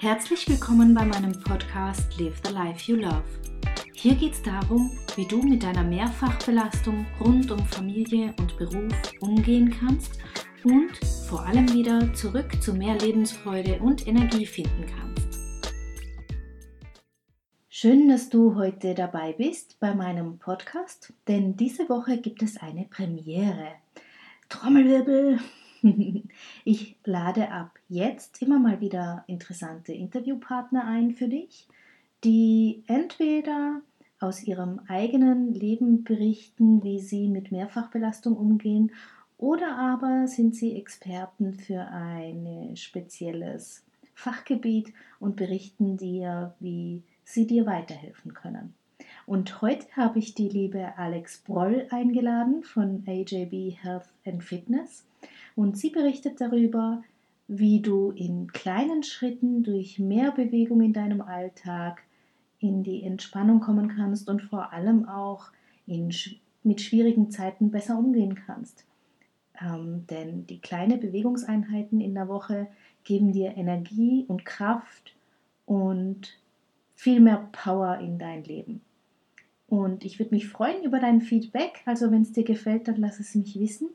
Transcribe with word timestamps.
Herzlich 0.00 0.48
willkommen 0.48 0.94
bei 0.94 1.04
meinem 1.04 1.38
Podcast 1.42 2.18
Live 2.18 2.40
the 2.42 2.54
Life 2.54 2.90
You 2.90 2.96
Love. 2.96 3.22
Hier 3.92 4.14
geht 4.14 4.32
es 4.32 4.42
darum, 4.42 4.90
wie 5.14 5.26
du 5.26 5.42
mit 5.42 5.62
deiner 5.62 5.84
Mehrfachbelastung 5.84 7.04
rund 7.20 7.50
um 7.50 7.58
Familie 7.66 8.32
und 8.38 8.56
Beruf 8.56 8.94
umgehen 9.20 9.68
kannst 9.78 10.18
und 10.64 10.96
vor 11.28 11.44
allem 11.44 11.70
wieder 11.74 12.14
zurück 12.14 12.62
zu 12.62 12.72
mehr 12.72 12.96
Lebensfreude 12.96 13.78
und 13.80 14.06
Energie 14.06 14.46
finden 14.46 14.86
kannst. 14.86 15.38
Schön, 17.68 18.08
dass 18.08 18.30
du 18.30 18.54
heute 18.54 18.94
dabei 18.94 19.34
bist 19.34 19.78
bei 19.80 19.94
meinem 19.94 20.38
Podcast, 20.38 21.12
denn 21.28 21.58
diese 21.58 21.90
Woche 21.90 22.16
gibt 22.16 22.40
es 22.40 22.56
eine 22.56 22.86
Premiere. 22.86 23.72
Trommelwirbel! 24.48 25.40
Ich 26.64 26.96
lade 27.04 27.50
ab 27.50 27.78
jetzt 27.88 28.42
immer 28.42 28.58
mal 28.58 28.80
wieder 28.80 29.24
interessante 29.26 29.92
Interviewpartner 29.92 30.84
ein 30.84 31.12
für 31.12 31.28
dich, 31.28 31.68
die 32.24 32.82
entweder 32.86 33.80
aus 34.18 34.42
ihrem 34.42 34.80
eigenen 34.88 35.54
Leben 35.54 36.04
berichten, 36.04 36.82
wie 36.82 37.00
sie 37.00 37.28
mit 37.28 37.50
Mehrfachbelastung 37.50 38.36
umgehen, 38.36 38.92
oder 39.38 39.78
aber 39.78 40.26
sind 40.26 40.54
sie 40.54 40.76
Experten 40.76 41.54
für 41.54 41.88
ein 41.88 42.76
spezielles 42.76 43.82
Fachgebiet 44.14 44.92
und 45.18 45.36
berichten 45.36 45.96
dir, 45.96 46.54
wie 46.60 47.02
sie 47.24 47.46
dir 47.46 47.64
weiterhelfen 47.64 48.34
können. 48.34 48.74
Und 49.24 49.62
heute 49.62 49.86
habe 49.96 50.18
ich 50.18 50.34
die 50.34 50.48
liebe 50.48 50.98
Alex 50.98 51.38
Broll 51.38 51.86
eingeladen 51.90 52.64
von 52.64 53.02
AJB 53.06 53.76
Health 53.80 54.08
and 54.26 54.44
Fitness 54.44 55.06
und 55.60 55.76
sie 55.76 55.90
berichtet 55.90 56.40
darüber, 56.40 57.02
wie 57.46 57.82
du 57.82 58.12
in 58.12 58.50
kleinen 58.50 59.02
Schritten 59.02 59.62
durch 59.62 59.98
mehr 59.98 60.32
Bewegung 60.32 60.80
in 60.80 60.94
deinem 60.94 61.20
Alltag 61.20 62.02
in 62.60 62.82
die 62.82 63.02
Entspannung 63.02 63.60
kommen 63.60 63.88
kannst 63.94 64.30
und 64.30 64.40
vor 64.40 64.72
allem 64.72 65.06
auch 65.06 65.50
in, 65.86 66.14
mit 66.62 66.80
schwierigen 66.80 67.30
Zeiten 67.30 67.70
besser 67.70 67.98
umgehen 67.98 68.36
kannst. 68.36 68.86
Ähm, 69.60 70.06
denn 70.08 70.46
die 70.46 70.60
kleinen 70.60 70.98
Bewegungseinheiten 70.98 72.00
in 72.00 72.14
der 72.14 72.28
Woche 72.28 72.68
geben 73.04 73.32
dir 73.32 73.54
Energie 73.54 74.24
und 74.28 74.46
Kraft 74.46 75.14
und 75.66 76.38
viel 76.94 77.20
mehr 77.20 77.50
Power 77.52 77.98
in 77.98 78.18
dein 78.18 78.44
Leben. 78.44 78.80
Und 79.68 80.06
ich 80.06 80.18
würde 80.18 80.34
mich 80.34 80.48
freuen 80.48 80.84
über 80.84 81.00
dein 81.00 81.20
Feedback. 81.20 81.82
Also 81.84 82.10
wenn 82.10 82.22
es 82.22 82.32
dir 82.32 82.44
gefällt, 82.44 82.88
dann 82.88 82.96
lass 82.96 83.20
es 83.20 83.34
mich 83.34 83.60
wissen. 83.60 83.90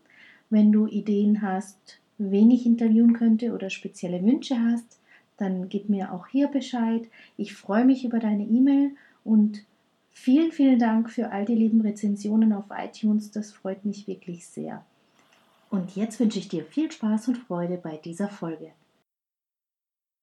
Wenn 0.50 0.72
du 0.72 0.88
Ideen 0.88 1.42
hast, 1.42 2.00
wen 2.18 2.52
ich 2.52 2.66
interviewen 2.66 3.14
könnte 3.14 3.54
oder 3.54 3.70
spezielle 3.70 4.24
Wünsche 4.24 4.58
hast, 4.60 5.00
dann 5.38 5.70
gib 5.70 5.90
mir 5.90 6.14
auch 6.14 6.28
hier 6.28 6.48
Bescheid. 6.48 7.04
Ich 7.38 7.54
freue 7.56 7.86
mich 7.86 8.06
über 8.06 8.20
deine 8.20 8.44
E-Mail 8.44 8.92
und 9.24 9.66
vielen, 10.12 10.52
vielen 10.52 10.80
Dank 10.80 11.10
für 11.10 11.32
all 11.32 11.46
die 11.46 11.56
lieben 11.56 11.82
Rezensionen 11.82 12.54
auf 12.54 12.66
iTunes. 12.70 13.32
Das 13.32 13.52
freut 13.52 13.84
mich 13.86 14.08
wirklich 14.08 14.48
sehr. 14.48 14.86
Und 15.70 15.96
jetzt 15.96 16.20
wünsche 16.20 16.40
ich 16.40 16.48
dir 16.48 16.64
viel 16.64 16.92
Spaß 16.92 17.28
und 17.28 17.38
Freude 17.38 17.78
bei 17.78 17.98
dieser 17.98 18.30
Folge. 18.30 18.72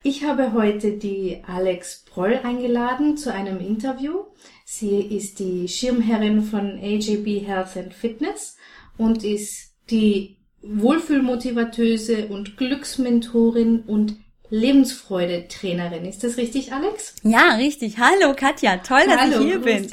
Ich 0.04 0.24
habe 0.24 0.52
heute 0.52 0.96
die 0.96 1.42
Alex 1.46 2.04
Proll 2.04 2.40
eingeladen 2.42 3.16
zu 3.16 3.32
einem 3.32 3.60
Interview. 3.60 4.24
Sie 4.64 5.00
ist 5.00 5.38
die 5.38 5.68
Schirmherrin 5.68 6.42
von 6.42 6.78
AJB 6.78 7.46
Health 7.46 7.76
and 7.76 7.94
Fitness 7.94 8.56
und 8.98 9.22
ist 9.22 9.71
die 9.92 10.38
Wohlfühlmotivatöse 10.62 12.26
und 12.26 12.56
Glücksmentorin 12.56 13.80
und 13.82 14.16
Lebensfreude-Trainerin. 14.48 16.04
Ist 16.04 16.24
das 16.24 16.36
richtig, 16.36 16.72
Alex? 16.72 17.14
Ja, 17.22 17.54
richtig. 17.56 17.98
Hallo, 17.98 18.34
Katja. 18.34 18.78
Toll, 18.78 19.02
dass 19.06 19.20
Hallo, 19.20 19.40
ich 19.40 19.46
hier 19.46 19.58
bin. 19.60 19.90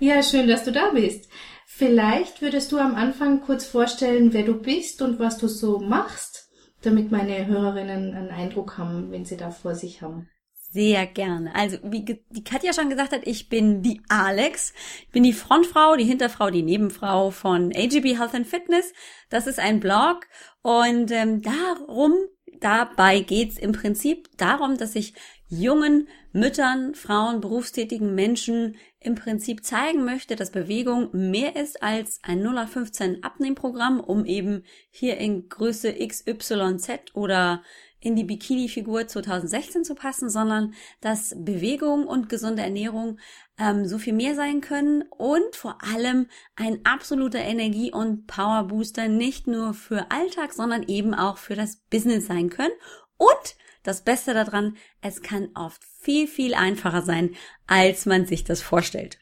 ja, 0.00 0.22
schön, 0.22 0.48
dass 0.48 0.64
du 0.64 0.72
da 0.72 0.90
bist. 0.90 1.28
Vielleicht 1.66 2.42
würdest 2.42 2.72
du 2.72 2.78
am 2.78 2.94
Anfang 2.96 3.40
kurz 3.40 3.64
vorstellen, 3.64 4.32
wer 4.32 4.42
du 4.42 4.54
bist 4.54 5.00
und 5.00 5.20
was 5.20 5.38
du 5.38 5.46
so 5.46 5.78
machst, 5.78 6.48
damit 6.82 7.12
meine 7.12 7.46
Hörerinnen 7.46 8.14
einen 8.14 8.30
Eindruck 8.30 8.78
haben, 8.78 9.10
wenn 9.12 9.24
sie 9.24 9.36
da 9.36 9.50
vor 9.50 9.74
sich 9.74 10.02
haben. 10.02 10.28
Sehr 10.70 11.06
gerne. 11.06 11.54
Also, 11.54 11.78
wie 11.82 12.04
die 12.04 12.44
Katja 12.44 12.74
schon 12.74 12.90
gesagt 12.90 13.12
hat, 13.12 13.26
ich 13.26 13.48
bin 13.48 13.80
die 13.82 14.02
Alex. 14.08 14.74
Ich 15.02 15.12
bin 15.12 15.22
die 15.22 15.32
Frontfrau, 15.32 15.96
die 15.96 16.04
Hinterfrau, 16.04 16.50
die 16.50 16.62
Nebenfrau 16.62 17.30
von 17.30 17.72
AGB 17.74 18.18
Health 18.18 18.34
and 18.34 18.46
Fitness. 18.46 18.92
Das 19.30 19.46
ist 19.46 19.58
ein 19.58 19.80
Blog 19.80 20.26
und 20.60 21.10
ähm, 21.10 21.40
darum 21.40 22.12
dabei 22.60 23.20
geht's 23.20 23.58
im 23.58 23.72
Prinzip 23.72 24.28
darum, 24.36 24.76
dass 24.76 24.94
ich 24.94 25.14
jungen 25.48 26.08
Müttern, 26.32 26.94
Frauen, 26.94 27.40
berufstätigen 27.40 28.14
Menschen 28.14 28.76
im 29.00 29.14
Prinzip 29.14 29.64
zeigen 29.64 30.04
möchte, 30.04 30.36
dass 30.36 30.50
Bewegung 30.50 31.08
mehr 31.12 31.56
ist 31.56 31.82
als 31.82 32.20
ein 32.22 32.40
0815 32.44 33.24
Abnehmprogramm, 33.24 34.00
um 34.00 34.26
eben 34.26 34.64
hier 34.90 35.16
in 35.16 35.48
Größe 35.48 35.94
XYZ 35.94 37.14
oder 37.14 37.62
in 38.00 38.16
die 38.16 38.24
Bikini-Figur 38.24 39.06
2016 39.06 39.84
zu 39.84 39.94
passen, 39.94 40.30
sondern 40.30 40.74
dass 41.00 41.34
Bewegung 41.36 42.06
und 42.06 42.28
gesunde 42.28 42.62
Ernährung 42.62 43.18
ähm, 43.58 43.86
so 43.86 43.98
viel 43.98 44.12
mehr 44.12 44.34
sein 44.34 44.60
können 44.60 45.02
und 45.16 45.56
vor 45.56 45.78
allem 45.82 46.26
ein 46.56 46.80
absoluter 46.84 47.40
Energie- 47.40 47.92
und 47.92 48.26
Powerbooster 48.26 49.08
nicht 49.08 49.46
nur 49.46 49.74
für 49.74 50.10
Alltag, 50.10 50.52
sondern 50.52 50.84
eben 50.84 51.14
auch 51.14 51.38
für 51.38 51.56
das 51.56 51.76
Business 51.90 52.26
sein 52.26 52.50
können. 52.50 52.74
Und 53.16 53.56
das 53.82 54.02
Beste 54.02 54.34
daran, 54.34 54.76
es 55.00 55.22
kann 55.22 55.48
oft 55.54 55.82
viel, 56.00 56.28
viel 56.28 56.54
einfacher 56.54 57.02
sein, 57.02 57.34
als 57.66 58.06
man 58.06 58.26
sich 58.26 58.44
das 58.44 58.62
vorstellt. 58.62 59.18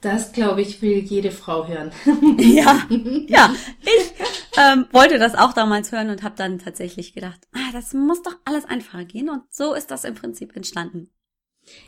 Das, 0.00 0.30
glaube 0.32 0.62
ich, 0.62 0.80
will 0.80 0.98
jede 0.98 1.32
Frau 1.32 1.66
hören. 1.66 1.90
ja, 2.38 2.86
ja. 3.26 3.54
Ich 3.80 4.12
ähm, 4.58 4.86
wollte 4.92 5.18
das 5.18 5.34
auch 5.34 5.52
damals 5.52 5.92
hören 5.92 6.10
und 6.10 6.22
habe 6.22 6.34
dann 6.36 6.58
tatsächlich 6.58 7.14
gedacht, 7.14 7.46
ah, 7.52 7.72
das 7.72 7.94
muss 7.94 8.22
doch 8.22 8.36
alles 8.44 8.64
einfacher 8.64 9.04
gehen. 9.04 9.30
Und 9.30 9.42
so 9.50 9.74
ist 9.74 9.90
das 9.90 10.04
im 10.04 10.14
Prinzip 10.14 10.56
entstanden. 10.56 11.10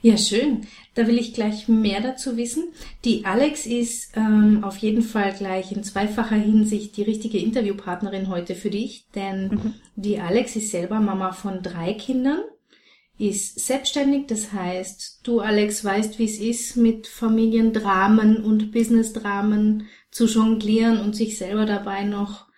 Ja, 0.02 0.16
schön. 0.16 0.66
Da 0.94 1.06
will 1.06 1.18
ich 1.18 1.34
gleich 1.34 1.68
mehr 1.68 2.00
dazu 2.00 2.36
wissen. 2.36 2.64
Die 3.04 3.24
Alex 3.24 3.66
ist 3.66 4.12
ähm, 4.14 4.62
auf 4.62 4.76
jeden 4.78 5.02
Fall 5.02 5.32
gleich 5.32 5.72
in 5.72 5.82
zweifacher 5.82 6.36
Hinsicht 6.36 6.96
die 6.96 7.02
richtige 7.02 7.38
Interviewpartnerin 7.38 8.28
heute 8.28 8.54
für 8.54 8.70
dich, 8.70 9.06
denn 9.14 9.48
mhm. 9.48 9.74
die 9.96 10.18
Alex 10.18 10.56
ist 10.56 10.70
selber 10.70 11.00
Mama 11.00 11.32
von 11.32 11.62
drei 11.62 11.94
Kindern, 11.94 12.40
ist 13.18 13.60
selbstständig, 13.60 14.26
das 14.26 14.52
heißt, 14.52 15.20
du 15.22 15.40
Alex 15.40 15.84
weißt, 15.84 16.18
wie 16.18 16.24
es 16.24 16.38
ist, 16.38 16.76
mit 16.76 17.06
Familiendramen 17.06 18.42
und 18.44 18.72
Businessdramen 18.72 19.88
zu 20.10 20.26
jonglieren 20.26 21.00
und 21.00 21.14
sich 21.14 21.38
selber 21.38 21.66
dabei 21.66 22.04
noch 22.04 22.49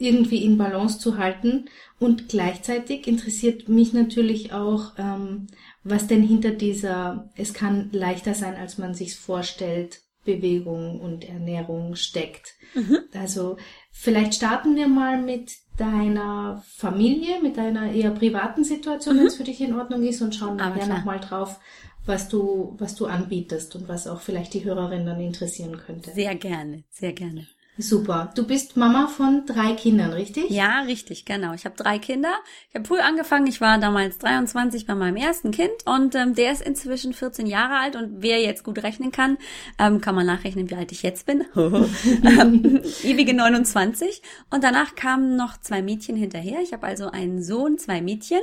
irgendwie 0.00 0.44
in 0.44 0.58
Balance 0.58 0.98
zu 0.98 1.18
halten. 1.18 1.66
Und 1.98 2.28
gleichzeitig 2.28 3.06
interessiert 3.06 3.68
mich 3.68 3.92
natürlich 3.92 4.52
auch, 4.52 4.92
ähm, 4.98 5.48
was 5.84 6.06
denn 6.06 6.22
hinter 6.22 6.50
dieser, 6.50 7.30
es 7.36 7.54
kann 7.54 7.90
leichter 7.92 8.34
sein, 8.34 8.56
als 8.56 8.78
man 8.78 8.94
sich 8.94 9.16
vorstellt, 9.16 10.00
Bewegung 10.24 11.00
und 11.00 11.28
Ernährung 11.28 11.96
steckt. 11.96 12.54
Mhm. 12.74 12.98
Also 13.14 13.56
vielleicht 13.90 14.34
starten 14.34 14.76
wir 14.76 14.88
mal 14.88 15.20
mit 15.20 15.52
deiner 15.76 16.62
Familie, 16.76 17.40
mit 17.42 17.56
deiner 17.56 17.92
eher 17.92 18.10
privaten 18.10 18.64
Situation, 18.64 19.16
mhm. 19.16 19.20
wenn 19.20 19.26
es 19.26 19.36
für 19.36 19.44
dich 19.44 19.60
in 19.60 19.74
Ordnung 19.74 20.02
ist, 20.02 20.20
und 20.20 20.34
schauen 20.34 20.56
nachher 20.56 20.86
nochmal 20.86 21.20
drauf, 21.20 21.58
was 22.04 22.28
du, 22.28 22.74
was 22.78 22.94
du 22.94 23.06
anbietest 23.06 23.76
und 23.76 23.88
was 23.88 24.06
auch 24.06 24.20
vielleicht 24.20 24.54
die 24.54 24.64
Hörerin 24.64 25.06
dann 25.06 25.20
interessieren 25.20 25.78
könnte. 25.78 26.12
Sehr 26.12 26.34
gerne, 26.34 26.84
sehr 26.90 27.12
gerne. 27.12 27.46
Super. 27.80 28.30
Du 28.34 28.46
bist 28.46 28.76
Mama 28.76 29.06
von 29.06 29.46
drei 29.46 29.72
Kindern, 29.72 30.12
richtig? 30.12 30.50
Ja, 30.50 30.80
richtig, 30.82 31.24
genau. 31.24 31.54
Ich 31.54 31.64
habe 31.64 31.76
drei 31.76 31.98
Kinder. 31.98 32.32
Ich 32.68 32.74
habe 32.74 32.86
früh 32.86 32.98
angefangen. 32.98 33.46
Ich 33.46 33.60
war 33.60 33.78
damals 33.78 34.18
23 34.18 34.86
bei 34.86 34.94
meinem 34.94 35.16
ersten 35.16 35.50
Kind 35.50 35.86
und 35.86 36.14
ähm, 36.14 36.34
der 36.34 36.52
ist 36.52 36.62
inzwischen 36.62 37.12
14 37.12 37.46
Jahre 37.46 37.78
alt 37.78 37.96
und 37.96 38.22
wer 38.22 38.40
jetzt 38.40 38.64
gut 38.64 38.82
rechnen 38.82 39.12
kann, 39.12 39.38
ähm, 39.78 40.00
kann 40.00 40.14
man 40.14 40.26
nachrechnen, 40.26 40.70
wie 40.70 40.74
alt 40.74 40.92
ich 40.92 41.02
jetzt 41.02 41.26
bin. 41.26 41.44
ähm, 41.56 42.82
ewige 43.02 43.34
29. 43.34 44.22
Und 44.50 44.64
danach 44.64 44.94
kamen 44.94 45.36
noch 45.36 45.58
zwei 45.60 45.82
Mädchen 45.82 46.16
hinterher. 46.16 46.60
Ich 46.62 46.72
habe 46.72 46.86
also 46.86 47.10
einen 47.10 47.42
Sohn, 47.42 47.78
zwei 47.78 48.00
Mädchen, 48.00 48.40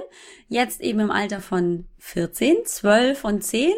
jetzt 0.49 0.81
eben 0.81 0.99
im 0.99 1.11
Alter 1.11 1.41
von 1.41 1.85
14, 1.99 2.65
12 2.65 3.23
und 3.23 3.43
10 3.43 3.73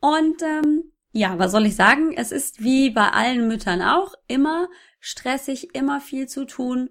und 0.00 0.42
ähm, 0.42 0.84
ja, 1.12 1.38
was 1.38 1.52
soll 1.52 1.66
ich 1.66 1.76
sagen? 1.76 2.12
Es 2.16 2.32
ist 2.32 2.62
wie 2.62 2.90
bei 2.90 3.08
allen 3.08 3.46
Müttern 3.46 3.82
auch 3.82 4.14
immer 4.28 4.68
stressig, 5.00 5.74
immer 5.74 6.00
viel 6.00 6.26
zu 6.26 6.46
tun. 6.46 6.90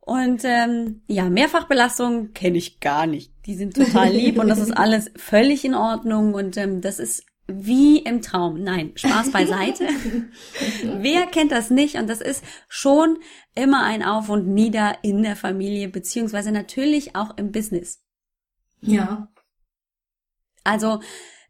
Und 0.00 0.42
ähm, 0.44 1.02
ja, 1.06 1.28
Mehrfachbelastung 1.30 2.32
kenne 2.32 2.58
ich 2.58 2.80
gar 2.80 3.06
nicht. 3.06 3.32
Die 3.46 3.54
sind 3.54 3.74
total 3.74 4.10
lieb 4.10 4.38
und 4.38 4.48
das 4.48 4.58
ist 4.58 4.70
alles 4.76 5.10
völlig 5.16 5.64
in 5.64 5.74
Ordnung 5.74 6.34
und 6.34 6.56
ähm, 6.56 6.80
das 6.80 6.98
ist 6.98 7.24
wie 7.46 7.98
im 7.98 8.22
Traum. 8.22 8.62
Nein, 8.62 8.92
Spaß 8.94 9.30
beiseite. 9.30 9.88
Wer 10.82 11.26
kennt 11.26 11.52
das 11.52 11.70
nicht? 11.70 11.96
Und 11.96 12.08
das 12.08 12.20
ist 12.20 12.44
schon 12.68 13.18
immer 13.54 13.82
ein 13.82 14.02
Auf 14.02 14.28
und 14.28 14.46
Nieder 14.46 14.98
in 15.02 15.22
der 15.22 15.36
Familie, 15.36 15.88
beziehungsweise 15.88 16.52
natürlich 16.52 17.16
auch 17.16 17.36
im 17.36 17.50
Business. 17.50 18.02
Ja, 18.80 19.28
Also 20.64 21.00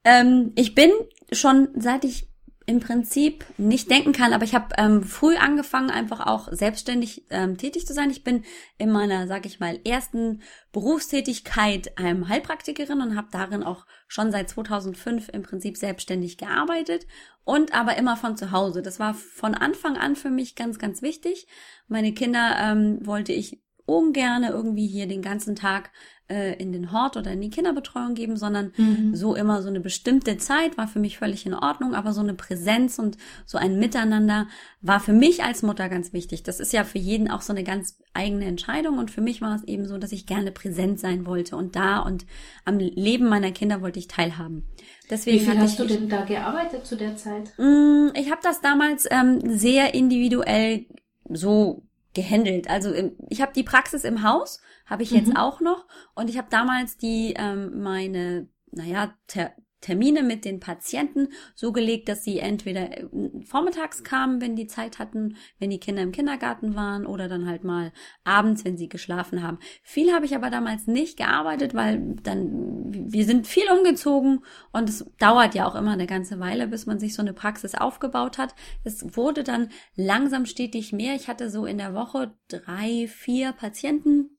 ähm, 0.04 0.52
ich 0.54 0.74
bin 0.74 0.90
schon 1.32 1.68
seit 1.74 2.04
ich 2.04 2.28
im 2.66 2.80
Prinzip 2.80 3.44
nicht 3.58 3.90
denken 3.90 4.12
kann, 4.12 4.32
aber 4.32 4.44
ich 4.44 4.54
habe 4.54 4.74
ähm, 4.78 5.02
früh 5.02 5.36
angefangen, 5.36 5.90
einfach 5.90 6.26
auch 6.26 6.48
selbstständig 6.50 7.26
ähm, 7.28 7.58
tätig 7.58 7.86
zu 7.86 7.92
sein. 7.92 8.10
Ich 8.10 8.24
bin 8.24 8.42
in 8.78 8.90
meiner, 8.90 9.26
sag 9.26 9.44
ich 9.44 9.60
mal, 9.60 9.78
ersten 9.84 10.40
Berufstätigkeit 10.72 11.92
ähm, 11.98 12.28
Heilpraktikerin 12.28 13.02
und 13.02 13.16
habe 13.16 13.28
darin 13.30 13.62
auch 13.62 13.84
schon 14.08 14.32
seit 14.32 14.48
2005 14.48 15.28
im 15.28 15.42
Prinzip 15.42 15.76
selbstständig 15.76 16.38
gearbeitet 16.38 17.06
und 17.44 17.74
aber 17.74 17.98
immer 17.98 18.16
von 18.16 18.36
zu 18.36 18.50
Hause. 18.50 18.80
Das 18.80 18.98
war 18.98 19.12
von 19.12 19.54
Anfang 19.54 19.98
an 19.98 20.16
für 20.16 20.30
mich 20.30 20.54
ganz, 20.54 20.78
ganz 20.78 21.02
wichtig. 21.02 21.46
Meine 21.86 22.14
Kinder 22.14 22.56
ähm, 22.58 22.98
wollte 23.04 23.34
ich 23.34 23.62
ungerne 23.86 24.50
irgendwie 24.50 24.86
hier 24.86 25.06
den 25.06 25.20
ganzen 25.20 25.54
Tag 25.54 25.90
äh, 26.28 26.54
in 26.54 26.72
den 26.72 26.92
Hort 26.92 27.16
oder 27.16 27.32
in 27.32 27.40
die 27.40 27.50
Kinderbetreuung 27.50 28.14
geben, 28.14 28.36
sondern 28.36 28.72
mhm. 28.76 29.14
so 29.14 29.34
immer 29.34 29.62
so 29.62 29.68
eine 29.68 29.80
bestimmte 29.80 30.38
Zeit 30.38 30.78
war 30.78 30.88
für 30.88 30.98
mich 30.98 31.18
völlig 31.18 31.44
in 31.44 31.54
Ordnung, 31.54 31.94
aber 31.94 32.12
so 32.12 32.20
eine 32.20 32.34
Präsenz 32.34 32.98
und 32.98 33.18
so 33.44 33.58
ein 33.58 33.78
Miteinander 33.78 34.46
war 34.80 35.00
für 35.00 35.12
mich 35.12 35.44
als 35.44 35.62
Mutter 35.62 35.88
ganz 35.88 36.12
wichtig. 36.12 36.42
Das 36.42 36.60
ist 36.60 36.72
ja 36.72 36.84
für 36.84 36.98
jeden 36.98 37.30
auch 37.30 37.42
so 37.42 37.52
eine 37.52 37.64
ganz 37.64 37.98
eigene 38.14 38.46
Entscheidung 38.46 38.98
und 38.98 39.10
für 39.10 39.20
mich 39.20 39.42
war 39.42 39.54
es 39.54 39.64
eben 39.64 39.86
so, 39.86 39.98
dass 39.98 40.12
ich 40.12 40.26
gerne 40.26 40.50
präsent 40.50 40.98
sein 41.00 41.26
wollte 41.26 41.56
und 41.56 41.76
da 41.76 41.98
und 41.98 42.24
am 42.64 42.78
Leben 42.78 43.28
meiner 43.28 43.50
Kinder 43.50 43.82
wollte 43.82 43.98
ich 43.98 44.08
teilhaben. 44.08 44.64
Deswegen 45.10 45.40
Wie 45.40 45.44
viel 45.44 45.58
hast 45.58 45.78
du 45.78 45.84
denn 45.84 46.08
da 46.08 46.24
gearbeitet 46.24 46.86
zu 46.86 46.96
der 46.96 47.16
Zeit? 47.16 47.52
Mm, 47.58 48.08
ich 48.14 48.30
habe 48.30 48.40
das 48.42 48.60
damals 48.60 49.06
ähm, 49.10 49.40
sehr 49.58 49.94
individuell 49.94 50.86
so 51.28 51.82
gehandelt. 52.14 52.68
Also 52.70 52.92
ich 53.28 53.42
habe 53.42 53.52
die 53.52 53.62
Praxis 53.62 54.04
im 54.04 54.22
Haus, 54.22 54.60
habe 54.86 55.02
ich 55.02 55.10
jetzt 55.10 55.28
mhm. 55.28 55.36
auch 55.36 55.60
noch. 55.60 55.86
Und 56.14 56.30
ich 56.30 56.38
habe 56.38 56.48
damals 56.50 56.96
die 56.96 57.34
ähm, 57.36 57.82
meine, 57.82 58.48
naja, 58.70 59.14
ter 59.26 59.52
Termine 59.84 60.22
mit 60.22 60.46
den 60.46 60.60
Patienten 60.60 61.28
so 61.54 61.70
gelegt, 61.70 62.08
dass 62.08 62.24
sie 62.24 62.38
entweder 62.38 62.90
äh, 62.90 63.06
vormittags 63.44 64.02
kamen, 64.02 64.40
wenn 64.40 64.56
die 64.56 64.66
Zeit 64.66 64.98
hatten, 64.98 65.36
wenn 65.58 65.68
die 65.68 65.78
Kinder 65.78 66.00
im 66.00 66.10
Kindergarten 66.10 66.74
waren 66.74 67.04
oder 67.04 67.28
dann 67.28 67.46
halt 67.46 67.64
mal 67.64 67.92
abends, 68.24 68.64
wenn 68.64 68.78
sie 68.78 68.88
geschlafen 68.88 69.42
haben. 69.42 69.58
Viel 69.82 70.14
habe 70.14 70.24
ich 70.24 70.34
aber 70.34 70.48
damals 70.48 70.86
nicht 70.86 71.18
gearbeitet, 71.18 71.74
weil 71.74 72.16
dann 72.22 72.94
wir 72.94 73.26
sind 73.26 73.46
viel 73.46 73.70
umgezogen 73.70 74.40
und 74.72 74.88
es 74.88 75.04
dauert 75.18 75.54
ja 75.54 75.66
auch 75.66 75.74
immer 75.74 75.92
eine 75.92 76.06
ganze 76.06 76.40
Weile, 76.40 76.66
bis 76.66 76.86
man 76.86 76.98
sich 76.98 77.14
so 77.14 77.20
eine 77.20 77.34
Praxis 77.34 77.74
aufgebaut 77.74 78.38
hat. 78.38 78.54
Es 78.84 79.04
wurde 79.16 79.44
dann 79.44 79.68
langsam 79.96 80.46
stetig 80.46 80.94
mehr. 80.94 81.14
Ich 81.14 81.28
hatte 81.28 81.50
so 81.50 81.66
in 81.66 81.76
der 81.76 81.92
Woche 81.92 82.34
drei, 82.48 83.06
vier 83.06 83.52
Patienten 83.52 84.30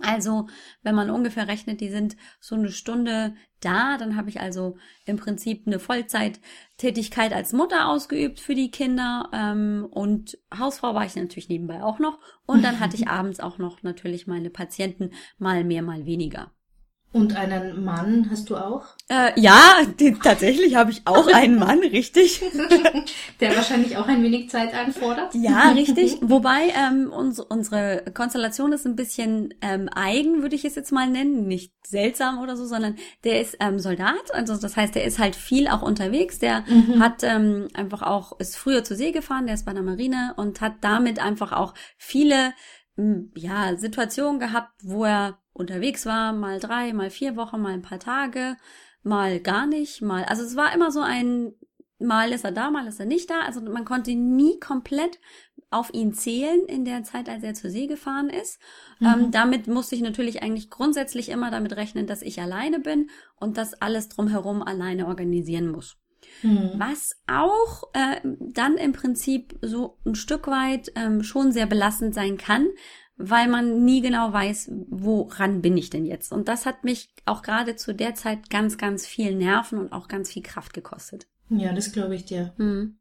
also, 0.00 0.48
wenn 0.82 0.94
man 0.94 1.10
ungefähr 1.10 1.46
rechnet, 1.46 1.80
die 1.80 1.90
sind 1.90 2.16
so 2.40 2.56
eine 2.56 2.70
Stunde 2.70 3.34
da, 3.60 3.96
dann 3.96 4.16
habe 4.16 4.28
ich 4.28 4.40
also 4.40 4.76
im 5.06 5.16
Prinzip 5.16 5.66
eine 5.66 5.78
Vollzeittätigkeit 5.78 7.32
als 7.32 7.52
Mutter 7.52 7.88
ausgeübt 7.88 8.40
für 8.40 8.54
die 8.54 8.70
Kinder 8.70 9.30
ähm, 9.32 9.86
und 9.90 10.38
Hausfrau 10.56 10.94
war 10.94 11.06
ich 11.06 11.14
natürlich 11.16 11.48
nebenbei 11.48 11.82
auch 11.82 11.98
noch 11.98 12.18
und 12.46 12.62
dann 12.62 12.80
hatte 12.80 12.96
ich 12.96 13.08
abends 13.08 13.40
auch 13.40 13.58
noch 13.58 13.82
natürlich 13.82 14.26
meine 14.26 14.50
Patienten 14.50 15.12
mal 15.38 15.64
mehr, 15.64 15.82
mal 15.82 16.04
weniger. 16.04 16.52
Und 17.14 17.36
einen 17.36 17.84
Mann 17.84 18.26
hast 18.28 18.50
du 18.50 18.56
auch? 18.56 18.86
Äh, 19.08 19.40
ja, 19.40 19.82
die, 20.00 20.14
tatsächlich 20.14 20.74
habe 20.74 20.90
ich 20.90 21.02
auch 21.04 21.28
einen 21.32 21.60
Mann, 21.60 21.78
richtig. 21.78 22.42
Der 23.40 23.54
wahrscheinlich 23.54 23.96
auch 23.96 24.08
ein 24.08 24.20
wenig 24.20 24.50
Zeit 24.50 24.74
anfordert. 24.74 25.32
Ja, 25.32 25.70
richtig. 25.70 26.18
Wobei 26.22 26.72
ähm, 26.76 27.12
uns, 27.12 27.38
unsere 27.38 28.02
Konstellation 28.12 28.72
ist 28.72 28.84
ein 28.84 28.96
bisschen 28.96 29.54
ähm, 29.60 29.88
eigen, 29.94 30.42
würde 30.42 30.56
ich 30.56 30.64
es 30.64 30.74
jetzt 30.74 30.90
mal 30.90 31.08
nennen. 31.08 31.46
Nicht 31.46 31.72
seltsam 31.86 32.40
oder 32.40 32.56
so, 32.56 32.66
sondern 32.66 32.96
der 33.22 33.40
ist 33.40 33.58
ähm, 33.60 33.78
Soldat. 33.78 34.34
Also 34.34 34.56
das 34.56 34.76
heißt, 34.76 34.96
der 34.96 35.04
ist 35.04 35.20
halt 35.20 35.36
viel 35.36 35.68
auch 35.68 35.82
unterwegs. 35.82 36.40
Der 36.40 36.64
mhm. 36.66 36.98
hat 37.00 37.22
ähm, 37.22 37.68
einfach 37.74 38.02
auch, 38.02 38.40
ist 38.40 38.56
früher 38.56 38.82
zur 38.82 38.96
See 38.96 39.12
gefahren, 39.12 39.46
der 39.46 39.54
ist 39.54 39.66
bei 39.66 39.72
der 39.72 39.84
Marine 39.84 40.34
und 40.36 40.60
hat 40.60 40.74
damit 40.80 41.20
einfach 41.20 41.52
auch 41.52 41.74
viele 41.96 42.54
ja, 42.96 43.76
Situationen 43.76 44.38
gehabt, 44.38 44.72
wo 44.82 45.04
er 45.04 45.38
unterwegs 45.52 46.06
war, 46.06 46.32
mal 46.32 46.60
drei, 46.60 46.92
mal 46.92 47.10
vier 47.10 47.36
Wochen, 47.36 47.60
mal 47.60 47.72
ein 47.72 47.82
paar 47.82 47.98
Tage, 47.98 48.56
mal 49.02 49.40
gar 49.40 49.66
nicht, 49.66 50.02
mal, 50.02 50.24
also 50.24 50.42
es 50.42 50.56
war 50.56 50.74
immer 50.74 50.90
so 50.90 51.00
ein, 51.00 51.54
mal 51.98 52.32
ist 52.32 52.44
er 52.44 52.52
da, 52.52 52.70
mal 52.70 52.86
ist 52.86 53.00
er 53.00 53.06
nicht 53.06 53.30
da, 53.30 53.40
also 53.40 53.60
man 53.60 53.84
konnte 53.84 54.14
nie 54.14 54.58
komplett 54.60 55.18
auf 55.70 55.92
ihn 55.92 56.14
zählen 56.14 56.64
in 56.66 56.84
der 56.84 57.02
Zeit, 57.02 57.28
als 57.28 57.42
er 57.42 57.54
zur 57.54 57.70
See 57.70 57.88
gefahren 57.88 58.30
ist. 58.30 58.60
Mhm. 59.00 59.06
Ähm, 59.06 59.30
damit 59.32 59.66
musste 59.66 59.96
ich 59.96 60.02
natürlich 60.02 60.42
eigentlich 60.42 60.70
grundsätzlich 60.70 61.28
immer 61.30 61.50
damit 61.50 61.74
rechnen, 61.76 62.06
dass 62.06 62.22
ich 62.22 62.40
alleine 62.40 62.78
bin 62.78 63.10
und 63.36 63.56
das 63.56 63.74
alles 63.74 64.08
drumherum 64.08 64.62
alleine 64.62 65.08
organisieren 65.08 65.68
muss. 65.68 65.96
Mhm. 66.42 66.72
Was 66.74 67.16
auch 67.26 67.84
äh, 67.94 68.20
dann 68.40 68.76
im 68.76 68.92
Prinzip 68.92 69.58
so 69.62 69.98
ein 70.04 70.14
Stück 70.14 70.46
weit 70.46 70.92
ähm, 70.94 71.22
schon 71.22 71.52
sehr 71.52 71.66
belastend 71.66 72.14
sein 72.14 72.36
kann, 72.36 72.66
weil 73.16 73.48
man 73.48 73.84
nie 73.84 74.00
genau 74.00 74.32
weiß, 74.32 74.70
woran 74.88 75.62
bin 75.62 75.76
ich 75.76 75.90
denn 75.90 76.04
jetzt. 76.04 76.32
Und 76.32 76.48
das 76.48 76.66
hat 76.66 76.84
mich 76.84 77.08
auch 77.26 77.42
gerade 77.42 77.76
zu 77.76 77.94
der 77.94 78.14
Zeit 78.14 78.50
ganz, 78.50 78.76
ganz 78.76 79.06
viel 79.06 79.34
Nerven 79.34 79.78
und 79.78 79.92
auch 79.92 80.08
ganz 80.08 80.32
viel 80.32 80.42
Kraft 80.42 80.74
gekostet. 80.74 81.26
Ja, 81.48 81.72
das 81.72 81.92
glaube 81.92 82.14
ich 82.14 82.24
dir. 82.24 82.52
Mhm. 82.56 82.98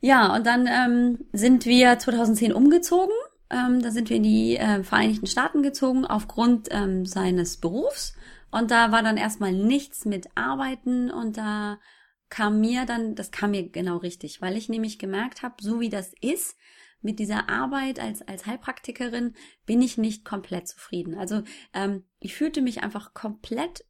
Ja, 0.00 0.34
und 0.34 0.46
dann 0.46 0.66
ähm, 0.66 1.18
sind 1.32 1.64
wir 1.64 1.98
2010 1.98 2.52
umgezogen. 2.52 3.14
Ähm, 3.50 3.82
da 3.82 3.90
sind 3.90 4.10
wir 4.10 4.16
in 4.16 4.22
die 4.24 4.56
äh, 4.56 4.82
Vereinigten 4.82 5.26
Staaten 5.26 5.62
gezogen 5.62 6.04
aufgrund 6.04 6.68
ähm, 6.70 7.06
seines 7.06 7.56
Berufs. 7.56 8.14
Und 8.52 8.70
da 8.70 8.92
war 8.92 9.02
dann 9.02 9.16
erstmal 9.16 9.52
nichts 9.52 10.04
mit 10.04 10.28
Arbeiten 10.36 11.10
und 11.10 11.36
da 11.36 11.80
kam 12.28 12.60
mir 12.60 12.86
dann, 12.86 13.14
das 13.14 13.30
kam 13.30 13.50
mir 13.50 13.68
genau 13.68 13.96
richtig, 13.96 14.40
weil 14.40 14.56
ich 14.56 14.68
nämlich 14.68 14.98
gemerkt 14.98 15.42
habe, 15.42 15.56
so 15.60 15.80
wie 15.80 15.88
das 15.88 16.12
ist, 16.20 16.56
mit 17.00 17.18
dieser 17.18 17.48
Arbeit 17.48 17.98
als, 17.98 18.22
als 18.22 18.46
Heilpraktikerin 18.46 19.34
bin 19.66 19.82
ich 19.82 19.98
nicht 19.98 20.24
komplett 20.24 20.68
zufrieden. 20.68 21.16
Also 21.18 21.42
ähm, 21.74 22.04
ich 22.20 22.34
fühlte 22.34 22.62
mich 22.62 22.82
einfach 22.82 23.12
komplett 23.12 23.84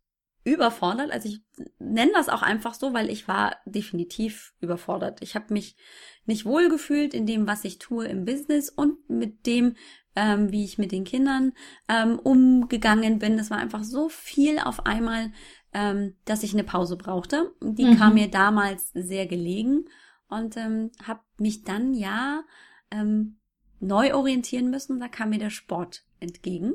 überfordert. 0.45 1.11
Also 1.11 1.29
ich 1.29 1.43
nenne 1.79 2.13
das 2.15 2.29
auch 2.29 2.43
einfach 2.43 2.75
so, 2.75 2.93
weil 2.93 3.11
ich 3.11 3.29
war 3.29 3.57
definitiv 3.65 4.55
überfordert. 4.61 5.23
Ich 5.23 5.35
habe 5.35 5.53
mich 5.53 5.77
nicht 6.25 6.45
wohlgefühlt 6.45 7.15
in 7.15 7.27
dem, 7.27 7.47
was 7.47 7.65
ich 7.65 7.79
tue 7.79 8.07
im 8.07 8.25
Business 8.25 8.71
und 8.71 9.09
mit 9.09 9.47
dem, 9.47 9.77
ähm, 10.17 10.53
wie 10.53 10.65
ich 10.65 10.79
mit 10.79 10.93
den 10.93 11.05
Kindern 11.05 11.53
ähm, 11.89 12.19
umgegangen 12.19 13.19
bin. 13.19 13.37
Das 13.37 13.51
war 13.51 13.59
einfach 13.59 13.85
so 13.85 14.09
viel 14.09 14.59
auf 14.59 14.87
einmal, 14.87 15.33
ähm, 15.73 16.15
dass 16.25 16.43
ich 16.43 16.53
eine 16.53 16.65
Pause 16.65 16.97
brauchte. 16.97 17.55
Die 17.63 17.85
mhm. 17.85 17.97
kam 17.97 18.15
mir 18.15 18.29
damals 18.29 18.91
sehr 18.95 19.27
gelegen 19.27 19.87
und 20.29 20.57
ähm, 20.57 20.91
habe 21.07 21.21
mich 21.39 21.65
dann 21.65 21.95
ja 21.95 22.43
ähm, 22.91 23.39
neu 23.81 24.15
orientieren 24.15 24.71
müssen. 24.71 25.01
Da 25.01 25.09
kam 25.09 25.31
mir 25.31 25.39
der 25.39 25.51
Sport 25.51 26.05
entgegen. 26.21 26.75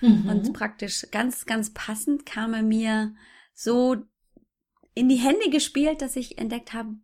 Mhm. 0.00 0.28
Und 0.28 0.52
praktisch 0.52 1.06
ganz, 1.10 1.46
ganz 1.46 1.72
passend 1.72 2.26
kam 2.26 2.54
er 2.54 2.62
mir 2.62 3.14
so 3.54 3.96
in 4.94 5.08
die 5.08 5.16
Hände 5.16 5.50
gespielt, 5.50 6.02
dass 6.02 6.16
ich 6.16 6.38
entdeckt 6.38 6.72
habe, 6.72 6.94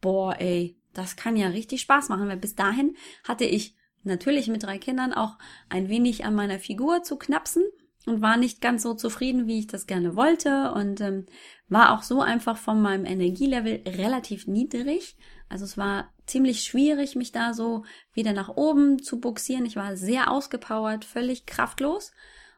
boah, 0.00 0.36
ey, 0.38 0.78
das 0.92 1.16
kann 1.16 1.36
ja 1.36 1.48
richtig 1.48 1.80
Spaß 1.80 2.08
machen, 2.08 2.28
weil 2.28 2.36
bis 2.36 2.54
dahin 2.54 2.96
hatte 3.24 3.44
ich 3.44 3.76
natürlich 4.04 4.48
mit 4.48 4.62
drei 4.62 4.78
Kindern 4.78 5.12
auch 5.12 5.38
ein 5.68 5.88
wenig 5.88 6.24
an 6.24 6.34
meiner 6.34 6.58
Figur 6.58 7.02
zu 7.02 7.16
knapsen 7.16 7.64
und 8.06 8.20
war 8.20 8.36
nicht 8.36 8.60
ganz 8.60 8.82
so 8.82 8.94
zufrieden, 8.94 9.46
wie 9.46 9.60
ich 9.60 9.66
das 9.66 9.86
gerne 9.86 10.16
wollte 10.16 10.72
und 10.72 11.00
ähm, 11.00 11.26
war 11.68 11.92
auch 11.92 12.02
so 12.02 12.20
einfach 12.20 12.56
von 12.56 12.82
meinem 12.82 13.04
Energielevel 13.04 13.82
relativ 13.86 14.46
niedrig. 14.46 15.16
Also 15.48 15.64
es 15.64 15.76
war 15.76 16.10
ziemlich 16.26 16.64
schwierig, 16.64 17.14
mich 17.14 17.32
da 17.32 17.54
so 17.54 17.84
wieder 18.12 18.32
nach 18.32 18.48
oben 18.48 19.02
zu 19.02 19.20
buxieren. 19.20 19.66
Ich 19.66 19.76
war 19.76 19.96
sehr 19.96 20.30
ausgepowert, 20.30 21.04
völlig 21.04 21.46
kraftlos 21.46 22.12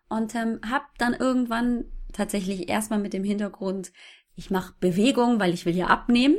und 0.08 0.34
ähm, 0.34 0.60
habe 0.68 0.84
dann 0.98 1.14
irgendwann 1.14 1.84
tatsächlich 2.12 2.68
erstmal 2.68 3.00
mit 3.00 3.12
dem 3.12 3.24
Hintergrund, 3.24 3.92
ich 4.36 4.50
mache 4.50 4.74
Bewegung, 4.80 5.40
weil 5.40 5.52
ich 5.52 5.66
will 5.66 5.76
ja 5.76 5.88
abnehmen, 5.88 6.36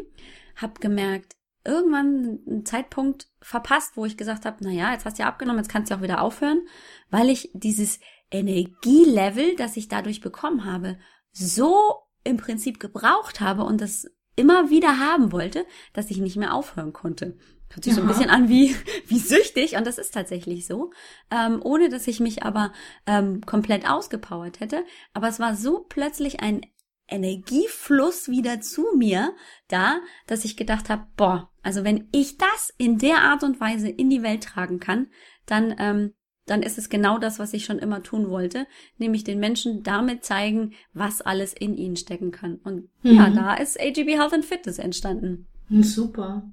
habe 0.56 0.80
gemerkt, 0.80 1.36
irgendwann 1.66 2.40
einen 2.48 2.66
Zeitpunkt 2.66 3.28
verpasst, 3.42 3.98
wo 3.98 4.06
ich 4.06 4.18
gesagt 4.18 4.46
habe, 4.46 4.58
na 4.62 4.72
ja, 4.72 4.92
jetzt 4.94 5.06
hast 5.06 5.18
du 5.18 5.24
ja 5.24 5.30
abgenommen, 5.30 5.60
jetzt 5.60 5.72
kannst 5.72 5.92
du 5.92 5.96
auch 5.96 6.02
wieder 6.02 6.22
aufhören, 6.22 6.62
weil 7.10 7.30
ich 7.30 7.50
dieses 7.54 8.00
Energielevel, 8.32 9.56
das 9.56 9.78
ich 9.78 9.88
dadurch 9.88 10.22
bekommen 10.22 10.66
habe, 10.66 10.98
so 11.32 11.96
im 12.24 12.38
Prinzip 12.38 12.80
gebraucht 12.80 13.42
habe 13.42 13.64
und 13.64 13.82
das 13.82 14.08
immer 14.36 14.70
wieder 14.70 15.00
haben 15.00 15.32
wollte, 15.32 15.66
dass 15.94 16.12
ich 16.12 16.18
nicht 16.18 16.36
mehr 16.36 16.54
aufhören 16.54 16.94
konnte. 16.94 17.38
Hört 17.70 17.84
sich 17.84 17.94
Aha. 17.94 18.02
so 18.02 18.02
ein 18.02 18.08
bisschen 18.08 18.30
an 18.30 18.50
wie, 18.50 18.76
wie 19.08 19.20
süchtig 19.20 19.76
und 19.76 19.88
das 19.88 19.98
ist 19.98 20.14
tatsächlich 20.14 20.68
so, 20.68 20.92
ähm, 21.32 21.62
ohne 21.64 21.90
dass 21.90 22.08
ich 22.08 22.20
mich 22.20 22.44
aber 22.44 22.74
ähm, 23.06 23.42
komplett 23.46 23.90
ausgepowert 23.90 24.60
hätte. 24.60 24.84
Aber 25.14 25.28
es 25.28 25.40
war 25.40 25.56
so 25.56 25.86
plötzlich 25.88 26.42
ein 26.42 26.62
Energiefluss 27.08 28.30
wieder 28.30 28.62
zu 28.62 28.86
mir 28.98 29.34
da, 29.68 30.00
dass 30.28 30.46
ich 30.46 30.58
gedacht 30.58 30.90
habe, 30.90 31.06
boah, 31.18 31.52
also 31.62 31.84
wenn 31.84 32.08
ich 32.12 32.38
das 32.38 32.74
in 32.78 32.98
der 32.98 33.20
Art 33.20 33.44
und 33.44 33.60
Weise 33.60 33.90
in 33.90 34.10
die 34.10 34.24
Welt 34.24 34.44
tragen 34.44 34.80
kann, 34.80 35.08
dann 35.46 35.76
ähm, 35.78 36.14
dann 36.46 36.62
ist 36.62 36.78
es 36.78 36.90
genau 36.90 37.18
das, 37.18 37.40
was 37.40 37.54
ich 37.54 37.66
schon 37.66 37.80
immer 37.80 38.04
tun 38.04 38.30
wollte, 38.30 38.68
nämlich 38.98 39.24
den 39.24 39.40
Menschen 39.40 39.84
damit 39.84 40.24
zeigen, 40.24 40.74
was 40.94 41.22
alles 41.22 41.54
in 41.54 41.76
ihnen 41.76 41.96
stecken 41.96 42.32
kann. 42.32 42.58
Und 42.58 42.90
mhm. 43.02 43.16
ja, 43.16 43.30
da 43.30 43.56
ist 43.56 43.80
AGB 43.80 44.18
Health 44.18 44.34
and 44.34 44.46
Fitness 44.46 44.78
entstanden. 44.78 45.48
Super. 45.70 46.44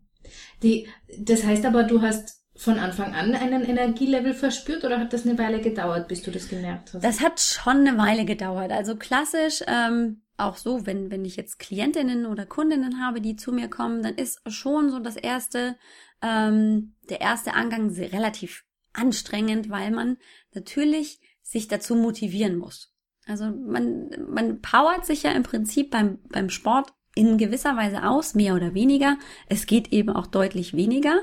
Die, 0.63 0.89
das 1.19 1.45
heißt 1.45 1.67
aber, 1.67 1.85
du 1.85 2.01
hast 2.01 2.43
von 2.55 2.79
Anfang 2.79 3.15
an 3.15 3.35
einen 3.35 3.63
Energielevel 3.65 4.35
verspürt 4.35 4.85
oder 4.85 4.99
hat 4.99 5.13
das 5.13 5.27
eine 5.27 5.39
Weile 5.39 5.61
gedauert, 5.61 6.09
bis 6.09 6.23
du 6.23 6.31
das 6.31 6.49
gemerkt 6.49 6.95
hast? 6.95 7.05
Das 7.05 7.21
hat 7.21 7.41
schon 7.41 7.87
eine 7.87 7.99
Weile 7.99 8.25
gedauert. 8.25 8.73
Also 8.73 8.97
klassisch, 8.97 9.63
ähm, 9.67 10.22
auch 10.37 10.57
so, 10.57 10.87
wenn, 10.87 11.11
wenn 11.11 11.25
ich 11.25 11.37
jetzt 11.37 11.59
Klientinnen 11.59 12.27
oder 12.27 12.47
Kundinnen 12.47 13.01
habe, 13.01 13.21
die 13.21 13.37
zu 13.37 13.53
mir 13.53 13.69
kommen, 13.69 14.03
dann 14.03 14.15
ist 14.15 14.41
schon 14.51 14.91
so 14.91 14.99
das 14.99 15.17
erste, 15.17 15.77
ähm, 16.21 16.95
der 17.09 17.21
erste 17.21 17.55
Angang 17.55 17.91
sehr, 17.91 18.13
relativ 18.13 18.65
anstrengend, 18.93 19.71
weil 19.71 19.91
man 19.91 20.19
natürlich 20.53 21.21
sich 21.43 21.69
dazu 21.69 21.95
motivieren 21.95 22.57
muss. 22.57 22.95
Also 23.27 23.45
man, 23.45 24.11
man 24.29 24.61
powert 24.61 25.07
sich 25.07 25.23
ja 25.23 25.33
im 25.33 25.43
Prinzip 25.43 25.91
beim, 25.91 26.19
beim 26.29 26.51
Sport 26.51 26.93
in 27.15 27.37
gewisser 27.37 27.77
Weise 27.77 28.05
aus, 28.05 28.35
mehr 28.35 28.55
oder 28.55 28.75
weniger. 28.75 29.19
Es 29.49 29.67
geht 29.67 29.93
eben 29.93 30.11
auch 30.11 30.27
deutlich 30.27 30.75
weniger. 30.75 31.21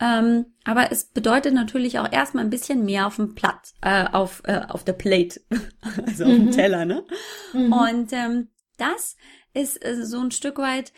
Ähm, 0.00 0.46
aber 0.64 0.92
es 0.92 1.04
bedeutet 1.04 1.54
natürlich 1.54 1.98
auch 1.98 2.12
erstmal 2.12 2.44
ein 2.44 2.50
bisschen 2.50 2.84
mehr 2.84 3.06
auf 3.06 3.16
dem 3.16 3.34
Platt, 3.34 3.72
äh, 3.80 4.06
auf, 4.06 4.42
äh, 4.44 4.60
auf 4.68 4.84
der 4.84 4.92
Plate, 4.92 5.40
also 6.06 6.24
auf 6.24 6.30
mhm. 6.30 6.46
dem 6.46 6.50
Teller, 6.50 6.84
ne? 6.84 7.04
Mhm. 7.52 7.72
Und 7.72 8.12
ähm, 8.12 8.48
das 8.76 9.16
ist 9.54 9.84
äh, 9.84 10.04
so 10.04 10.20
ein 10.20 10.30
Stück 10.30 10.58
weit 10.58 10.92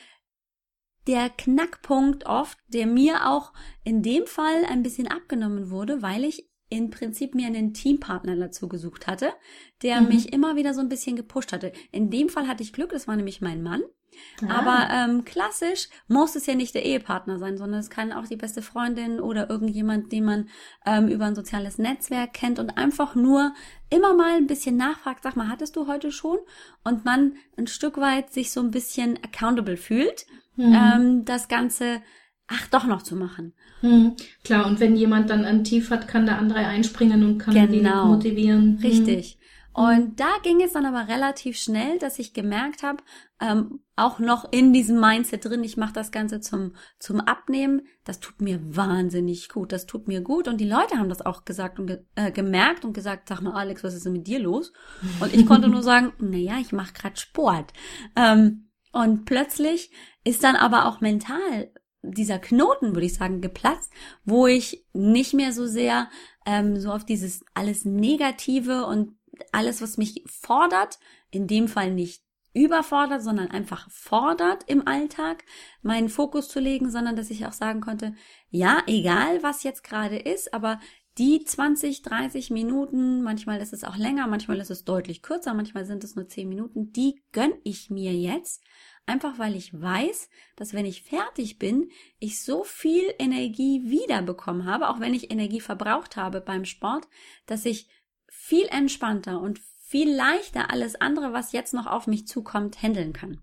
der 1.07 1.31
Knackpunkt 1.31 2.27
oft, 2.27 2.59
der 2.69 2.87
mir 2.87 3.29
auch 3.29 3.53
in 3.85 4.03
dem 4.03 4.27
Fall 4.27 4.65
ein 4.69 4.83
bisschen 4.83 5.09
abgenommen 5.09 5.71
wurde, 5.71 6.03
weil 6.03 6.25
ich 6.25 6.49
im 6.69 6.91
Prinzip 6.91 7.35
mir 7.35 7.47
einen 7.47 7.75
Teampartner 7.75 8.35
dazu 8.37 8.69
gesucht 8.69 9.07
hatte, 9.07 9.33
der 9.83 10.01
mhm. 10.01 10.09
mich 10.09 10.33
immer 10.33 10.57
wieder 10.57 10.75
so 10.75 10.81
ein 10.81 10.89
bisschen 10.89 11.17
gepusht 11.17 11.53
hatte. 11.53 11.73
In 11.91 12.11
dem 12.11 12.29
Fall 12.29 12.49
hatte 12.49 12.63
ich 12.63 12.73
Glück, 12.73 12.91
das 12.91 13.07
war 13.07 13.17
nämlich 13.17 13.41
mein 13.41 13.63
Mann. 13.63 13.83
Ah. 14.47 14.59
Aber 14.59 14.89
ähm, 14.93 15.25
klassisch 15.25 15.89
muss 16.09 16.37
es 16.37 16.47
ja 16.47 16.55
nicht 16.55 16.75
der 16.75 16.85
Ehepartner 16.85 17.39
sein, 17.39 17.57
sondern 17.57 17.81
es 17.81 17.91
kann 17.91 18.13
auch 18.13 18.27
die 18.27 18.37
beste 18.37 18.63
Freundin 18.63 19.21
oder 19.21 19.51
irgendjemand, 19.51 20.13
den 20.13 20.25
man 20.25 20.49
ähm, 20.87 21.09
über 21.09 21.27
ein 21.27 21.35
soziales 21.35 21.79
Netzwerk 21.79 22.33
kennt 22.33 22.59
und 22.59 22.77
einfach 22.77 23.15
nur 23.15 23.55
immer 23.91 24.15
mal 24.15 24.37
ein 24.37 24.47
bisschen 24.47 24.77
nachfragt, 24.77 25.23
sag 25.23 25.37
mal, 25.37 25.49
hattest 25.49 25.77
du 25.77 25.87
heute 25.87 26.13
schon? 26.13 26.39
Und 26.85 27.05
man 27.05 27.35
ein 27.57 27.67
Stück 27.67 27.99
weit 27.99 28.33
sich 28.33 28.53
so 28.53 28.61
ein 28.61 28.71
bisschen 28.71 29.19
accountable 29.23 29.77
fühlt, 29.77 30.27
mhm. 30.57 30.75
ähm, 30.75 31.25
das 31.25 31.49
Ganze 31.49 32.03
ach 32.49 32.67
doch 32.69 32.85
noch 32.85 33.03
zu 33.03 33.17
machen. 33.17 33.55
Mhm. 33.83 34.17
Klar, 34.45 34.67
und 34.67 34.81
wenn 34.81 34.97
jemand 34.97 35.31
dann 35.31 35.45
ein 35.45 35.65
Tief 35.65 35.91
hat, 35.91 36.09
kann 36.09 36.27
der 36.27 36.39
andere 36.39 36.61
einspringen 36.61 37.25
und 37.25 37.39
kann 37.39 37.55
genau. 37.55 38.05
die 38.05 38.09
motivieren. 38.09 38.79
Richtig. 38.83 39.39
Und 39.73 40.21
da 40.21 40.31
ging 40.43 40.61
es 40.61 40.73
dann 40.73 40.85
aber 40.85 41.09
relativ 41.09 41.57
schnell, 41.57 41.99
dass 41.99 42.19
ich 42.19 42.35
gemerkt 42.35 42.83
habe, 42.83 43.03
ähm, 43.41 43.81
auch 43.97 44.19
noch 44.19 44.51
in 44.53 44.73
diesem 44.73 45.01
Mindset 45.01 45.45
drin, 45.45 45.65
ich 45.65 45.77
mache 45.77 45.95
das 45.95 46.11
Ganze 46.11 46.41
zum, 46.41 46.75
zum 46.99 47.21
Abnehmen, 47.21 47.83
das 48.05 48.21
tut 48.21 48.41
mir 48.41 48.61
wahnsinnig 48.63 49.49
gut, 49.49 49.73
das 49.73 49.87
tut 49.87 50.09
mir 50.09 50.21
gut. 50.21 50.47
Und 50.47 50.59
die 50.59 50.69
Leute 50.69 50.99
haben 50.99 51.09
das 51.09 51.25
auch 51.25 51.45
gesagt 51.45 51.79
und 51.79 51.87
ge 51.87 52.05
äh, 52.17 52.31
gemerkt 52.31 52.85
und 52.85 52.93
gesagt, 52.93 53.29
sag 53.29 53.41
mal, 53.41 53.55
Alex, 53.55 53.83
was 53.83 53.95
ist 53.95 54.05
denn 54.05 54.13
mit 54.13 54.27
dir 54.27 54.41
los? 54.41 54.73
Und 55.21 55.33
ich 55.35 55.47
konnte 55.47 55.69
nur 55.69 55.83
sagen, 55.83 56.13
naja, 56.19 56.59
ich 56.61 56.73
mache 56.73 56.93
gerade 56.93 57.17
Sport. 57.17 57.73
Ähm, 58.15 58.69
und 58.93 59.25
plötzlich 59.25 59.91
ist 60.23 60.45
dann 60.45 60.57
aber 60.57 60.87
auch 60.87 61.01
mental 61.01 61.73
dieser 62.03 62.39
Knoten, 62.39 62.95
würde 62.95 63.07
ich 63.07 63.15
sagen, 63.15 63.41
geplatzt, 63.41 63.93
wo 64.25 64.47
ich 64.47 64.85
nicht 64.93 65.35
mehr 65.35 65.53
so 65.53 65.67
sehr 65.67 66.09
ähm, 66.45 66.79
so 66.79 66.91
auf 66.91 67.05
dieses 67.05 67.45
alles 67.55 67.85
Negative 67.85 68.85
und 68.87 69.17
alles, 69.53 69.83
was 69.83 69.97
mich 69.97 70.23
fordert, 70.27 70.99
in 71.31 71.47
dem 71.47 71.69
Fall 71.69 71.93
nicht 71.93 72.23
überfordert, 72.55 73.23
sondern 73.23 73.51
einfach 73.51 73.91
fordert 73.91 74.65
im 74.69 74.87
Alltag, 74.87 75.45
meinen 75.81 76.09
Fokus 76.09 76.49
zu 76.49 76.61
legen, 76.61 76.91
sondern 76.91 77.17
dass 77.17 77.31
ich 77.31 77.47
auch 77.47 77.53
sagen 77.53 77.81
konnte, 77.81 78.15
ja, 78.51 78.83
egal 78.87 79.43
was 79.43 79.63
jetzt 79.63 79.85
gerade 79.85 80.19
ist, 80.19 80.53
aber 80.53 80.79
die 81.19 81.45
20, 81.45 82.03
30 82.03 82.51
Minuten, 82.51 83.23
manchmal 83.23 83.61
ist 83.61 83.73
es 83.73 83.85
auch 83.85 83.97
länger, 83.97 84.27
manchmal 84.27 84.61
ist 84.61 84.71
es 84.71 84.85
deutlich 84.85 85.23
kürzer, 85.23 85.53
manchmal 85.53 85.85
sind 85.85 86.05
es 86.05 86.15
nur 86.15 86.27
10 86.27 86.49
Minuten, 86.49 86.93
die 86.93 87.23
gönn 87.33 87.53
ich 87.65 87.91
mir 87.91 88.15
jetzt, 88.15 88.63
einfach 89.05 89.39
weil 89.39 89.55
ich 89.55 89.79
weiß, 89.79 90.31
dass 90.57 90.73
wenn 90.73 90.87
ich 90.87 91.03
fertig 91.03 91.59
bin, 91.59 91.91
ich 92.19 92.43
so 92.43 92.65
viel 92.65 93.05
Energie 93.19 93.83
wiederbekommen 93.85 94.65
habe, 94.65 94.89
auch 94.89 95.01
wenn 95.01 95.13
ich 95.13 95.31
Energie 95.31 95.61
verbraucht 95.61 96.17
habe 96.17 96.41
beim 96.41 96.65
Sport, 96.65 97.09
dass 97.47 97.67
ich 97.67 97.89
viel 98.45 98.67
entspannter 98.67 99.41
und 99.41 99.61
viel 99.85 100.13
leichter 100.13 100.73
alles 100.73 101.01
andere, 101.01 101.33
was 101.33 101.53
jetzt 101.53 101.73
noch 101.73 101.87
auf 101.87 102.09
mich 102.09 102.27
zukommt, 102.27 102.83
handeln 102.83 103.13
kann. 103.13 103.41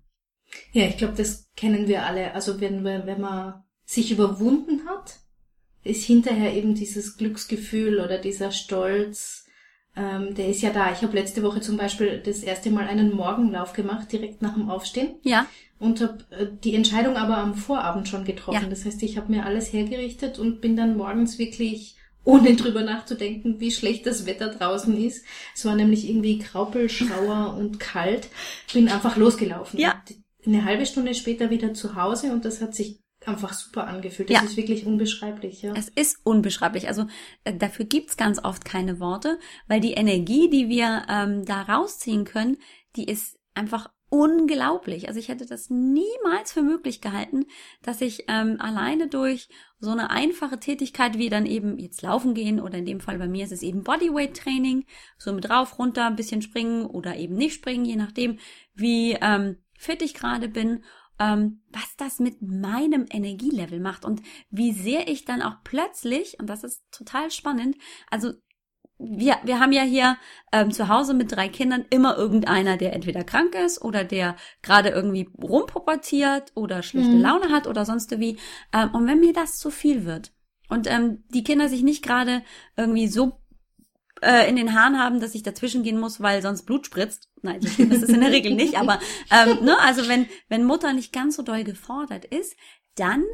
Ja, 0.72 0.84
ich 0.84 0.98
glaube, 0.98 1.14
das 1.16 1.48
kennen 1.56 1.88
wir 1.88 2.04
alle. 2.04 2.34
Also 2.34 2.60
wenn, 2.60 2.84
wenn 2.84 3.20
man 3.20 3.64
sich 3.86 4.12
überwunden 4.12 4.86
hat, 4.86 5.20
ist 5.82 6.04
hinterher 6.04 6.52
eben 6.52 6.74
dieses 6.74 7.16
Glücksgefühl 7.16 7.98
oder 7.98 8.18
dieser 8.18 8.50
Stolz, 8.50 9.46
ähm, 9.96 10.34
der 10.34 10.48
ist 10.48 10.60
ja 10.60 10.70
da. 10.70 10.92
Ich 10.92 11.00
habe 11.00 11.16
letzte 11.16 11.42
Woche 11.42 11.62
zum 11.62 11.78
Beispiel 11.78 12.20
das 12.22 12.42
erste 12.42 12.70
Mal 12.70 12.86
einen 12.86 13.16
Morgenlauf 13.16 13.72
gemacht, 13.72 14.12
direkt 14.12 14.42
nach 14.42 14.52
dem 14.52 14.68
Aufstehen. 14.68 15.14
Ja. 15.22 15.46
Und 15.78 16.02
habe 16.02 16.26
äh, 16.30 16.46
die 16.62 16.74
Entscheidung 16.74 17.16
aber 17.16 17.38
am 17.38 17.54
Vorabend 17.54 18.06
schon 18.06 18.26
getroffen. 18.26 18.64
Ja. 18.64 18.68
Das 18.68 18.84
heißt, 18.84 19.02
ich 19.02 19.16
habe 19.16 19.32
mir 19.32 19.46
alles 19.46 19.72
hergerichtet 19.72 20.38
und 20.38 20.60
bin 20.60 20.76
dann 20.76 20.98
morgens 20.98 21.38
wirklich 21.38 21.96
ohne 22.24 22.54
drüber 22.54 22.82
nachzudenken, 22.82 23.60
wie 23.60 23.70
schlecht 23.70 24.06
das 24.06 24.26
Wetter 24.26 24.48
draußen 24.48 24.96
ist. 25.02 25.24
Es 25.54 25.64
war 25.64 25.74
nämlich 25.74 26.08
irgendwie 26.08 26.38
Graupelschauer 26.38 27.54
und 27.58 27.80
kalt. 27.80 28.28
Bin 28.72 28.88
einfach 28.88 29.16
losgelaufen. 29.16 29.80
Ja. 29.80 30.02
Eine 30.46 30.64
halbe 30.64 30.86
Stunde 30.86 31.14
später 31.14 31.50
wieder 31.50 31.74
zu 31.74 31.96
Hause 31.96 32.32
und 32.32 32.44
das 32.44 32.60
hat 32.60 32.74
sich 32.74 33.00
einfach 33.26 33.52
super 33.52 33.86
angefühlt. 33.86 34.30
Das 34.30 34.38
ja. 34.38 34.44
ist 34.44 34.56
wirklich 34.56 34.86
unbeschreiblich, 34.86 35.62
ja. 35.62 35.74
Es 35.74 35.88
ist 35.88 36.18
unbeschreiblich. 36.24 36.88
Also 36.88 37.06
äh, 37.44 37.54
dafür 37.54 37.84
gibt's 37.84 38.16
ganz 38.16 38.42
oft 38.42 38.64
keine 38.64 39.00
Worte, 39.00 39.38
weil 39.68 39.80
die 39.80 39.92
Energie, 39.92 40.48
die 40.48 40.68
wir 40.68 41.02
ähm, 41.08 41.44
da 41.44 41.62
rausziehen 41.62 42.24
können, 42.24 42.56
die 42.96 43.04
ist 43.04 43.38
einfach 43.54 43.90
unglaublich. 44.10 45.08
Also 45.08 45.20
ich 45.20 45.28
hätte 45.28 45.46
das 45.46 45.70
niemals 45.70 46.52
für 46.52 46.62
möglich 46.62 47.00
gehalten, 47.00 47.46
dass 47.82 48.00
ich 48.00 48.24
ähm, 48.28 48.56
alleine 48.60 49.08
durch 49.08 49.48
so 49.78 49.90
eine 49.90 50.10
einfache 50.10 50.58
Tätigkeit 50.58 51.16
wie 51.16 51.30
dann 51.30 51.46
eben 51.46 51.78
jetzt 51.78 52.02
laufen 52.02 52.34
gehen 52.34 52.60
oder 52.60 52.78
in 52.78 52.84
dem 52.84 53.00
Fall 53.00 53.18
bei 53.18 53.28
mir 53.28 53.44
ist 53.44 53.52
es 53.52 53.62
eben 53.62 53.84
Bodyweight 53.84 54.36
Training, 54.36 54.84
so 55.16 55.32
mit 55.32 55.48
drauf, 55.48 55.78
runter, 55.78 56.06
ein 56.06 56.16
bisschen 56.16 56.42
springen 56.42 56.84
oder 56.86 57.16
eben 57.16 57.36
nicht 57.36 57.54
springen, 57.54 57.84
je 57.84 57.96
nachdem, 57.96 58.38
wie 58.74 59.16
ähm, 59.20 59.58
fit 59.78 60.02
ich 60.02 60.12
gerade 60.12 60.48
bin, 60.48 60.82
ähm, 61.20 61.62
was 61.70 61.94
das 61.96 62.18
mit 62.18 62.42
meinem 62.42 63.06
Energielevel 63.08 63.78
macht 63.78 64.04
und 64.04 64.22
wie 64.50 64.72
sehr 64.72 65.08
ich 65.08 65.24
dann 65.24 65.40
auch 65.40 65.62
plötzlich, 65.62 66.40
und 66.40 66.48
das 66.48 66.64
ist 66.64 66.82
total 66.90 67.30
spannend, 67.30 67.76
also 68.10 68.32
wir, 69.00 69.38
wir 69.44 69.60
haben 69.60 69.72
ja 69.72 69.82
hier 69.82 70.16
ähm, 70.52 70.70
zu 70.70 70.88
Hause 70.88 71.14
mit 71.14 71.32
drei 71.32 71.48
Kindern 71.48 71.86
immer 71.90 72.16
irgendeiner, 72.16 72.76
der 72.76 72.92
entweder 72.92 73.24
krank 73.24 73.54
ist 73.54 73.82
oder 73.82 74.04
der 74.04 74.36
gerade 74.62 74.90
irgendwie 74.90 75.28
rumpubertiert 75.42 76.52
oder 76.54 76.82
schlechte 76.82 77.12
mhm. 77.12 77.22
Laune 77.22 77.48
hat 77.50 77.66
oder 77.66 77.84
sonst 77.84 78.18
wie. 78.18 78.38
Ähm, 78.72 78.90
und 78.92 79.06
wenn 79.06 79.20
mir 79.20 79.32
das 79.32 79.58
zu 79.58 79.70
viel 79.70 80.04
wird 80.04 80.32
und 80.68 80.86
ähm, 80.86 81.24
die 81.30 81.44
Kinder 81.44 81.68
sich 81.68 81.82
nicht 81.82 82.04
gerade 82.04 82.42
irgendwie 82.76 83.08
so 83.08 83.40
äh, 84.22 84.48
in 84.48 84.56
den 84.56 84.74
Haaren 84.74 84.98
haben, 84.98 85.20
dass 85.20 85.34
ich 85.34 85.42
dazwischen 85.42 85.82
gehen 85.82 85.98
muss, 85.98 86.20
weil 86.20 86.42
sonst 86.42 86.64
Blut 86.64 86.86
spritzt. 86.86 87.28
Nein, 87.42 87.60
das 87.60 87.78
ist 87.78 88.10
in 88.10 88.20
der 88.20 88.32
Regel 88.32 88.54
nicht, 88.54 88.76
aber 88.76 89.00
ähm, 89.30 89.64
ne, 89.64 89.78
also 89.80 90.08
wenn, 90.08 90.26
wenn 90.48 90.64
Mutter 90.64 90.92
nicht 90.92 91.12
ganz 91.12 91.36
so 91.36 91.42
doll 91.42 91.64
gefordert 91.64 92.26
ist, 92.26 92.54
dann 92.96 93.24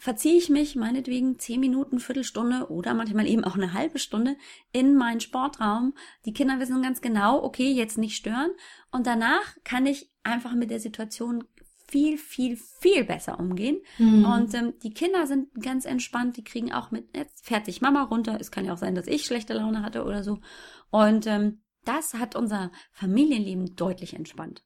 verziehe 0.00 0.38
ich 0.38 0.48
mich 0.48 0.76
meinetwegen 0.76 1.38
zehn 1.38 1.60
Minuten, 1.60 2.00
Viertelstunde 2.00 2.70
oder 2.70 2.94
manchmal 2.94 3.26
eben 3.26 3.44
auch 3.44 3.54
eine 3.54 3.74
halbe 3.74 3.98
Stunde 3.98 4.36
in 4.72 4.96
meinen 4.96 5.20
Sportraum. 5.20 5.92
Die 6.24 6.32
Kinder 6.32 6.58
wissen 6.58 6.80
ganz 6.80 7.02
genau, 7.02 7.44
okay, 7.44 7.70
jetzt 7.70 7.98
nicht 7.98 8.16
stören. 8.16 8.50
Und 8.90 9.06
danach 9.06 9.56
kann 9.62 9.84
ich 9.84 10.10
einfach 10.22 10.54
mit 10.54 10.70
der 10.70 10.80
Situation 10.80 11.44
viel, 11.86 12.16
viel, 12.16 12.56
viel 12.56 13.04
besser 13.04 13.38
umgehen. 13.38 13.82
Mhm. 13.98 14.24
Und 14.24 14.54
ähm, 14.54 14.72
die 14.82 14.94
Kinder 14.94 15.26
sind 15.26 15.52
ganz 15.60 15.84
entspannt, 15.84 16.38
die 16.38 16.44
kriegen 16.44 16.72
auch 16.72 16.90
mit, 16.90 17.14
jetzt 17.14 17.44
fertig 17.44 17.82
Mama 17.82 18.04
runter. 18.04 18.38
Es 18.40 18.50
kann 18.50 18.64
ja 18.64 18.72
auch 18.72 18.78
sein, 18.78 18.94
dass 18.94 19.06
ich 19.06 19.26
schlechte 19.26 19.52
Laune 19.52 19.82
hatte 19.82 20.04
oder 20.04 20.24
so. 20.24 20.38
Und 20.90 21.26
ähm, 21.26 21.60
das 21.84 22.14
hat 22.14 22.36
unser 22.36 22.70
Familienleben 22.92 23.76
deutlich 23.76 24.14
entspannt. 24.14 24.64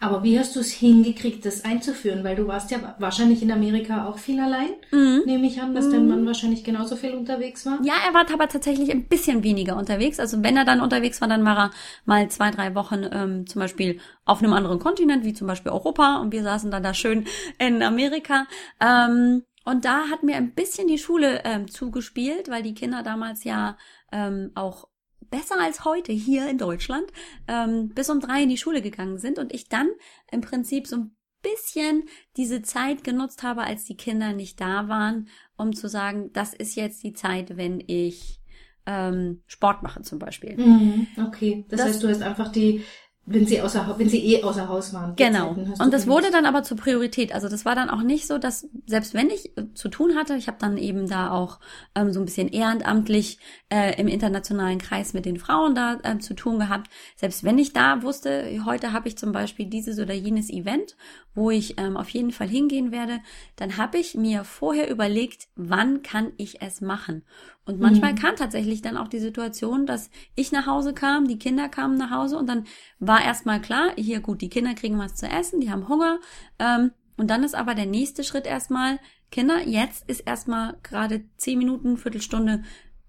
Aber 0.00 0.22
wie 0.22 0.38
hast 0.38 0.54
du 0.54 0.60
es 0.60 0.72
hingekriegt, 0.72 1.44
das 1.44 1.64
einzuführen? 1.64 2.22
Weil 2.22 2.36
du 2.36 2.46
warst 2.46 2.70
ja 2.70 2.94
wahrscheinlich 2.98 3.42
in 3.42 3.50
Amerika 3.50 4.06
auch 4.06 4.18
viel 4.18 4.38
allein, 4.40 4.70
mhm. 4.92 5.22
nehme 5.26 5.46
ich 5.46 5.60
an, 5.60 5.74
dass 5.74 5.86
mhm. 5.86 5.92
dein 5.92 6.08
Mann 6.08 6.26
wahrscheinlich 6.26 6.62
genauso 6.64 6.96
viel 6.96 7.14
unterwegs 7.14 7.66
war. 7.66 7.78
Ja, 7.82 7.94
er 8.06 8.14
war 8.14 8.24
aber 8.32 8.48
tatsächlich 8.48 8.90
ein 8.90 9.08
bisschen 9.08 9.42
weniger 9.42 9.76
unterwegs. 9.76 10.20
Also 10.20 10.42
wenn 10.42 10.56
er 10.56 10.64
dann 10.64 10.80
unterwegs 10.80 11.20
war, 11.20 11.28
dann 11.28 11.44
war 11.44 11.58
er 11.58 11.70
mal 12.04 12.28
zwei, 12.28 12.50
drei 12.50 12.74
Wochen 12.74 13.04
ähm, 13.10 13.46
zum 13.46 13.60
Beispiel 13.60 14.00
auf 14.24 14.38
einem 14.38 14.52
anderen 14.52 14.78
Kontinent, 14.78 15.24
wie 15.24 15.34
zum 15.34 15.46
Beispiel 15.46 15.72
Europa, 15.72 16.18
und 16.18 16.32
wir 16.32 16.42
saßen 16.42 16.70
dann 16.70 16.82
da 16.82 16.94
schön 16.94 17.26
in 17.58 17.82
Amerika. 17.82 18.46
Ähm, 18.80 19.42
und 19.64 19.84
da 19.84 20.08
hat 20.08 20.22
mir 20.22 20.36
ein 20.36 20.54
bisschen 20.54 20.88
die 20.88 20.96
Schule 20.96 21.42
ähm, 21.44 21.68
zugespielt, 21.68 22.48
weil 22.48 22.62
die 22.62 22.72
Kinder 22.72 23.02
damals 23.02 23.44
ja 23.44 23.76
ähm, 24.10 24.50
auch 24.54 24.87
besser 25.30 25.60
als 25.60 25.84
heute 25.84 26.12
hier 26.12 26.48
in 26.48 26.58
Deutschland 26.58 27.10
ähm, 27.46 27.90
bis 27.90 28.10
um 28.10 28.20
drei 28.20 28.42
in 28.42 28.48
die 28.48 28.56
Schule 28.56 28.82
gegangen 28.82 29.18
sind 29.18 29.38
und 29.38 29.52
ich 29.52 29.68
dann 29.68 29.88
im 30.30 30.40
Prinzip 30.40 30.86
so 30.86 30.96
ein 30.96 31.16
bisschen 31.42 32.04
diese 32.36 32.62
Zeit 32.62 33.04
genutzt 33.04 33.42
habe, 33.42 33.62
als 33.62 33.84
die 33.84 33.96
Kinder 33.96 34.32
nicht 34.32 34.60
da 34.60 34.88
waren, 34.88 35.28
um 35.56 35.74
zu 35.74 35.88
sagen, 35.88 36.30
das 36.32 36.54
ist 36.54 36.74
jetzt 36.74 37.02
die 37.02 37.12
Zeit, 37.12 37.56
wenn 37.56 37.82
ich 37.86 38.40
ähm, 38.86 39.42
Sport 39.46 39.82
mache 39.82 40.02
zum 40.02 40.18
Beispiel. 40.18 40.56
Mhm, 40.56 41.06
okay, 41.26 41.64
das, 41.68 41.80
das 41.80 41.88
heißt, 41.88 42.02
du 42.02 42.08
hast 42.08 42.22
einfach 42.22 42.50
die 42.50 42.82
wenn 43.30 43.46
sie 43.46 43.60
außer 43.60 43.94
wenn 43.98 44.08
sie 44.08 44.24
eh 44.24 44.42
außer 44.42 44.68
Haus 44.68 44.92
waren. 44.94 45.14
Genau. 45.16 45.50
Und 45.50 45.92
das 45.92 46.06
wurde 46.06 46.30
dann 46.30 46.46
aber 46.46 46.62
zur 46.62 46.76
Priorität. 46.76 47.34
Also 47.34 47.48
das 47.48 47.64
war 47.64 47.74
dann 47.74 47.90
auch 47.90 48.02
nicht 48.02 48.26
so, 48.26 48.38
dass 48.38 48.68
selbst 48.86 49.14
wenn 49.14 49.28
ich 49.30 49.56
äh, 49.56 49.72
zu 49.74 49.88
tun 49.88 50.16
hatte, 50.16 50.34
ich 50.34 50.48
habe 50.48 50.58
dann 50.60 50.78
eben 50.78 51.08
da 51.08 51.30
auch 51.30 51.60
ähm, 51.94 52.12
so 52.12 52.20
ein 52.20 52.24
bisschen 52.24 52.48
ehrenamtlich 52.48 53.38
äh, 53.68 54.00
im 54.00 54.08
internationalen 54.08 54.78
Kreis 54.78 55.12
mit 55.12 55.26
den 55.26 55.38
Frauen 55.38 55.74
da 55.74 55.98
äh, 56.02 56.18
zu 56.18 56.34
tun 56.34 56.58
gehabt. 56.58 56.88
Selbst 57.16 57.44
wenn 57.44 57.58
ich 57.58 57.72
da 57.72 58.02
wusste, 58.02 58.62
heute 58.64 58.92
habe 58.92 59.08
ich 59.08 59.18
zum 59.18 59.32
Beispiel 59.32 59.66
dieses 59.66 59.98
oder 59.98 60.14
jenes 60.14 60.50
Event, 60.50 60.96
wo 61.38 61.50
ich 61.50 61.78
ähm, 61.78 61.96
auf 61.96 62.08
jeden 62.10 62.32
Fall 62.32 62.48
hingehen 62.48 62.90
werde, 62.90 63.20
dann 63.56 63.76
habe 63.76 63.98
ich 63.98 64.14
mir 64.14 64.44
vorher 64.44 64.90
überlegt, 64.90 65.48
wann 65.54 66.02
kann 66.02 66.32
ich 66.36 66.60
es 66.60 66.80
machen. 66.80 67.22
Und 67.64 67.80
manchmal 67.80 68.12
mhm. 68.12 68.16
kam 68.16 68.36
tatsächlich 68.36 68.82
dann 68.82 68.96
auch 68.96 69.08
die 69.08 69.20
Situation, 69.20 69.86
dass 69.86 70.10
ich 70.34 70.52
nach 70.52 70.66
Hause 70.66 70.94
kam, 70.94 71.28
die 71.28 71.38
Kinder 71.38 71.68
kamen 71.68 71.96
nach 71.96 72.10
Hause 72.10 72.36
und 72.38 72.48
dann 72.48 72.64
war 72.98 73.22
erstmal 73.22 73.60
klar, 73.60 73.92
hier 73.96 74.20
gut, 74.20 74.40
die 74.40 74.48
Kinder 74.48 74.74
kriegen 74.74 74.98
was 74.98 75.14
zu 75.14 75.26
essen, 75.26 75.60
die 75.60 75.70
haben 75.70 75.88
Hunger. 75.88 76.18
Ähm, 76.58 76.90
und 77.16 77.28
dann 77.28 77.44
ist 77.44 77.54
aber 77.54 77.74
der 77.74 77.86
nächste 77.86 78.24
Schritt 78.24 78.46
erstmal, 78.46 78.98
Kinder, 79.30 79.66
jetzt 79.66 80.08
ist 80.08 80.20
erstmal 80.20 80.76
gerade 80.82 81.24
zehn 81.36 81.58
Minuten, 81.58 81.98
Viertelstunde 81.98 82.62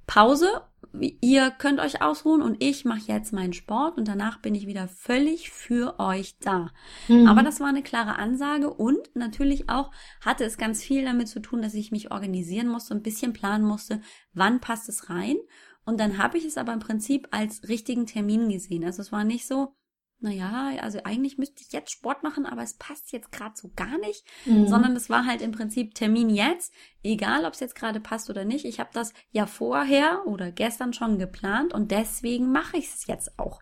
Pause 0.07 0.61
ihr 0.93 1.51
könnt 1.51 1.79
euch 1.79 2.01
ausruhen 2.01 2.41
und 2.41 2.63
ich 2.63 2.85
mache 2.85 3.11
jetzt 3.11 3.33
meinen 3.33 3.53
Sport 3.53 3.97
und 3.97 4.07
danach 4.07 4.39
bin 4.39 4.55
ich 4.55 4.67
wieder 4.67 4.87
völlig 4.87 5.51
für 5.51 5.99
euch 5.99 6.37
da. 6.39 6.71
Mhm. 7.07 7.27
Aber 7.27 7.43
das 7.43 7.59
war 7.59 7.67
eine 7.67 7.83
klare 7.83 8.17
Ansage 8.17 8.73
und 8.73 9.15
natürlich 9.15 9.69
auch 9.69 9.91
hatte 10.21 10.43
es 10.43 10.57
ganz 10.57 10.83
viel 10.83 11.05
damit 11.05 11.27
zu 11.27 11.39
tun, 11.39 11.61
dass 11.61 11.73
ich 11.73 11.91
mich 11.91 12.11
organisieren 12.11 12.67
musste, 12.67 12.95
ein 12.95 13.03
bisschen 13.03 13.33
planen 13.33 13.65
musste, 13.65 14.01
wann 14.33 14.59
passt 14.59 14.89
es 14.89 15.09
rein. 15.09 15.37
Und 15.85 15.99
dann 15.99 16.17
habe 16.17 16.37
ich 16.37 16.45
es 16.45 16.57
aber 16.57 16.73
im 16.73 16.79
Prinzip 16.79 17.27
als 17.31 17.67
richtigen 17.67 18.05
Termin 18.05 18.49
gesehen. 18.49 18.83
Also 18.83 19.01
es 19.01 19.11
war 19.11 19.23
nicht 19.23 19.47
so, 19.47 19.75
naja, 20.21 20.71
also 20.81 20.99
eigentlich 21.03 21.37
müsste 21.37 21.61
ich 21.61 21.71
jetzt 21.71 21.91
Sport 21.91 22.23
machen, 22.23 22.45
aber 22.45 22.61
es 22.61 22.73
passt 22.73 23.11
jetzt 23.11 23.31
gerade 23.31 23.55
so 23.55 23.71
gar 23.75 23.97
nicht, 23.99 24.23
mhm. 24.45 24.67
sondern 24.67 24.95
es 24.95 25.09
war 25.09 25.25
halt 25.25 25.41
im 25.41 25.51
Prinzip 25.51 25.95
Termin 25.95 26.29
jetzt, 26.29 26.73
egal 27.03 27.45
ob 27.45 27.53
es 27.53 27.61
jetzt 27.61 27.75
gerade 27.75 27.99
passt 27.99 28.29
oder 28.29 28.43
nicht. 28.43 28.65
Ich 28.65 28.79
habe 28.79 28.89
das 28.93 29.13
ja 29.31 29.45
vorher 29.45 30.23
oder 30.25 30.51
gestern 30.51 30.93
schon 30.93 31.19
geplant 31.19 31.73
und 31.73 31.91
deswegen 31.91 32.51
mache 32.51 32.77
ich 32.77 32.87
es 32.87 33.07
jetzt 33.07 33.39
auch. 33.39 33.61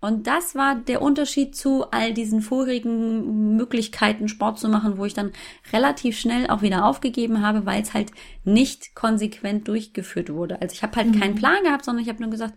Und 0.00 0.28
das 0.28 0.54
war 0.54 0.76
der 0.76 1.02
Unterschied 1.02 1.56
zu 1.56 1.90
all 1.90 2.14
diesen 2.14 2.40
vorigen 2.40 3.56
Möglichkeiten, 3.56 4.28
Sport 4.28 4.60
zu 4.60 4.68
machen, 4.68 4.96
wo 4.96 5.04
ich 5.04 5.14
dann 5.14 5.32
relativ 5.72 6.16
schnell 6.16 6.48
auch 6.48 6.62
wieder 6.62 6.84
aufgegeben 6.84 7.42
habe, 7.42 7.66
weil 7.66 7.82
es 7.82 7.94
halt 7.94 8.12
nicht 8.44 8.94
konsequent 8.94 9.66
durchgeführt 9.66 10.32
wurde. 10.32 10.62
Also 10.62 10.74
ich 10.74 10.84
habe 10.84 10.94
halt 10.94 11.08
mhm. 11.08 11.18
keinen 11.20 11.34
Plan 11.34 11.64
gehabt, 11.64 11.84
sondern 11.84 12.04
ich 12.04 12.08
habe 12.08 12.22
nur 12.22 12.30
gesagt, 12.30 12.54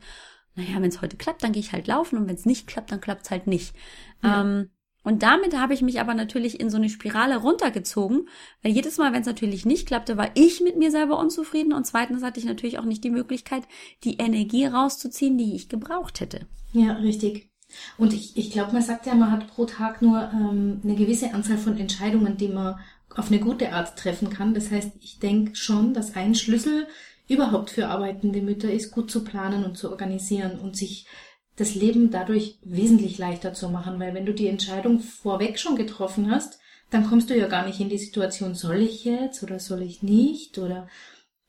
naja, 0.55 0.75
wenn 0.75 0.89
es 0.89 1.01
heute 1.01 1.17
klappt, 1.17 1.43
dann 1.43 1.51
gehe 1.51 1.61
ich 1.61 1.71
halt 1.71 1.87
laufen 1.87 2.17
und 2.17 2.27
wenn 2.27 2.35
es 2.35 2.45
nicht 2.45 2.67
klappt, 2.67 2.91
dann 2.91 3.01
klappt 3.01 3.25
es 3.25 3.31
halt 3.31 3.47
nicht. 3.47 3.75
Ja. 4.23 4.41
Ähm, 4.41 4.69
und 5.03 5.23
damit 5.23 5.57
habe 5.57 5.73
ich 5.73 5.81
mich 5.81 5.99
aber 5.99 6.13
natürlich 6.13 6.59
in 6.59 6.69
so 6.69 6.77
eine 6.77 6.89
Spirale 6.89 7.37
runtergezogen, 7.37 8.27
weil 8.61 8.71
jedes 8.71 8.97
Mal, 8.97 9.13
wenn 9.13 9.21
es 9.21 9.27
natürlich 9.27 9.65
nicht 9.65 9.87
klappte, 9.87 10.15
war 10.15 10.29
ich 10.35 10.61
mit 10.61 10.77
mir 10.77 10.91
selber 10.91 11.17
unzufrieden 11.17 11.73
und 11.73 11.87
zweitens 11.87 12.21
hatte 12.21 12.39
ich 12.39 12.45
natürlich 12.45 12.77
auch 12.77 12.85
nicht 12.85 13.03
die 13.03 13.09
Möglichkeit, 13.09 13.63
die 14.03 14.17
Energie 14.17 14.65
rauszuziehen, 14.65 15.39
die 15.39 15.55
ich 15.55 15.69
gebraucht 15.69 16.19
hätte. 16.19 16.45
Ja, 16.73 16.93
richtig. 16.93 17.49
Und 17.97 18.13
ich, 18.13 18.37
ich 18.37 18.51
glaube, 18.51 18.73
man 18.73 18.81
sagt 18.81 19.05
ja, 19.05 19.15
man 19.15 19.31
hat 19.31 19.47
pro 19.47 19.65
Tag 19.65 20.01
nur 20.01 20.29
ähm, 20.33 20.81
eine 20.83 20.95
gewisse 20.95 21.33
Anzahl 21.33 21.57
von 21.57 21.77
Entscheidungen, 21.77 22.37
die 22.37 22.49
man 22.49 22.79
auf 23.15 23.27
eine 23.27 23.39
gute 23.39 23.73
Art 23.73 23.97
treffen 23.97 24.29
kann. 24.29 24.53
Das 24.53 24.71
heißt, 24.71 24.91
ich 24.99 25.19
denke 25.19 25.55
schon, 25.55 25.93
dass 25.93 26.15
ein 26.15 26.35
Schlüssel 26.35 26.87
überhaupt 27.31 27.69
für 27.69 27.87
arbeitende 27.87 28.41
Mütter 28.41 28.71
ist, 28.71 28.91
gut 28.91 29.09
zu 29.09 29.23
planen 29.23 29.63
und 29.63 29.77
zu 29.77 29.89
organisieren 29.89 30.59
und 30.59 30.75
sich 30.75 31.07
das 31.55 31.75
Leben 31.75 32.11
dadurch 32.11 32.59
wesentlich 32.63 33.17
leichter 33.17 33.53
zu 33.53 33.69
machen, 33.69 33.99
weil 33.99 34.13
wenn 34.13 34.25
du 34.25 34.33
die 34.33 34.47
Entscheidung 34.47 34.99
vorweg 34.99 35.59
schon 35.59 35.75
getroffen 35.75 36.31
hast, 36.31 36.59
dann 36.89 37.07
kommst 37.07 37.29
du 37.29 37.37
ja 37.37 37.47
gar 37.47 37.65
nicht 37.65 37.79
in 37.79 37.89
die 37.89 37.97
Situation, 37.97 38.55
soll 38.55 38.77
ich 38.77 39.05
jetzt 39.05 39.43
oder 39.43 39.59
soll 39.59 39.81
ich 39.81 40.03
nicht 40.03 40.57
oder 40.57 40.87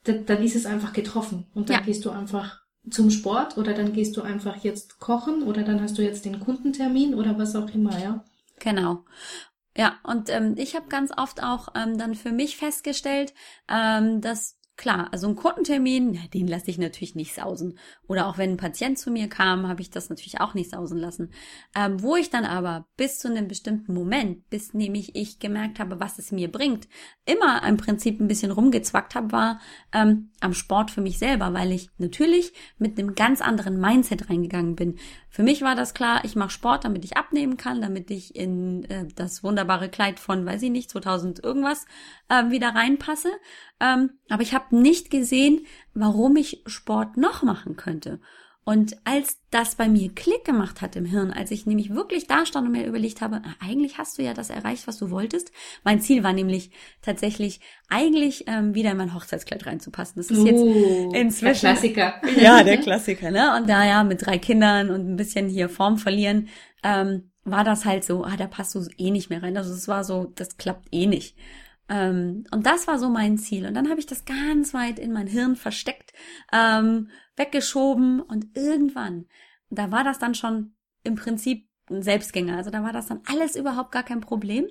dann 0.05 0.43
ist 0.43 0.57
es 0.57 0.67
einfach 0.67 0.93
getroffen 0.93 1.47
und 1.55 1.69
dann 1.69 1.81
ja. 1.81 1.83
gehst 1.83 2.05
du 2.05 2.11
einfach 2.11 2.61
zum 2.91 3.11
Sport 3.11 3.57
oder 3.59 3.75
dann 3.75 3.93
gehst 3.93 4.17
du 4.17 4.23
einfach 4.23 4.65
jetzt 4.65 4.99
kochen 4.99 5.43
oder 5.45 5.63
dann 5.63 5.81
hast 5.81 5.99
du 5.99 6.03
jetzt 6.03 6.25
den 6.25 6.41
Kundentermin 6.41 7.15
oder 7.15 7.39
was 7.39 7.55
auch 7.55 7.73
immer, 7.73 7.99
ja. 8.01 8.25
Genau. 8.59 9.05
Ja, 9.77 9.99
und 10.03 10.29
ähm, 10.29 10.55
ich 10.59 10.75
habe 10.75 10.89
ganz 10.89 11.13
oft 11.17 11.43
auch 11.43 11.69
ähm, 11.75 11.97
dann 11.97 12.15
für 12.15 12.33
mich 12.33 12.57
festgestellt, 12.57 13.33
ähm, 13.69 14.21
dass 14.21 14.59
Klar, 14.77 15.09
also 15.13 15.29
ein 15.29 15.37
Kundentermin, 15.37 16.19
den 16.33 16.49
lasse 16.49 16.71
ich 16.71 16.79
natürlich 16.79 17.15
nicht 17.15 17.35
sausen. 17.35 17.79
Oder 18.09 18.27
auch 18.27 18.39
wenn 18.39 18.53
ein 18.53 18.57
Patient 18.57 18.99
zu 18.99 19.11
mir 19.11 19.29
kam, 19.29 19.69
habe 19.69 19.83
ich 19.83 19.91
das 19.91 20.09
natürlich 20.09 20.41
auch 20.41 20.55
nicht 20.55 20.71
sausen 20.71 20.99
lassen. 20.99 21.31
Ähm, 21.77 22.03
wo 22.03 22.17
ich 22.17 22.31
dann 22.31 22.47
aber 22.47 22.87
bis 22.97 23.19
zu 23.19 23.29
einem 23.29 23.49
bestimmten 23.49 23.93
Moment, 23.93 24.49
bis 24.49 24.73
nämlich 24.73 25.15
ich 25.15 25.39
gemerkt 25.39 25.79
habe, 25.79 26.01
was 26.01 26.19
es 26.19 26.33
mir 26.33 26.51
bringt, 26.51 26.89
immer 27.27 27.63
im 27.69 27.77
Prinzip 27.77 28.19
ein 28.19 28.29
bisschen 28.29 28.51
rumgezwackt 28.51 29.15
habe, 29.15 29.31
war 29.31 29.61
ähm, 29.93 30.31
am 30.41 30.55
Sport 30.55 30.91
für 30.91 31.03
mich 31.03 31.19
selber, 31.19 31.53
weil 31.53 31.71
ich 31.71 31.91
natürlich 31.99 32.55
mit 32.79 32.99
einem 32.99 33.15
ganz 33.15 33.43
anderen 33.43 33.79
Mindset 33.79 34.31
reingegangen 34.31 34.75
bin. 34.75 34.99
Für 35.35 35.43
mich 35.43 35.63
war 35.63 35.75
das 35.75 35.95
klar, 35.95 36.27
ich 36.27 36.37
mache 36.37 36.51
Sport, 36.51 36.85
damit 36.85 37.07
ich 37.07 37.17
abnehmen 37.17 37.57
kann, 37.57 37.81
damit 37.81 38.11
ich 38.11 38.37
in 38.37 38.85
äh, 38.91 39.07
das 39.15 39.43
wunderbare 39.43 39.89
Kleid 39.89 40.21
von, 40.21 40.45
weiß 40.45 40.61
ich 40.61 40.71
nicht, 40.71 40.91
2000 40.91 41.43
irgendwas 41.43 41.87
äh, 42.29 42.51
wieder 42.51 42.75
reinpasse. 42.75 43.31
Ähm, 43.81 44.11
aber 44.29 44.43
ich 44.43 44.53
habe 44.53 44.77
nicht 44.77 45.09
gesehen, 45.11 45.67
warum 45.95 46.37
ich 46.37 46.63
Sport 46.67 47.17
noch 47.17 47.43
machen 47.43 47.77
könnte. 47.77 48.21
Und 48.65 48.97
als 49.03 49.39
das 49.51 49.75
bei 49.75 49.89
mir 49.89 50.15
Klick 50.15 50.45
gemacht 50.45 50.83
hat 50.83 50.95
im 50.95 51.05
Hirn, 51.05 51.33
als 51.33 51.51
ich 51.51 51.67
nämlich 51.67 51.93
wirklich 51.93 52.29
da 52.29 52.47
stand 52.47 52.67
und 52.69 52.73
mir 52.73 52.87
überlegt 52.87 53.21
habe, 53.21 53.43
ah, 53.45 53.55
eigentlich 53.59 53.99
hast 53.99 54.19
du 54.19 54.23
ja 54.23 54.35
das 54.35 54.51
erreicht, 54.51 54.87
was 54.87 54.99
du 54.99 55.11
wolltest. 55.11 55.51
Mein 55.83 56.01
Ziel 56.01 56.23
war 56.23 56.33
nämlich 56.33 56.71
tatsächlich 57.03 57.61
eigentlich 57.89 58.45
ähm, 58.47 58.77
wieder 58.77 58.93
in 58.93 58.99
mein 58.99 59.15
Hochzeitskleid 59.15 59.67
reinzupassen. 59.67 60.15
Das 60.17 60.31
ist 60.31 60.39
uh, 60.39 60.47
jetzt 60.47 61.17
inzwischen 61.17 61.67
der 61.67 61.73
Klassiker. 61.73 62.15
Ja, 62.41 62.63
der 62.63 62.77
Klassiker, 62.81 63.33
ne? 63.33 63.57
Und 63.57 63.69
da 63.69 63.85
ja 63.85 64.05
mit 64.05 64.25
drei 64.25 64.39
Kindern 64.39 64.91
und 64.91 65.11
ein 65.11 65.17
bisschen 65.17 65.49
hier 65.49 65.69
Form 65.69 65.99
verlieren, 65.99 66.49
ähm, 66.85 67.33
war 67.45 67.65
das 67.65 67.85
halt 67.85 68.05
so, 68.05 68.25
ah, 68.25 68.37
da 68.37 68.47
passt 68.47 68.77
du 68.77 68.87
eh 68.97 69.11
nicht 69.11 69.29
mehr 69.29 69.43
rein. 69.43 69.57
Also 69.57 69.73
es 69.73 69.89
war 69.89 70.05
so, 70.05 70.33
das 70.37 70.57
klappt 70.57 70.87
eh 70.93 71.07
nicht. 71.07 71.37
Ähm, 71.93 72.45
und 72.51 72.65
das 72.65 72.87
war 72.87 72.99
so 72.99 73.11
mein 73.11 73.37
Ziel. 73.37 73.67
Und 73.67 73.75
dann 73.75 73.91
habe 73.91 74.01
ich 74.01 74.07
das 74.07 74.25
ganz 74.25 74.73
weit 74.73 74.99
in 74.99 75.13
mein 75.13 75.27
Hirn 75.27 75.57
versteckt, 75.57 76.15
ähm, 76.51 77.11
weggeschoben 77.37 78.21
und 78.21 78.57
irgendwann, 78.57 79.27
da 79.69 79.91
war 79.91 80.03
das 80.03 80.19
dann 80.19 80.35
schon 80.35 80.75
im 81.05 81.17
Prinzip 81.17 81.69
ein 81.91 82.03
Selbstgänger. 82.03 82.57
Also 82.57 82.71
da 82.71 82.83
war 82.83 82.95
das 82.95 83.07
dann 83.09 83.21
alles 83.27 83.57
überhaupt 83.57 83.93
gar 83.93 84.05
kein 84.05 84.21
Problem. 84.21 84.67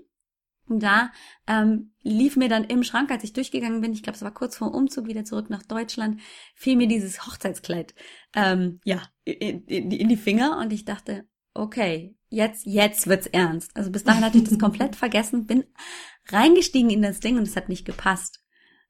Und 0.68 0.82
da 0.82 1.12
ähm, 1.48 1.94
lief 2.02 2.38
mir 2.38 2.50
dann 2.50 2.64
im 2.64 2.84
Schrank, 2.84 3.12
als 3.12 3.24
ich 3.24 3.34
durchgegangen 3.34 3.82
bin, 3.82 3.94
ich 3.94 4.04
glaube, 4.04 4.16
es 4.16 4.24
war 4.24 4.34
kurz 4.34 4.56
vor 4.58 4.70
dem 4.70 4.76
Umzug 4.76 5.06
wieder 5.06 5.26
zurück 5.26 5.50
nach 5.50 5.64
Deutschland, 5.64 6.22
fiel 6.56 6.76
mir 6.76 6.88
dieses 6.88 7.28
Hochzeitskleid 7.28 7.94
ähm, 8.34 8.80
ja 8.84 9.02
in, 9.26 9.66
in, 9.66 9.92
in 9.92 10.10
die 10.10 10.18
Finger 10.18 10.58
und 10.60 10.72
ich 10.72 10.86
dachte, 10.86 11.28
okay, 11.54 12.16
jetzt 12.30 12.66
jetzt 12.66 13.08
wird's 13.08 13.28
ernst. 13.28 13.76
Also 13.76 13.92
bis 13.92 14.04
dahin 14.04 14.24
hatte 14.24 14.38
ich 14.38 14.46
das 14.46 14.60
komplett 14.60 14.96
vergessen, 14.96 15.46
bin 15.46 15.66
reingestiegen 16.28 16.90
in 16.90 17.02
das 17.02 17.20
Ding 17.20 17.38
und 17.38 17.44
es 17.48 17.56
hat 17.56 17.70
nicht 17.70 17.86
gepasst. 17.86 18.40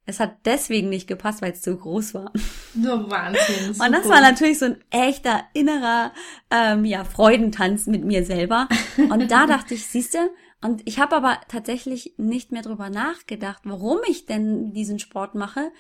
Es 0.06 0.20
hat 0.20 0.46
deswegen 0.46 0.90
nicht 0.90 1.08
gepasst, 1.08 1.42
weil 1.42 1.52
es 1.52 1.62
zu 1.62 1.78
groß 1.78 2.16
war. 2.16 2.32
So 2.74 3.10
Wahnsinn. 3.10 3.74
Super. 3.74 3.86
Und 3.86 3.92
das 3.92 4.10
war 4.10 4.20
natürlich 4.20 4.58
so 4.58 4.66
ein 4.66 4.84
echter 4.90 5.44
innerer 5.54 6.12
ähm, 6.50 6.86
ja, 6.86 7.04
Freudentanz 7.04 7.86
mit 7.86 8.04
mir 8.04 8.26
selber. 8.26 8.68
Und 8.98 9.30
da 9.30 9.46
dachte 9.46 9.76
ich, 9.76 9.86
siehste, 9.86 10.32
und 10.62 10.82
ich 10.86 11.00
habe 11.00 11.16
aber 11.16 11.40
tatsächlich 11.48 12.14
nicht 12.18 12.52
mehr 12.52 12.62
drüber 12.62 12.90
nachgedacht, 12.90 13.62
warum 13.64 14.00
ich 14.08 14.26
denn 14.26 14.74
diesen 14.74 15.00
Sport 15.00 15.34
mache, 15.34 15.72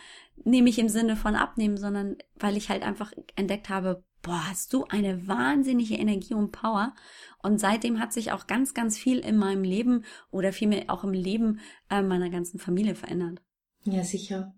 nämlich 0.43 0.79
im 0.79 0.89
Sinne 0.89 1.15
von 1.15 1.35
abnehmen, 1.35 1.77
sondern 1.77 2.17
weil 2.35 2.57
ich 2.57 2.69
halt 2.69 2.83
einfach 2.83 3.11
entdeckt 3.35 3.69
habe, 3.69 4.03
boah, 4.21 4.49
hast 4.49 4.73
du 4.73 4.85
eine 4.85 5.27
wahnsinnige 5.27 5.95
Energie 5.95 6.33
und 6.33 6.51
Power. 6.51 6.93
Und 7.41 7.59
seitdem 7.59 7.99
hat 7.99 8.13
sich 8.13 8.31
auch 8.31 8.47
ganz, 8.47 8.73
ganz 8.73 8.97
viel 8.97 9.19
in 9.19 9.37
meinem 9.37 9.63
Leben 9.63 10.05
oder 10.29 10.53
vielmehr 10.53 10.85
auch 10.87 11.03
im 11.03 11.13
Leben 11.13 11.59
äh, 11.89 12.01
meiner 12.01 12.29
ganzen 12.29 12.59
Familie 12.59 12.95
verändert. 12.95 13.41
Ja, 13.83 14.03
sicher. 14.03 14.53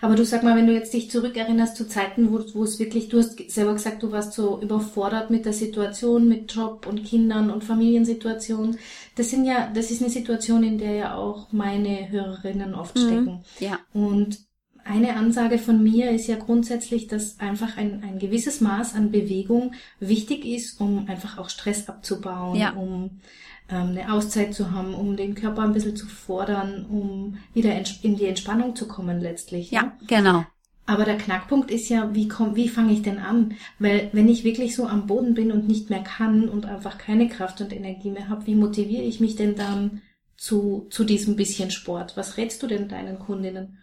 Aber 0.00 0.14
du 0.14 0.24
sag 0.24 0.42
mal, 0.42 0.56
wenn 0.56 0.66
du 0.66 0.72
jetzt 0.72 0.94
dich 0.94 1.10
zurückerinnerst 1.10 1.76
zu 1.76 1.88
Zeiten, 1.88 2.32
wo, 2.32 2.38
wo 2.54 2.64
es 2.64 2.78
wirklich, 2.78 3.08
du 3.08 3.18
hast 3.18 3.38
selber 3.50 3.72
gesagt, 3.72 4.02
du 4.02 4.12
warst 4.12 4.32
so 4.32 4.60
überfordert 4.60 5.30
mit 5.30 5.44
der 5.44 5.52
Situation, 5.52 6.28
mit 6.28 6.52
Job 6.52 6.86
und 6.86 7.04
Kindern 7.04 7.50
und 7.50 7.64
Familiensituation. 7.64 8.78
Das 9.16 9.30
sind 9.30 9.44
ja, 9.44 9.70
das 9.74 9.90
ist 9.90 10.00
eine 10.00 10.10
Situation, 10.10 10.62
in 10.62 10.78
der 10.78 10.92
ja 10.92 11.16
auch 11.16 11.52
meine 11.52 12.08
Hörerinnen 12.10 12.74
oft 12.74 12.96
mhm, 12.96 13.00
stecken. 13.00 13.44
Ja. 13.58 13.80
Und 13.92 14.38
eine 14.84 15.16
Ansage 15.16 15.58
von 15.58 15.82
mir 15.82 16.10
ist 16.10 16.26
ja 16.26 16.36
grundsätzlich, 16.36 17.06
dass 17.06 17.40
einfach 17.40 17.76
ein, 17.76 18.02
ein 18.02 18.18
gewisses 18.18 18.60
Maß 18.60 18.94
an 18.94 19.10
Bewegung 19.10 19.72
wichtig 20.00 20.44
ist, 20.44 20.80
um 20.80 21.08
einfach 21.08 21.38
auch 21.38 21.48
Stress 21.48 21.88
abzubauen, 21.88 22.58
ja. 22.58 22.70
um 22.70 23.20
ähm, 23.68 23.88
eine 23.88 24.12
Auszeit 24.12 24.54
zu 24.54 24.72
haben, 24.72 24.94
um 24.94 25.16
den 25.16 25.34
Körper 25.34 25.62
ein 25.62 25.72
bisschen 25.72 25.96
zu 25.96 26.06
fordern, 26.06 26.86
um 26.86 27.38
wieder 27.54 27.74
in 28.02 28.16
die 28.16 28.26
Entspannung 28.26 28.76
zu 28.76 28.86
kommen 28.86 29.20
letztlich. 29.20 29.70
Ja, 29.70 29.82
ja? 29.82 29.92
genau. 30.06 30.44
Aber 30.86 31.04
der 31.06 31.16
Knackpunkt 31.16 31.70
ist 31.70 31.88
ja, 31.88 32.14
wie 32.14 32.28
komm, 32.28 32.56
wie 32.56 32.68
fange 32.68 32.92
ich 32.92 33.00
denn 33.00 33.18
an? 33.18 33.54
Weil 33.78 34.10
wenn 34.12 34.28
ich 34.28 34.44
wirklich 34.44 34.76
so 34.76 34.86
am 34.86 35.06
Boden 35.06 35.32
bin 35.32 35.50
und 35.50 35.66
nicht 35.66 35.88
mehr 35.88 36.02
kann 36.02 36.48
und 36.48 36.66
einfach 36.66 36.98
keine 36.98 37.28
Kraft 37.28 37.62
und 37.62 37.72
Energie 37.72 38.10
mehr 38.10 38.28
habe, 38.28 38.46
wie 38.46 38.54
motiviere 38.54 39.02
ich 39.02 39.18
mich 39.18 39.34
denn 39.34 39.54
dann 39.54 40.02
zu, 40.36 40.86
zu 40.90 41.04
diesem 41.04 41.36
bisschen 41.36 41.70
Sport? 41.70 42.18
Was 42.18 42.36
rätst 42.36 42.62
du 42.62 42.66
denn 42.66 42.88
deinen 42.88 43.18
Kundinnen? 43.18 43.78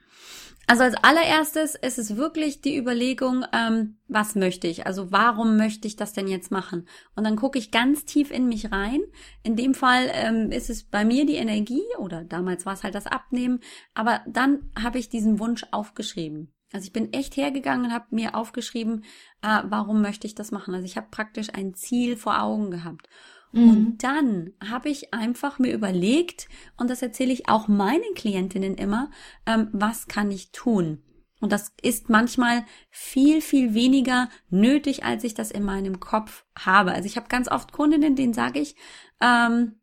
Also 0.72 0.84
als 0.84 0.96
allererstes 1.04 1.76
ist 1.76 2.00
es 2.00 2.16
wirklich 2.16 2.62
die 2.62 2.78
Überlegung, 2.78 3.44
ähm, 3.52 3.98
was 4.08 4.36
möchte 4.36 4.68
ich? 4.68 4.88
Also 4.88 5.12
warum 5.12 5.58
möchte 5.58 5.86
ich 5.86 5.98
das 5.98 6.14
denn 6.14 6.30
jetzt 6.30 6.50
machen? 6.50 6.88
Und 7.14 7.26
dann 7.26 7.36
gucke 7.36 7.60
ich 7.60 7.72
ganz 7.72 8.06
tief 8.06 8.32
in 8.32 8.48
mich 8.48 8.72
rein. 8.72 9.02
In 9.44 9.58
dem 9.58 9.74
Fall 9.74 10.10
ähm, 10.14 10.50
ist 10.50 10.70
es 10.70 10.86
bei 10.86 11.04
mir 11.04 11.26
die 11.26 11.36
Energie 11.36 11.84
oder 12.00 12.24
damals 12.24 12.66
war 12.66 12.72
es 12.72 12.86
halt 12.86 12.96
das 12.96 13.06
Abnehmen. 13.06 13.60
Aber 13.96 14.22
dann 14.26 14.72
habe 14.82 14.98
ich 14.98 15.10
diesen 15.10 15.40
Wunsch 15.40 15.66
aufgeschrieben. 15.72 16.54
Also 16.72 16.86
ich 16.86 16.94
bin 16.94 17.12
echt 17.12 17.36
hergegangen 17.36 17.88
und 17.88 17.94
habe 17.94 18.06
mir 18.12 18.34
aufgeschrieben, 18.34 19.04
äh, 19.42 19.64
warum 19.66 20.02
möchte 20.02 20.26
ich 20.26 20.36
das 20.36 20.52
machen. 20.52 20.74
Also 20.74 20.86
ich 20.86 20.96
habe 20.96 21.08
praktisch 21.12 21.50
ein 21.54 21.74
Ziel 21.74 22.16
vor 22.16 22.42
Augen 22.42 22.72
gehabt. 22.72 23.10
Mhm. 23.52 23.70
Und 23.70 24.04
dann 24.04 24.54
habe 24.68 24.90
ich 24.90 25.14
einfach 25.14 25.60
mir 25.60 25.74
überlegt, 25.74 26.48
und 26.78 26.90
das 26.90 27.02
erzähle 27.02 27.34
ich 27.34 27.50
auch 27.50 27.68
meinen 27.68 28.14
Klientinnen 28.16 28.76
immer, 28.76 29.10
ähm, 29.46 29.70
was 29.72 30.08
kann 30.08 30.32
ich 30.32 30.52
tun? 30.52 31.04
Und 31.42 31.52
das 31.52 31.74
ist 31.82 32.08
manchmal 32.08 32.66
viel, 32.92 33.42
viel 33.42 33.74
weniger 33.74 34.30
nötig, 34.50 35.04
als 35.04 35.24
ich 35.24 35.34
das 35.34 35.50
in 35.50 35.64
meinem 35.64 36.00
Kopf 36.00 36.46
habe. 36.58 36.92
Also 36.92 37.08
ich 37.08 37.18
habe 37.18 37.28
ganz 37.30 37.50
oft 37.50 37.72
Kundinnen, 37.72 38.16
denen 38.16 38.34
sage 38.34 38.60
ich, 38.60 38.76
ähm, 39.20 39.74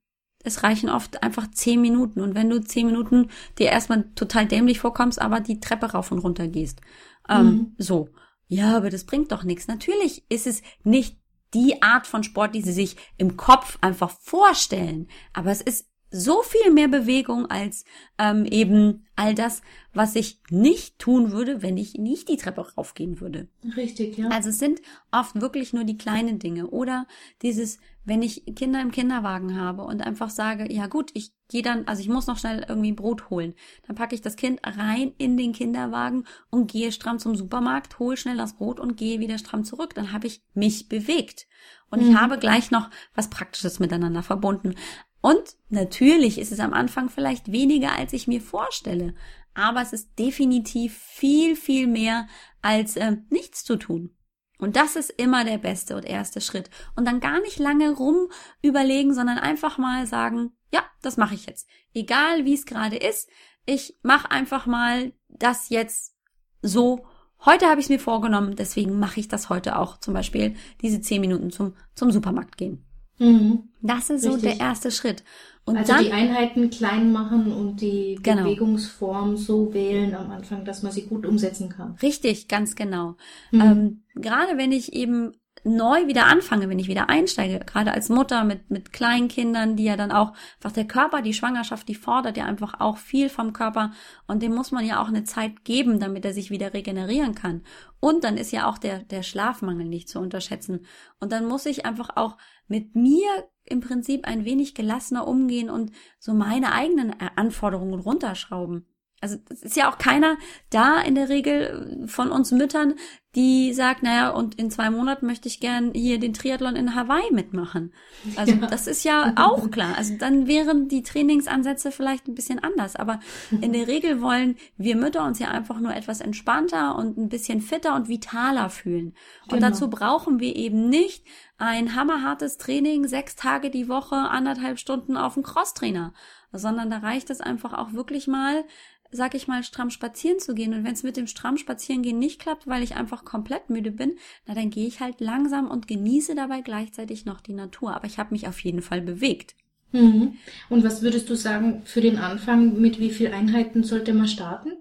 es 0.44 0.62
reichen 0.62 0.88
oft 0.88 1.22
einfach 1.22 1.50
zehn 1.50 1.81
Minuten. 1.81 2.20
Und 2.20 2.37
wenn 2.37 2.48
du 2.48 2.61
zehn 2.61 2.87
Minuten 2.87 3.28
dir 3.59 3.70
erstmal 3.70 4.04
total 4.14 4.46
dämlich 4.46 4.78
vorkommst, 4.78 5.20
aber 5.20 5.40
die 5.40 5.59
Treppe 5.59 5.87
rauf 5.87 6.12
und 6.12 6.20
runter 6.20 6.46
gehst. 6.46 6.81
Ähm, 7.28 7.46
mhm. 7.46 7.74
So. 7.76 8.09
Ja, 8.46 8.76
aber 8.76 8.88
das 8.88 9.04
bringt 9.04 9.33
doch 9.33 9.42
nichts. 9.42 9.66
Natürlich 9.66 10.24
ist 10.31 10.46
es 10.46 10.62
nicht 10.85 11.18
die 11.54 11.82
Art 11.82 12.06
von 12.06 12.22
Sport, 12.22 12.54
die 12.54 12.62
sie 12.62 12.72
sich 12.72 12.96
im 13.16 13.37
Kopf 13.37 13.78
einfach 13.80 14.11
vorstellen. 14.11 15.08
Aber 15.32 15.50
es 15.50 15.61
ist 15.61 15.88
so 16.11 16.42
viel 16.42 16.72
mehr 16.72 16.88
Bewegung 16.88 17.46
als 17.46 17.84
ähm, 18.18 18.46
eben 18.46 19.06
all 19.14 19.34
das, 19.34 19.62
was 19.92 20.16
ich 20.16 20.40
nicht 20.50 20.98
tun 20.98 21.32
würde, 21.32 21.62
wenn 21.62 21.76
ich 21.76 21.94
nicht 21.94 22.28
die 22.28 22.37
Treppe 22.37 22.66
raufgehen 22.76 23.20
würde. 23.20 23.48
Richtig, 23.76 24.16
ja. 24.16 24.28
Also 24.28 24.48
es 24.48 24.58
sind 24.58 24.80
oft 25.11 25.40
wirklich 25.40 25.72
nur 25.72 25.84
die 25.84 25.98
kleinen 25.98 26.38
Dinge 26.38 26.68
oder 26.68 27.06
dieses, 27.42 27.78
wenn 28.04 28.22
ich 28.22 28.44
Kinder 28.54 28.80
im 28.80 28.90
Kinderwagen 28.90 29.61
habe 29.61 29.82
und 29.82 30.00
einfach 30.00 30.30
sage, 30.30 30.72
ja 30.72 30.87
gut, 30.87 31.11
ich 31.14 31.32
gehe 31.48 31.62
dann, 31.62 31.87
also 31.87 32.02
ich 32.02 32.08
muss 32.08 32.26
noch 32.26 32.38
schnell 32.38 32.64
irgendwie 32.68 32.92
Brot 32.92 33.30
holen, 33.30 33.54
dann 33.87 33.96
packe 33.96 34.14
ich 34.14 34.20
das 34.20 34.37
Kind 34.37 34.61
rein 34.62 35.12
in 35.18 35.37
den 35.37 35.52
Kinderwagen 35.52 36.24
und 36.50 36.70
gehe 36.70 36.92
stramm 36.92 37.18
zum 37.18 37.37
Supermarkt, 37.37 37.98
hole 37.98 38.16
schnell 38.16 38.37
das 38.37 38.54
Brot 38.54 38.78
und 38.78 38.96
gehe 38.96 39.20
wieder 39.20 39.38
stramm 39.38 39.64
zurück. 39.64 39.94
Dann 39.94 40.12
habe 40.12 40.26
ich 40.26 40.42
mich 40.54 40.88
bewegt. 40.88 41.46
Und 41.90 42.02
mhm. 42.02 42.11
ich 42.11 42.16
habe 42.16 42.38
gleich 42.38 42.70
noch 42.70 42.90
was 43.14 43.30
Praktisches 43.30 43.78
miteinander 43.78 44.22
verbunden. 44.22 44.74
Und 45.20 45.56
natürlich 45.68 46.38
ist 46.38 46.52
es 46.52 46.61
am 46.61 46.72
Anfang 46.72 47.08
vielleicht 47.08 47.50
weniger, 47.50 47.92
als 47.92 48.12
ich 48.12 48.28
mir 48.28 48.40
vorstelle, 48.40 49.14
aber 49.54 49.82
es 49.82 49.92
ist 49.92 50.16
definitiv 50.18 50.96
viel, 50.96 51.56
viel 51.56 51.88
mehr 51.88 52.28
als 52.62 52.96
äh, 52.96 53.16
nichts 53.30 53.64
zu 53.64 53.76
tun. 53.76 54.14
Und 54.58 54.76
das 54.76 54.96
ist 54.96 55.11
immer 55.11 55.44
der 55.44 55.58
beste 55.58 55.96
und 55.96 56.04
erste 56.04 56.40
Schritt. 56.40 56.70
Und 56.96 57.06
dann 57.06 57.20
gar 57.20 57.40
nicht 57.40 57.58
lange 57.58 57.90
rum 57.90 58.28
überlegen, 58.62 59.14
sondern 59.14 59.38
einfach 59.38 59.78
mal 59.78 60.06
sagen, 60.06 60.52
ja, 60.72 60.83
das 61.02 61.16
mache 61.16 61.35
ich 61.35 61.46
jetzt. 61.46 61.68
Egal 61.94 62.44
wie 62.44 62.54
es 62.54 62.66
gerade 62.66 62.96
ist, 62.96 63.28
ich 63.66 63.98
mache 64.02 64.31
einfach 64.31 64.66
mal 64.66 65.12
das 65.28 65.68
jetzt 65.68 66.14
so. 66.62 67.04
Heute 67.44 67.66
habe 67.66 67.81
ich 67.81 67.87
es 67.87 67.90
mir 67.90 68.00
vorgenommen, 68.00 68.57
deswegen 68.57 68.98
mache 68.98 69.20
ich 69.20 69.28
das 69.28 69.48
heute 69.48 69.78
auch. 69.78 69.98
Zum 69.98 70.14
Beispiel 70.14 70.57
diese 70.83 71.00
zehn 71.00 71.20
Minuten 71.20 71.50
zum, 71.50 71.74
zum 71.94 72.11
Supermarkt 72.11 72.57
gehen. 72.57 72.85
Mhm. 73.18 73.70
Das 73.81 74.11
ist 74.11 74.24
Richtig. 74.24 74.33
so 74.33 74.38
der 74.38 74.61
erste 74.61 74.90
Schritt. 74.90 75.22
Und 75.64 75.76
also 75.76 75.92
dann, 75.92 76.04
die 76.04 76.12
Einheiten 76.12 76.70
klein 76.70 77.12
machen 77.12 77.52
und 77.52 77.81
die 77.81 78.18
genau. 78.22 78.44
Bewegungsform 78.44 79.37
so 79.37 79.74
wählen 79.74 80.14
am 80.14 80.31
Anfang, 80.31 80.64
dass 80.64 80.83
man 80.83 80.92
sie 80.92 81.02
gut 81.02 81.26
umsetzen 81.26 81.68
kann. 81.68 81.96
Richtig, 82.00 82.48
ganz 82.48 82.74
genau. 82.74 83.16
Mhm. 83.50 83.61
Ähm, 83.61 84.02
gerade 84.14 84.57
wenn 84.57 84.72
ich 84.72 84.94
eben 84.94 85.35
neu 85.76 86.07
wieder 86.07 86.26
anfange, 86.26 86.68
wenn 86.68 86.78
ich 86.78 86.88
wieder 86.88 87.09
einsteige, 87.09 87.61
gerade 87.61 87.92
als 87.92 88.09
Mutter 88.09 88.44
mit, 88.44 88.70
mit 88.70 88.92
kleinen 88.92 89.28
Kindern, 89.28 89.76
die 89.76 89.85
ja 89.85 89.96
dann 89.96 90.11
auch, 90.11 90.33
einfach 90.57 90.72
der 90.72 90.87
Körper, 90.87 91.22
die 91.22 91.35
Schwangerschaft, 91.35 91.88
die 91.88 91.94
fordert 91.94 92.37
ja 92.37 92.44
einfach 92.44 92.81
auch 92.81 92.96
viel 92.96 93.28
vom 93.28 93.52
Körper 93.52 93.92
und 94.26 94.42
dem 94.42 94.54
muss 94.54 94.72
man 94.72 94.85
ja 94.85 95.00
auch 95.02 95.09
eine 95.09 95.24
Zeit 95.24 95.64
geben, 95.64 96.00
damit 96.00 96.24
er 96.24 96.33
sich 96.33 96.50
wieder 96.50 96.74
regenerieren 96.74 97.35
kann. 97.35 97.62
Und 98.00 98.24
dann 98.24 98.37
ist 98.37 98.52
ja 98.52 98.68
auch 98.68 98.78
der, 98.78 99.00
der 99.00 99.22
Schlafmangel 99.22 99.87
nicht 99.87 100.09
zu 100.09 100.20
unterschätzen. 100.20 100.87
Und 101.20 101.33
dann 101.33 101.46
muss 101.46 101.66
ich 101.66 101.85
einfach 101.85 102.11
auch 102.16 102.37
mit 102.68 102.94
mir 102.94 103.26
im 103.64 103.81
Prinzip 103.81 104.26
ein 104.26 104.44
wenig 104.44 104.74
gelassener 104.74 105.26
umgehen 105.26 105.70
und 105.70 105.92
so 106.18 106.33
meine 106.33 106.72
eigenen 106.72 107.14
Anforderungen 107.37 108.00
runterschrauben. 108.00 108.87
Also 109.20 109.37
es 109.50 109.62
ist 109.62 109.76
ja 109.76 109.90
auch 109.90 109.98
keiner 109.98 110.37
da 110.70 111.00
in 111.00 111.14
der 111.14 111.28
Regel 111.28 112.07
von 112.07 112.31
uns 112.31 112.52
Müttern, 112.52 112.94
die 113.35 113.74
sagt, 113.74 114.02
naja, 114.02 114.31
und 114.31 114.54
in 114.54 114.70
zwei 114.70 114.90
Monaten 114.90 115.26
möchte 115.26 115.48
ich 115.48 115.61
gern 115.61 115.92
hier 115.92 116.18
den 116.18 116.33
Triathlon 116.33 116.76
in 116.76 116.94
Hawaii 116.94 117.31
mitmachen. 117.33 117.92
Also 118.37 118.52
ja. 118.52 118.66
das 118.66 118.87
ist 118.87 119.04
ja 119.04 119.35
auch 119.37 119.70
klar. 119.70 119.96
Also 119.96 120.16
dann 120.18 120.46
wären 120.46 120.88
die 120.88 121.02
Trainingsansätze 121.02 121.92
vielleicht 121.92 122.26
ein 122.26 122.35
bisschen 122.35 122.59
anders. 122.59 122.96
Aber 122.96 123.20
in 123.61 123.72
der 123.72 123.87
Regel 123.87 124.22
wollen 124.22 124.57
wir 124.76 124.96
Mütter 124.96 125.24
uns 125.24 125.38
ja 125.38 125.48
einfach 125.48 125.78
nur 125.78 125.94
etwas 125.94 126.20
entspannter 126.20 126.96
und 126.96 127.18
ein 127.18 127.28
bisschen 127.28 127.61
fitter 127.61 127.94
und 127.94 128.09
vitaler 128.09 128.70
fühlen. 128.70 129.14
Und 129.44 129.59
genau. 129.59 129.68
dazu 129.68 129.90
brauchen 129.90 130.40
wir 130.40 130.57
eben 130.57 130.88
nicht 130.88 131.24
ein 131.59 131.94
hammerhartes 131.94 132.57
Training, 132.57 133.07
sechs 133.07 133.37
Tage 133.37 133.70
die 133.70 133.88
Woche, 133.88 134.16
anderthalb 134.16 134.78
Stunden 134.78 135.16
auf 135.16 135.35
dem 135.35 135.42
Crosstrainer, 135.42 136.14
sondern 136.52 136.88
da 136.88 136.98
reicht 136.98 137.31
es 137.31 137.40
einfach 137.40 137.74
auch 137.74 137.92
wirklich 137.92 138.26
mal, 138.26 138.64
sag 139.11 139.35
ich 139.35 139.49
mal, 139.49 139.62
stramm 139.62 139.90
spazieren 139.90 140.38
zu 140.38 140.55
gehen. 140.55 140.75
Und 140.75 140.85
wenn 140.85 140.92
es 140.92 141.03
mit 141.03 141.16
dem 141.16 141.27
stramm 141.27 141.57
Spazierengehen 141.57 142.18
nicht 142.18 142.40
klappt, 142.40 142.66
weil 142.66 142.83
ich 142.83 142.97
einfach 142.97 143.25
komplett 143.25 143.71
müde 143.71 143.90
bin, 143.90 144.18
na 144.47 144.55
dann 144.55 144.71
gehe 144.71 144.87
ich 144.87 145.01
halt 145.01 145.21
langsam 145.21 145.71
und 145.71 145.88
genieße 145.88 146.35
dabei 146.35 146.61
gleichzeitig 146.61 147.25
noch 147.25 147.40
die 147.40 147.55
Natur. 147.55 147.94
Aber 147.94 148.07
ich 148.07 148.18
habe 148.18 148.33
mich 148.33 148.49
auf 148.49 148.61
jeden 148.61 148.83
Fall 148.83 149.01
bewegt. 149.01 149.55
Mhm. 149.92 150.37
Und 150.68 150.85
was 150.85 151.03
würdest 151.03 151.31
du 151.31 151.35
sagen 151.35 151.83
für 151.85 152.01
den 152.01 152.18
Anfang, 152.18 152.79
mit 152.81 152.99
wie 152.99 153.11
viel 153.11 153.33
Einheiten 153.33 153.85
sollte 153.85 154.12
man 154.12 154.29
starten? 154.29 154.73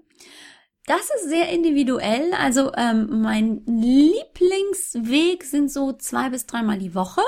Das 0.86 1.10
ist 1.18 1.30
sehr 1.30 1.50
individuell. 1.50 2.34
Also 2.34 2.72
ähm, 2.76 3.22
mein 3.22 3.62
Lieblingsweg 3.66 5.44
sind 5.44 5.72
so 5.72 5.94
zwei 5.94 6.30
bis 6.30 6.46
dreimal 6.46 6.80
die 6.80 6.96
Woche. 6.96 7.22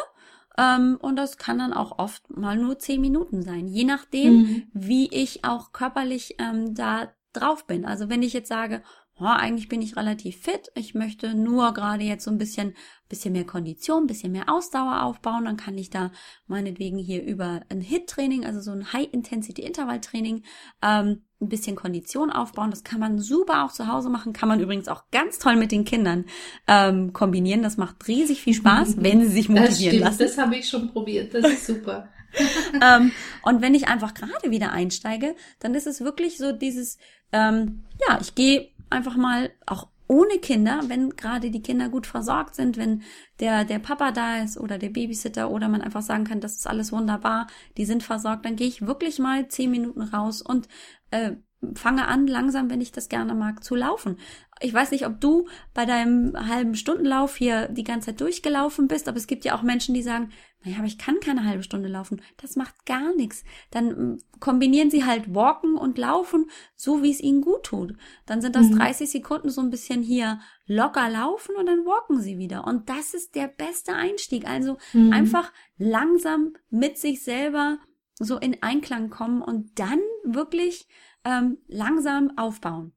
Ähm, 0.60 0.98
und 1.02 1.15
das 1.15 1.38
kann 1.38 1.60
dann 1.60 1.72
auch 1.72 2.00
oft 2.00 2.30
mal 2.30 2.58
nur 2.58 2.78
zehn 2.80 3.00
Minuten 3.00 3.43
sein, 3.43 3.67
je 3.67 3.86
nachdem, 3.86 4.34
mhm. 4.34 4.63
wie 4.74 5.08
ich 5.10 5.45
auch 5.45 5.72
körperlich 5.72 6.36
ähm, 6.38 6.76
da 6.76 7.13
drauf 7.32 7.65
bin. 7.65 7.86
Also 7.86 8.10
wenn 8.10 8.24
ich 8.24 8.34
jetzt 8.34 8.50
sage, 8.50 8.84
oh, 9.19 9.26
eigentlich 9.26 9.69
bin 9.69 9.82
ich 9.82 9.95
relativ 9.95 10.38
fit, 10.41 10.69
ich 10.76 10.95
möchte 10.95 11.34
nur 11.34 11.74
gerade 11.74 12.04
jetzt 12.04 12.26
so 12.26 12.32
ein 12.32 12.38
bisschen, 12.38 12.76
bisschen 13.08 13.32
mehr 13.32 13.45
Kondition, 13.45 14.08
bisschen 14.08 14.34
mehr 14.34 14.50
Ausdauer 14.50 15.04
aufbauen, 15.04 15.45
dann 15.45 15.56
kann 15.56 15.78
ich 15.78 15.89
da 15.89 16.12
meinetwegen 16.48 16.98
hier 16.98 17.24
über 17.24 17.62
ein 17.69 17.80
HIT-Training, 17.80 18.45
also 18.45 18.60
so 18.60 18.72
ein 18.72 18.91
High-Intensity-Intervall-Training, 18.91 20.43
ähm, 20.82 21.24
ein 21.41 21.49
bisschen 21.49 21.75
Kondition 21.75 22.32
aufbauen. 22.32 22.69
Das 22.69 22.84
kann 22.84 22.99
man 22.99 23.19
super 23.19 23.63
auch 23.63 23.71
zu 23.71 23.88
Hause 23.88 24.10
machen, 24.10 24.34
kann 24.34 24.49
man 24.49 24.60
übrigens 24.60 24.88
auch 24.88 25.04
ganz 25.12 25.39
toll 25.39 25.56
mit 25.56 25.71
den 25.71 25.86
Kindern 25.86 26.25
ähm, 26.67 27.13
kombinieren. 27.13 27.63
Das 27.63 27.78
macht 27.78 28.08
riesig 28.08 28.41
viel 28.41 28.54
Spaß, 28.54 28.95
wenn 29.02 29.21
sie 29.21 29.30
sich 29.30 29.49
motivieren 29.49 29.67
das 29.67 29.80
stimmt, 29.80 29.99
lassen. 29.99 30.19
Das 30.19 30.38
habe 30.38 30.56
ich 30.58 30.69
schon 30.69 30.91
probiert, 30.91 31.34
das 31.34 31.45
ist 31.45 31.65
super. 31.65 32.10
ähm, 32.73 33.12
und 33.41 33.62
wenn 33.62 33.73
ich 33.73 33.88
einfach 33.88 34.13
gerade 34.13 34.52
wieder 34.52 34.71
einsteige, 34.71 35.36
dann 35.60 35.73
ist 35.73 35.88
es 35.88 36.02
wirklich 36.02 36.38
so 36.38 36.52
dieses, 36.52 36.97
ähm, 37.32 37.84
ja, 38.08 38.19
ich 38.21 38.36
gehe 38.36 38.69
einfach 38.89 39.15
mal 39.15 39.52
auch 39.65 39.88
ohne 40.08 40.39
Kinder, 40.39 40.82
wenn 40.88 41.12
gerade 41.12 41.52
die 41.52 41.62
Kinder 41.62 41.88
gut 41.88 42.08
versorgt 42.08 42.56
sind, 42.56 42.78
wenn 42.78 43.04
der, 43.39 43.63
der 43.63 43.78
Papa 43.78 44.12
da 44.12 44.38
ist 44.38 44.58
oder 44.58 44.80
der 44.80 44.89
Babysitter 44.89 45.52
oder 45.52 45.69
man 45.69 45.84
einfach 45.84 46.02
sagen 46.02 46.23
kann, 46.23 46.41
das 46.41 46.56
ist 46.56 46.67
alles 46.67 46.91
wunderbar, 46.91 47.45
die 47.78 47.86
sind 47.86 48.02
versorgt, 48.02 48.43
dann 48.43 48.56
gehe 48.56 48.67
ich 48.67 48.88
wirklich 48.88 49.19
mal 49.19 49.47
zehn 49.49 49.69
Minuten 49.69 50.02
raus 50.02 50.41
und 50.41 50.67
äh, 51.12 51.34
fange 51.76 52.08
an, 52.08 52.28
langsam, 52.28 52.69
wenn 52.69 52.82
ich 52.82 52.91
das 52.91 53.10
gerne 53.10 53.36
mag, 53.36 53.63
zu 53.63 53.76
laufen. 53.76 54.17
ich 54.62 54.74
weiß 54.74 54.91
nicht, 54.91 55.06
ob 55.06 55.19
du 55.19 55.48
bei 55.74 55.86
deinem 55.86 56.34
halben 56.48 56.76
Stundenlauf 56.76 57.36
hier 57.36 57.67
die 57.67 57.84
ganze 57.84 58.08
Zeit 58.08 58.22
durchgelaufen 58.22 58.88
bist, 58.88 59.08
aber 59.08 59.17
es 59.17 59.28
gibt 59.28 59.45
ja 59.45 59.56
auch 59.56 59.62
Menschen, 59.62 59.93
die 59.93 60.02
sagen, 60.02 60.32
naja, 60.63 60.80
aber 60.80 60.88
ich 60.88 60.98
kann 60.98 61.22
keine 61.22 61.45
halbe 61.45 61.63
Stunde 61.63 61.88
laufen. 61.88 62.22
Das 62.36 62.58
macht 62.58 62.86
gar 62.86 63.15
nichts. 63.15 63.45
Dann 63.72 63.88
mm, 63.88 64.17
kombinieren 64.41 64.91
sie 64.91 65.06
halt 65.06 65.34
Walken 65.34 65.78
und 65.78 65.98
Laufen, 65.98 66.50
so 66.76 67.02
wie 67.02 67.12
es 67.12 67.22
ihnen 67.22 67.41
gut 67.41 67.63
tut. 67.63 67.93
Dann 68.26 68.41
sind 68.41 68.58
das 68.58 68.69
mhm. 68.69 68.80
30 68.80 69.10
Sekunden 69.10 69.50
so 69.50 69.62
ein 69.62 69.69
bisschen 69.69 70.04
hier 70.04 70.41
locker 70.65 71.10
laufen 71.10 71.56
und 71.56 71.65
dann 71.65 71.86
walken 71.86 72.19
sie 72.19 72.38
wieder. 72.38 72.67
Und 72.67 72.89
das 72.89 73.13
ist 73.13 73.36
der 73.36 73.48
beste 73.48 73.93
Einstieg. 73.93 74.50
Also 74.50 74.78
mhm. 74.91 75.13
einfach 75.13 75.54
langsam 75.78 76.54
mit 76.69 76.98
sich 76.98 77.24
selber 77.24 77.78
so 78.19 78.38
in 78.38 78.62
Einklang 78.62 79.10
kommen 79.10 79.41
und 79.41 79.79
dann 79.79 79.99
wirklich 80.23 80.88
ähm, 81.25 81.58
langsam 81.67 82.38
aufbauen. 82.38 82.91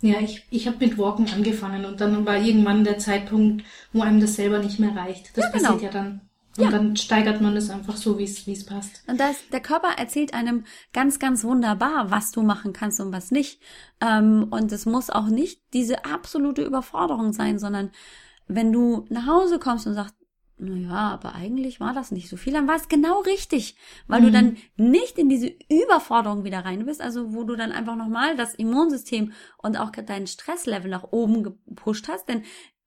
Ja, 0.00 0.20
ich, 0.20 0.44
ich 0.50 0.66
habe 0.66 0.84
mit 0.84 0.98
Walken 0.98 1.28
angefangen 1.30 1.84
und 1.84 2.00
dann 2.00 2.26
war 2.26 2.36
irgendwann 2.36 2.84
der 2.84 2.98
Zeitpunkt, 2.98 3.64
wo 3.92 4.02
einem 4.02 4.20
das 4.20 4.34
selber 4.34 4.58
nicht 4.58 4.78
mehr 4.78 4.94
reicht. 4.94 5.36
Das 5.36 5.44
ja, 5.44 5.50
genau. 5.50 5.72
passiert 5.72 5.94
ja 5.94 6.00
dann. 6.02 6.20
Und 6.56 6.64
ja. 6.64 6.70
dann 6.70 6.96
steigert 6.96 7.40
man 7.40 7.56
es 7.56 7.68
einfach 7.68 7.96
so, 7.96 8.18
wie 8.18 8.24
es 8.24 8.46
wie 8.46 8.52
es 8.52 8.64
passt. 8.64 9.02
Und 9.08 9.18
das, 9.18 9.36
der 9.50 9.60
Körper 9.60 9.98
erzählt 9.98 10.34
einem 10.34 10.64
ganz, 10.92 11.18
ganz 11.18 11.42
wunderbar, 11.42 12.10
was 12.10 12.30
du 12.30 12.42
machen 12.42 12.72
kannst 12.72 13.00
und 13.00 13.12
was 13.12 13.32
nicht. 13.32 13.60
Ähm, 14.00 14.46
und 14.50 14.70
es 14.70 14.86
muss 14.86 15.10
auch 15.10 15.26
nicht 15.26 15.60
diese 15.72 16.04
absolute 16.04 16.62
Überforderung 16.62 17.32
sein, 17.32 17.58
sondern 17.58 17.90
wenn 18.46 18.72
du 18.72 19.04
nach 19.08 19.26
Hause 19.26 19.58
kommst 19.58 19.86
und 19.86 19.94
sagst, 19.94 20.14
naja, 20.56 21.10
aber 21.10 21.34
eigentlich 21.34 21.80
war 21.80 21.92
das 21.92 22.12
nicht 22.12 22.28
so 22.28 22.36
viel, 22.36 22.52
dann 22.52 22.68
war 22.68 22.76
es 22.76 22.88
genau 22.88 23.20
richtig, 23.20 23.76
weil 24.06 24.20
mhm. 24.20 24.24
du 24.24 24.30
dann 24.32 24.56
nicht 24.76 25.18
in 25.18 25.28
diese 25.28 25.52
Überforderung 25.68 26.44
wieder 26.44 26.64
rein 26.64 26.86
bist, 26.86 27.00
also 27.00 27.34
wo 27.34 27.42
du 27.44 27.56
dann 27.56 27.72
einfach 27.72 27.96
nochmal 27.96 28.36
das 28.36 28.54
Immunsystem 28.54 29.32
und 29.58 29.76
auch 29.76 29.90
dein 29.90 30.26
Stresslevel 30.28 30.90
nach 30.90 31.04
oben 31.10 31.42
gepusht 31.42 32.06
hast, 32.08 32.28
denn 32.28 32.44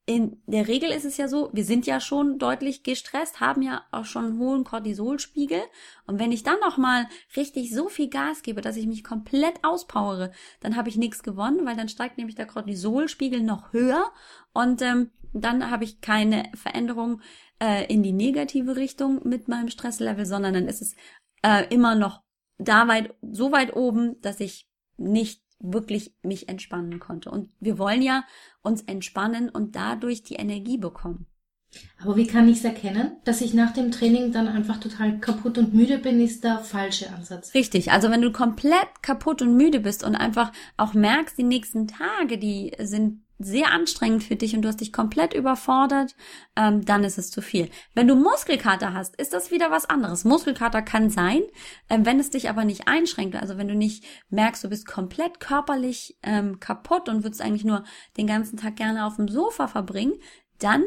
in 0.09 0.41
der 0.45 0.69
Regel 0.69 0.89
ist 0.89 1.03
es 1.03 1.17
ja 1.17 1.27
so, 1.27 1.49
wir 1.51 1.65
sind 1.65 1.85
ja 1.85 1.99
schon 1.99 2.39
deutlich 2.39 2.83
gestresst, 2.83 3.41
haben 3.41 3.61
ja 3.61 3.83
auch 3.91 4.05
schon 4.05 4.23
einen 4.23 4.39
hohen 4.39 4.63
Cortisolspiegel. 4.63 5.61
Und 6.05 6.17
wenn 6.17 6.31
ich 6.31 6.43
dann 6.43 6.61
noch 6.61 6.77
mal 6.77 7.09
richtig 7.35 7.75
so 7.75 7.89
viel 7.89 8.09
Gas 8.09 8.41
gebe, 8.41 8.61
dass 8.61 8.77
ich 8.77 8.87
mich 8.87 9.03
komplett 9.03 9.65
auspowere, 9.65 10.31
dann 10.61 10.77
habe 10.77 10.87
ich 10.87 10.95
nichts 10.95 11.23
gewonnen, 11.23 11.65
weil 11.65 11.75
dann 11.75 11.89
steigt 11.89 12.17
nämlich 12.17 12.37
der 12.37 12.47
Cortisolspiegel 12.47 13.41
noch 13.41 13.73
höher 13.73 14.09
und 14.53 14.81
ähm, 14.81 15.11
dann 15.43 15.71
habe 15.71 15.83
ich 15.83 16.01
keine 16.01 16.49
Veränderung 16.53 17.21
äh, 17.61 17.85
in 17.91 18.03
die 18.03 18.13
negative 18.13 18.75
Richtung 18.75 19.27
mit 19.27 19.47
meinem 19.47 19.69
Stresslevel, 19.69 20.25
sondern 20.25 20.53
dann 20.53 20.67
ist 20.67 20.81
es 20.81 20.95
äh, 21.43 21.65
immer 21.73 21.95
noch 21.95 22.23
da 22.57 22.87
weit, 22.87 23.13
so 23.21 23.51
weit 23.51 23.75
oben, 23.75 24.19
dass 24.21 24.39
ich 24.39 24.67
nicht 24.97 25.43
wirklich 25.59 26.15
mich 26.21 26.49
entspannen 26.49 26.99
konnte. 26.99 27.31
Und 27.31 27.49
wir 27.59 27.77
wollen 27.77 28.01
ja 28.01 28.23
uns 28.61 28.81
entspannen 28.83 29.49
und 29.49 29.75
dadurch 29.75 30.23
die 30.23 30.35
Energie 30.35 30.77
bekommen. 30.77 31.27
Aber 31.99 32.15
wie 32.15 32.27
kann 32.27 32.47
ich 32.47 32.59
es 32.59 32.63
erkennen, 32.63 33.17
dass 33.25 33.41
ich 33.41 33.53
nach 33.53 33.73
dem 33.73 33.91
Training 33.91 34.31
dann 34.31 34.47
einfach 34.47 34.79
total 34.79 35.19
kaputt 35.19 35.57
und 35.57 35.73
müde 35.73 35.97
bin, 35.97 36.21
ist 36.21 36.43
der 36.43 36.59
falsche 36.59 37.11
Ansatz. 37.11 37.53
Richtig, 37.53 37.91
also 37.91 38.09
wenn 38.09 38.21
du 38.21 38.31
komplett 38.31 39.01
kaputt 39.01 39.41
und 39.41 39.57
müde 39.57 39.81
bist 39.81 40.03
und 40.03 40.15
einfach 40.15 40.51
auch 40.77 40.93
merkst, 40.93 41.37
die 41.37 41.43
nächsten 41.43 41.87
Tage, 41.87 42.37
die 42.37 42.71
sind 42.79 43.23
sehr 43.39 43.71
anstrengend 43.71 44.23
für 44.23 44.35
dich 44.35 44.55
und 44.55 44.63
du 44.63 44.67
hast 44.67 44.81
dich 44.81 44.91
komplett 44.91 45.33
überfordert, 45.33 46.15
ähm, 46.55 46.83
dann 46.85 47.03
ist 47.03 47.17
es 47.17 47.29
zu 47.29 47.41
viel. 47.41 47.69
Wenn 47.93 48.07
du 48.07 48.15
Muskelkater 48.15 48.93
hast, 48.93 49.15
ist 49.17 49.33
das 49.33 49.51
wieder 49.51 49.69
was 49.69 49.89
anderes. 49.89 50.25
Muskelkater 50.25 50.81
kann 50.81 51.09
sein, 51.09 51.43
ähm, 51.89 52.05
wenn 52.05 52.19
es 52.19 52.29
dich 52.29 52.49
aber 52.49 52.65
nicht 52.65 52.87
einschränkt. 52.87 53.35
Also 53.35 53.57
wenn 53.57 53.67
du 53.67 53.75
nicht 53.75 54.03
merkst, 54.29 54.63
du 54.63 54.69
bist 54.69 54.87
komplett 54.87 55.39
körperlich 55.39 56.17
ähm, 56.23 56.59
kaputt 56.59 57.09
und 57.09 57.23
würdest 57.23 57.41
eigentlich 57.41 57.65
nur 57.65 57.83
den 58.17 58.27
ganzen 58.27 58.57
Tag 58.57 58.75
gerne 58.75 59.05
auf 59.05 59.17
dem 59.17 59.27
Sofa 59.27 59.67
verbringen, 59.67 60.15
dann 60.59 60.83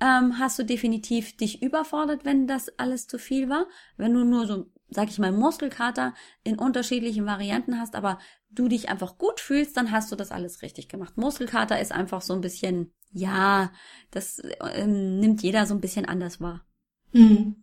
ähm, 0.00 0.38
hast 0.38 0.58
du 0.58 0.64
definitiv 0.64 1.36
dich 1.36 1.62
überfordert, 1.62 2.24
wenn 2.24 2.46
das 2.46 2.78
alles 2.78 3.06
zu 3.06 3.18
viel 3.18 3.48
war. 3.48 3.66
Wenn 3.96 4.14
du 4.14 4.24
nur 4.24 4.46
so 4.46 4.66
sag 4.92 5.08
ich 5.08 5.18
mal, 5.18 5.32
Muskelkater 5.32 6.14
in 6.44 6.58
unterschiedlichen 6.58 7.26
Varianten 7.26 7.78
hast, 7.78 7.94
aber 7.94 8.18
du 8.50 8.68
dich 8.68 8.88
einfach 8.88 9.18
gut 9.18 9.40
fühlst, 9.40 9.76
dann 9.76 9.90
hast 9.90 10.12
du 10.12 10.16
das 10.16 10.30
alles 10.30 10.62
richtig 10.62 10.88
gemacht. 10.88 11.16
Muskelkater 11.16 11.80
ist 11.80 11.92
einfach 11.92 12.22
so 12.22 12.34
ein 12.34 12.40
bisschen, 12.40 12.92
ja, 13.10 13.72
das 14.10 14.42
ähm, 14.74 15.20
nimmt 15.20 15.42
jeder 15.42 15.66
so 15.66 15.74
ein 15.74 15.80
bisschen 15.80 16.04
anders 16.04 16.40
wahr. 16.40 16.64
Mhm. 17.12 17.56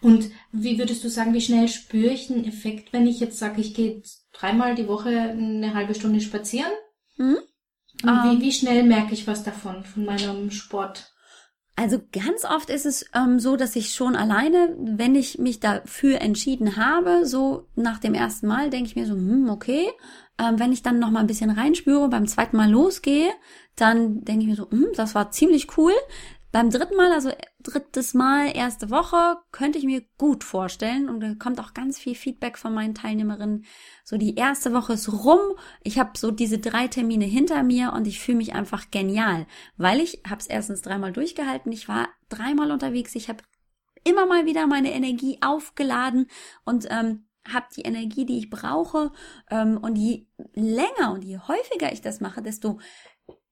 Und 0.00 0.30
wie 0.52 0.78
würdest 0.78 1.04
du 1.04 1.10
sagen, 1.10 1.34
wie 1.34 1.40
schnell 1.40 1.68
spüre 1.68 2.12
ich 2.12 2.30
einen 2.30 2.44
Effekt, 2.44 2.92
wenn 2.92 3.06
ich 3.06 3.20
jetzt 3.20 3.38
sage, 3.38 3.60
ich 3.60 3.74
gehe 3.74 4.02
dreimal 4.32 4.74
die 4.74 4.88
Woche 4.88 5.10
eine 5.10 5.74
halbe 5.74 5.94
Stunde 5.94 6.20
spazieren? 6.20 6.72
Mhm. 7.16 7.38
Wie, 8.02 8.08
um, 8.08 8.40
wie 8.40 8.52
schnell 8.52 8.84
merke 8.84 9.12
ich 9.12 9.26
was 9.26 9.42
davon, 9.42 9.84
von 9.84 10.04
meinem 10.04 10.50
Sport? 10.50 11.12
Also 11.78 12.00
ganz 12.10 12.44
oft 12.44 12.70
ist 12.70 12.86
es 12.86 13.08
ähm, 13.14 13.38
so, 13.38 13.54
dass 13.54 13.76
ich 13.76 13.94
schon 13.94 14.16
alleine, 14.16 14.74
wenn 14.80 15.14
ich 15.14 15.38
mich 15.38 15.60
dafür 15.60 16.20
entschieden 16.20 16.76
habe, 16.76 17.24
so 17.24 17.68
nach 17.76 18.00
dem 18.00 18.14
ersten 18.14 18.48
Mal 18.48 18.68
denke 18.68 18.88
ich 18.88 18.96
mir 18.96 19.06
so, 19.06 19.14
hm, 19.14 19.48
okay. 19.48 19.86
Ähm, 20.40 20.58
wenn 20.58 20.72
ich 20.72 20.82
dann 20.82 20.98
noch 20.98 21.12
mal 21.12 21.20
ein 21.20 21.28
bisschen 21.28 21.50
reinspüre, 21.50 22.08
beim 22.08 22.26
zweiten 22.26 22.56
Mal 22.56 22.68
losgehe, 22.68 23.30
dann 23.76 24.24
denke 24.24 24.42
ich 24.42 24.48
mir 24.48 24.56
so, 24.56 24.68
hm, 24.68 24.88
das 24.96 25.14
war 25.14 25.30
ziemlich 25.30 25.78
cool. 25.78 25.92
Beim 26.50 26.70
dritten 26.70 26.96
Mal, 26.96 27.12
also 27.12 27.30
drittes 27.62 28.14
Mal, 28.14 28.56
erste 28.56 28.88
Woche, 28.88 29.36
könnte 29.52 29.78
ich 29.78 29.84
mir 29.84 30.02
gut 30.16 30.44
vorstellen 30.44 31.10
und 31.10 31.20
da 31.20 31.34
kommt 31.34 31.60
auch 31.60 31.74
ganz 31.74 31.98
viel 31.98 32.14
Feedback 32.14 32.56
von 32.56 32.72
meinen 32.72 32.94
Teilnehmerinnen. 32.94 33.66
So 34.02 34.16
die 34.16 34.34
erste 34.34 34.72
Woche 34.72 34.94
ist 34.94 35.12
rum, 35.12 35.40
ich 35.82 35.98
habe 35.98 36.16
so 36.16 36.30
diese 36.30 36.58
drei 36.58 36.88
Termine 36.88 37.26
hinter 37.26 37.62
mir 37.62 37.92
und 37.92 38.06
ich 38.06 38.20
fühle 38.20 38.38
mich 38.38 38.54
einfach 38.54 38.90
genial, 38.90 39.46
weil 39.76 40.00
ich 40.00 40.22
habe 40.26 40.40
es 40.40 40.46
erstens 40.46 40.80
dreimal 40.80 41.12
durchgehalten, 41.12 41.70
ich 41.70 41.86
war 41.86 42.08
dreimal 42.30 42.70
unterwegs, 42.70 43.14
ich 43.14 43.28
habe 43.28 43.44
immer 44.04 44.24
mal 44.24 44.46
wieder 44.46 44.66
meine 44.66 44.92
Energie 44.94 45.38
aufgeladen 45.42 46.28
und 46.64 46.86
ähm, 46.88 47.26
habe 47.52 47.66
die 47.76 47.82
Energie, 47.82 48.24
die 48.24 48.38
ich 48.38 48.50
brauche. 48.50 49.12
Ähm, 49.50 49.78
und 49.78 49.96
je 49.96 50.26
länger 50.54 51.12
und 51.12 51.24
je 51.24 51.38
häufiger 51.38 51.92
ich 51.92 52.00
das 52.00 52.20
mache, 52.20 52.42
desto 52.42 52.78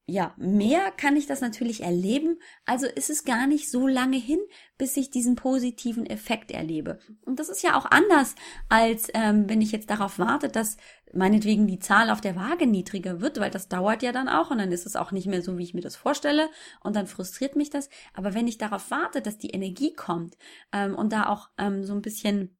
ja, 0.09 0.35
mehr 0.37 0.92
kann 0.92 1.16
ich 1.16 1.27
das 1.27 1.40
natürlich 1.40 1.83
erleben. 1.83 2.38
Also 2.64 2.87
ist 2.87 3.11
es 3.11 3.25
gar 3.25 3.49
nicht 3.49 3.69
so 3.69 3.88
lange 3.88 4.16
hin, 4.16 4.38
bis 4.79 4.97
ich 4.97 5.11
diesen 5.11 5.35
positiven 5.35 6.07
Effekt 6.07 6.53
erlebe. 6.53 7.01
Und 7.25 7.40
das 7.40 7.49
ist 7.49 7.62
ja 7.64 7.77
auch 7.77 7.87
anders, 7.87 8.37
als 8.69 9.09
ähm, 9.14 9.49
wenn 9.49 9.61
ich 9.61 9.73
jetzt 9.73 9.90
darauf 9.90 10.21
warte, 10.21 10.49
dass 10.49 10.77
meinetwegen 11.12 11.66
die 11.66 11.81
Zahl 11.81 12.11
auf 12.11 12.21
der 12.21 12.37
Waage 12.37 12.69
niedriger 12.69 13.21
wird, 13.21 13.40
weil 13.40 13.51
das 13.51 13.69
dauert 13.69 14.05
ja 14.05 14.12
dann 14.12 14.29
auch 14.29 14.53
und 14.53 14.59
dann 14.59 14.71
ist 14.71 14.87
es 14.87 14.95
auch 14.95 15.11
nicht 15.11 15.27
mehr 15.27 15.42
so, 15.42 15.59
wie 15.59 15.64
ich 15.64 15.75
mir 15.75 15.81
das 15.81 15.97
vorstelle 15.97 16.51
und 16.83 16.95
dann 16.95 17.09
frustriert 17.09 17.57
mich 17.57 17.71
das. 17.71 17.88
Aber 18.14 18.33
wenn 18.33 18.47
ich 18.47 18.59
darauf 18.59 18.92
warte, 18.92 19.21
dass 19.23 19.38
die 19.38 19.51
Energie 19.51 19.92
kommt 19.92 20.37
ähm, 20.73 20.95
und 20.95 21.12
da 21.12 21.29
auch 21.29 21.49
ähm, 21.59 21.83
so 21.83 21.95
ein 21.95 22.03
bisschen 22.03 22.57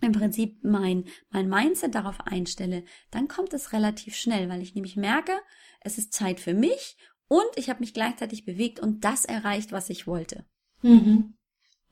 im 0.00 0.12
Prinzip 0.12 0.62
mein, 0.62 1.04
mein 1.30 1.48
Mindset 1.48 1.94
darauf 1.94 2.20
einstelle, 2.26 2.84
dann 3.10 3.28
kommt 3.28 3.54
es 3.54 3.72
relativ 3.72 4.14
schnell, 4.14 4.48
weil 4.48 4.62
ich 4.62 4.74
nämlich 4.74 4.96
merke, 4.96 5.32
es 5.80 5.98
ist 5.98 6.12
Zeit 6.12 6.40
für 6.40 6.54
mich 6.54 6.96
und 7.28 7.46
ich 7.56 7.70
habe 7.70 7.80
mich 7.80 7.94
gleichzeitig 7.94 8.44
bewegt 8.44 8.78
und 8.80 9.04
das 9.04 9.24
erreicht, 9.24 9.72
was 9.72 9.90
ich 9.90 10.06
wollte. 10.06 10.44
Mhm. 10.82 11.34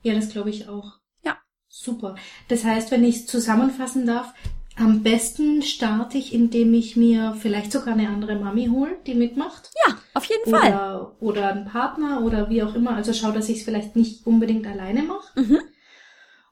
Ja, 0.02 0.14
das 0.14 0.28
glaube 0.28 0.50
ich 0.50 0.68
auch. 0.68 0.98
Ja. 1.24 1.38
Super. 1.68 2.16
Das 2.48 2.64
heißt, 2.64 2.90
wenn 2.90 3.04
ich 3.04 3.16
es 3.16 3.26
zusammenfassen 3.26 4.06
darf, 4.06 4.34
am 4.76 5.02
besten 5.02 5.62
starte 5.62 6.18
ich, 6.18 6.34
indem 6.34 6.74
ich 6.74 6.96
mir 6.96 7.36
vielleicht 7.38 7.70
sogar 7.72 7.94
eine 7.94 8.08
andere 8.08 8.34
Mami 8.34 8.66
hole, 8.66 8.98
die 9.06 9.14
mitmacht. 9.14 9.70
Ja, 9.86 9.96
auf 10.14 10.24
jeden 10.24 10.50
Fall. 10.50 10.72
Oder, 10.72 11.16
oder 11.20 11.52
einen 11.52 11.64
Partner 11.64 12.22
oder 12.22 12.50
wie 12.50 12.62
auch 12.62 12.74
immer. 12.74 12.96
Also 12.96 13.12
schau, 13.12 13.30
dass 13.30 13.48
ich 13.48 13.58
es 13.58 13.64
vielleicht 13.64 13.94
nicht 13.94 14.26
unbedingt 14.26 14.66
alleine 14.66 15.04
mache. 15.04 15.40
Mhm 15.40 15.60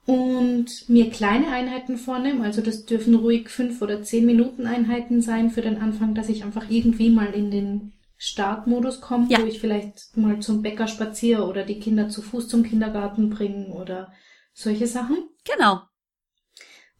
und 0.06 0.88
mir 0.88 1.10
kleine 1.10 1.48
Einheiten 1.48 1.96
vornehme. 1.96 2.44
Also 2.44 2.60
das 2.60 2.86
dürfen 2.86 3.14
ruhig 3.14 3.48
fünf 3.48 3.80
oder 3.82 4.02
zehn 4.02 4.26
Minuten 4.26 4.66
Einheiten 4.66 5.20
sein 5.22 5.50
für 5.50 5.62
den 5.62 5.80
Anfang, 5.80 6.14
dass 6.14 6.28
ich 6.28 6.44
einfach 6.44 6.68
irgendwie 6.68 7.10
mal 7.10 7.32
in 7.32 7.50
den 7.50 7.92
Startmodus 8.16 9.00
komme, 9.00 9.26
ja. 9.28 9.40
wo 9.40 9.46
ich 9.46 9.60
vielleicht 9.60 10.16
mal 10.16 10.40
zum 10.40 10.62
Bäcker 10.62 10.86
spaziere 10.86 11.44
oder 11.44 11.64
die 11.64 11.80
Kinder 11.80 12.08
zu 12.08 12.22
Fuß 12.22 12.48
zum 12.48 12.62
Kindergarten 12.62 13.30
bringen 13.30 13.72
oder 13.72 14.12
solche 14.52 14.86
Sachen. 14.86 15.28
Genau. 15.44 15.82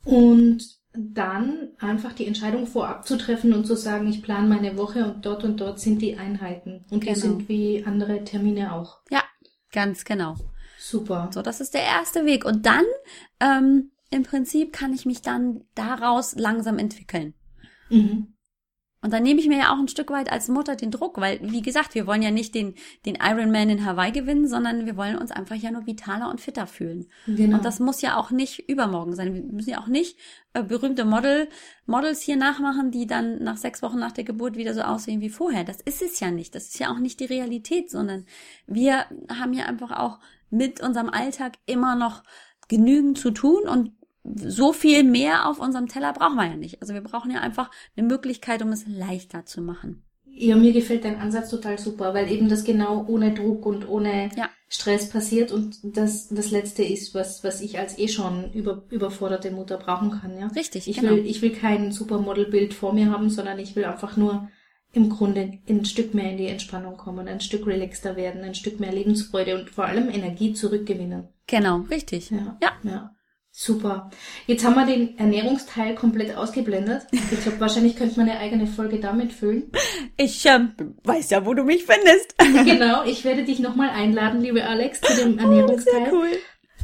Und 0.04 0.82
dann 0.94 1.70
einfach 1.78 2.12
die 2.12 2.26
Entscheidung 2.26 2.66
vorab 2.66 3.06
zu 3.06 3.16
treffen 3.16 3.52
und 3.52 3.66
zu 3.66 3.76
sagen, 3.76 4.08
ich 4.08 4.22
plane 4.22 4.48
meine 4.48 4.76
Woche 4.76 5.04
und 5.04 5.24
dort 5.24 5.42
und 5.44 5.60
dort 5.60 5.80
sind 5.80 6.02
die 6.02 6.16
Einheiten. 6.16 6.84
Und 6.90 7.00
genau. 7.00 7.14
die 7.14 7.20
sind 7.20 7.48
wie 7.48 7.84
andere 7.86 8.24
Termine 8.24 8.72
auch. 8.72 8.98
Ja, 9.10 9.22
ganz 9.72 10.04
genau. 10.04 10.36
Super. 10.92 11.30
So, 11.32 11.40
das 11.40 11.60
ist 11.60 11.72
der 11.72 11.82
erste 11.82 12.26
Weg. 12.26 12.44
Und 12.44 12.66
dann, 12.66 12.84
ähm, 13.40 13.92
im 14.10 14.24
Prinzip 14.24 14.74
kann 14.74 14.92
ich 14.92 15.06
mich 15.06 15.22
dann 15.22 15.64
daraus 15.74 16.34
langsam 16.34 16.78
entwickeln. 16.78 17.32
Mhm. 17.88 18.34
Und 19.04 19.12
dann 19.12 19.24
nehme 19.24 19.40
ich 19.40 19.48
mir 19.48 19.58
ja 19.58 19.72
auch 19.72 19.78
ein 19.78 19.88
Stück 19.88 20.10
weit 20.10 20.30
als 20.30 20.48
Mutter 20.48 20.76
den 20.76 20.92
Druck, 20.92 21.20
weil, 21.20 21.40
wie 21.42 21.62
gesagt, 21.62 21.96
wir 21.96 22.06
wollen 22.06 22.22
ja 22.22 22.30
nicht 22.30 22.54
den, 22.54 22.74
den 23.04 23.16
Ironman 23.16 23.68
in 23.68 23.84
Hawaii 23.84 24.12
gewinnen, 24.12 24.46
sondern 24.46 24.86
wir 24.86 24.96
wollen 24.96 25.18
uns 25.18 25.32
einfach 25.32 25.56
ja 25.56 25.72
nur 25.72 25.86
vitaler 25.86 26.30
und 26.30 26.40
fitter 26.40 26.68
fühlen. 26.68 27.08
Genau. 27.26 27.56
Und 27.56 27.64
das 27.64 27.80
muss 27.80 28.00
ja 28.00 28.16
auch 28.16 28.30
nicht 28.30 28.68
übermorgen 28.68 29.16
sein. 29.16 29.34
Wir 29.34 29.42
müssen 29.42 29.70
ja 29.70 29.80
auch 29.80 29.88
nicht 29.88 30.18
äh, 30.52 30.62
berühmte 30.62 31.04
Model, 31.04 31.48
Models 31.86 32.20
hier 32.20 32.36
nachmachen, 32.36 32.92
die 32.92 33.08
dann 33.08 33.42
nach 33.42 33.56
sechs 33.56 33.82
Wochen 33.82 33.98
nach 33.98 34.12
der 34.12 34.24
Geburt 34.24 34.56
wieder 34.56 34.72
so 34.72 34.82
aussehen 34.82 35.20
wie 35.20 35.30
vorher. 35.30 35.64
Das 35.64 35.80
ist 35.80 36.00
es 36.00 36.20
ja 36.20 36.30
nicht. 36.30 36.54
Das 36.54 36.66
ist 36.66 36.78
ja 36.78 36.92
auch 36.92 37.00
nicht 37.00 37.18
die 37.18 37.24
Realität, 37.24 37.90
sondern 37.90 38.24
wir 38.68 39.06
haben 39.28 39.52
ja 39.52 39.64
einfach 39.64 39.90
auch 39.98 40.20
mit 40.52 40.80
unserem 40.80 41.08
Alltag 41.08 41.54
immer 41.66 41.96
noch 41.96 42.22
genügend 42.68 43.18
zu 43.18 43.30
tun 43.30 43.68
und 43.68 43.92
so 44.24 44.72
viel 44.72 45.02
mehr 45.02 45.48
auf 45.48 45.58
unserem 45.58 45.88
Teller 45.88 46.12
brauchen 46.12 46.36
wir 46.36 46.46
ja 46.46 46.56
nicht. 46.56 46.80
Also 46.80 46.94
wir 46.94 47.00
brauchen 47.00 47.30
ja 47.30 47.40
einfach 47.40 47.70
eine 47.96 48.06
Möglichkeit, 48.06 48.62
um 48.62 48.68
es 48.68 48.86
leichter 48.86 49.44
zu 49.46 49.60
machen. 49.60 50.04
Ja, 50.34 50.56
mir 50.56 50.72
gefällt 50.72 51.04
dein 51.04 51.18
Ansatz 51.18 51.50
total 51.50 51.78
super, 51.78 52.14
weil 52.14 52.30
eben 52.30 52.48
das 52.48 52.64
genau 52.64 53.04
ohne 53.06 53.34
Druck 53.34 53.66
und 53.66 53.88
ohne 53.88 54.30
ja. 54.36 54.48
Stress 54.68 55.10
passiert 55.10 55.52
und 55.52 55.76
das 55.82 56.28
das 56.28 56.50
letzte 56.50 56.82
ist, 56.82 57.14
was 57.14 57.44
was 57.44 57.60
ich 57.60 57.78
als 57.78 57.98
eh 57.98 58.08
schon 58.08 58.50
über, 58.52 58.82
überforderte 58.88 59.50
Mutter 59.50 59.76
brauchen 59.76 60.10
kann, 60.10 60.38
ja. 60.38 60.46
Richtig. 60.46 60.88
Ich 60.88 60.96
genau. 60.96 61.12
will 61.12 61.26
ich 61.26 61.42
will 61.42 61.52
kein 61.52 61.92
Supermodelbild 61.92 62.72
vor 62.72 62.94
mir 62.94 63.10
haben, 63.10 63.28
sondern 63.28 63.58
ich 63.58 63.76
will 63.76 63.84
einfach 63.84 64.16
nur 64.16 64.48
im 64.92 65.08
Grunde 65.08 65.58
ein 65.68 65.84
Stück 65.84 66.14
mehr 66.14 66.30
in 66.30 66.36
die 66.36 66.48
Entspannung 66.48 66.96
kommen, 66.96 67.28
ein 67.28 67.40
Stück 67.40 67.66
relaxter 67.66 68.16
werden, 68.16 68.42
ein 68.42 68.54
Stück 68.54 68.78
mehr 68.78 68.92
Lebensfreude 68.92 69.58
und 69.58 69.70
vor 69.70 69.86
allem 69.86 70.10
Energie 70.10 70.52
zurückgewinnen. 70.52 71.28
Genau, 71.46 71.78
richtig. 71.90 72.30
Ja. 72.30 72.58
Ja. 72.60 72.72
ja. 72.82 73.10
Super. 73.54 74.10
Jetzt 74.46 74.64
haben 74.64 74.76
wir 74.76 74.86
den 74.86 75.18
Ernährungsteil 75.18 75.94
komplett 75.94 76.34
ausgeblendet. 76.34 77.02
Ich 77.12 77.42
glaube, 77.42 77.60
wahrscheinlich 77.60 77.96
könnte 77.96 78.18
man 78.18 78.30
eine 78.30 78.38
eigene 78.38 78.66
Folge 78.66 78.98
damit 78.98 79.30
füllen. 79.34 79.70
Ich 80.16 80.46
ähm, 80.46 80.72
weiß 81.04 81.28
ja, 81.30 81.44
wo 81.44 81.52
du 81.52 81.62
mich 81.62 81.84
findest. 81.84 82.34
genau, 82.64 83.04
ich 83.04 83.24
werde 83.24 83.44
dich 83.44 83.58
nochmal 83.58 83.90
einladen, 83.90 84.40
liebe 84.40 84.64
Alex, 84.64 85.02
zu 85.02 85.14
dem 85.22 85.38
Ernährungsteil. 85.38 86.08
Oh, 86.10 86.16
cool. 86.16 86.30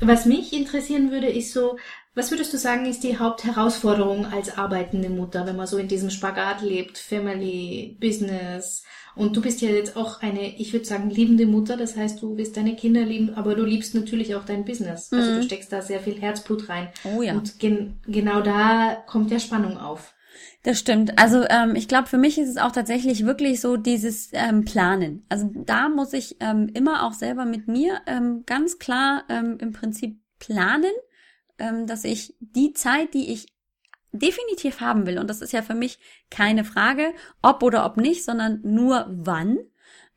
Was 0.00 0.26
mich 0.26 0.52
interessieren 0.52 1.10
würde, 1.10 1.28
ist 1.28 1.54
so, 1.54 1.78
was 2.18 2.30
würdest 2.30 2.52
du 2.52 2.58
sagen, 2.58 2.86
ist 2.86 3.04
die 3.04 3.18
Hauptherausforderung 3.18 4.26
als 4.26 4.58
arbeitende 4.58 5.08
Mutter, 5.08 5.46
wenn 5.46 5.56
man 5.56 5.66
so 5.66 5.78
in 5.78 5.88
diesem 5.88 6.10
Spagat 6.10 6.62
lebt, 6.62 6.98
Family, 6.98 7.96
Business, 8.00 8.82
und 9.18 9.36
du 9.36 9.42
bist 9.42 9.60
ja 9.60 9.70
jetzt 9.70 9.96
auch 9.96 10.22
eine, 10.22 10.56
ich 10.58 10.72
würde 10.72 10.84
sagen, 10.84 11.10
liebende 11.10 11.44
Mutter. 11.44 11.76
Das 11.76 11.96
heißt, 11.96 12.22
du 12.22 12.36
wirst 12.36 12.56
deine 12.56 12.76
Kinder 12.76 13.02
lieben, 13.04 13.34
aber 13.34 13.56
du 13.56 13.64
liebst 13.64 13.96
natürlich 13.96 14.36
auch 14.36 14.44
dein 14.44 14.64
Business. 14.64 15.12
Also 15.12 15.32
du 15.32 15.38
mhm. 15.38 15.42
steckst 15.42 15.72
da 15.72 15.82
sehr 15.82 15.98
viel 15.98 16.20
Herzblut 16.20 16.68
rein. 16.68 16.88
Oh 17.02 17.20
ja. 17.20 17.32
Und 17.32 17.58
gen 17.58 17.98
genau 18.06 18.42
da 18.42 18.96
kommt 19.08 19.32
ja 19.32 19.40
Spannung 19.40 19.76
auf. 19.76 20.14
Das 20.62 20.78
stimmt. 20.78 21.18
Also 21.18 21.44
ähm, 21.48 21.74
ich 21.74 21.88
glaube, 21.88 22.06
für 22.06 22.16
mich 22.16 22.38
ist 22.38 22.48
es 22.48 22.58
auch 22.58 22.70
tatsächlich 22.70 23.26
wirklich 23.26 23.60
so 23.60 23.76
dieses 23.76 24.30
ähm, 24.34 24.64
Planen. 24.64 25.24
Also 25.28 25.50
da 25.52 25.88
muss 25.88 26.12
ich 26.12 26.36
ähm, 26.38 26.70
immer 26.74 27.04
auch 27.04 27.12
selber 27.12 27.44
mit 27.44 27.66
mir 27.66 28.00
ähm, 28.06 28.44
ganz 28.46 28.78
klar 28.78 29.24
ähm, 29.28 29.58
im 29.60 29.72
Prinzip 29.72 30.20
planen, 30.38 30.92
dass 31.58 32.04
ich 32.04 32.34
die 32.40 32.72
Zeit, 32.72 33.14
die 33.14 33.32
ich 33.32 33.46
definitiv 34.12 34.80
haben 34.80 35.06
will, 35.06 35.18
und 35.18 35.28
das 35.28 35.42
ist 35.42 35.52
ja 35.52 35.62
für 35.62 35.74
mich 35.74 35.98
keine 36.30 36.64
Frage, 36.64 37.12
ob 37.42 37.62
oder 37.62 37.84
ob 37.84 37.96
nicht, 37.96 38.24
sondern 38.24 38.60
nur 38.62 39.06
wann, 39.10 39.58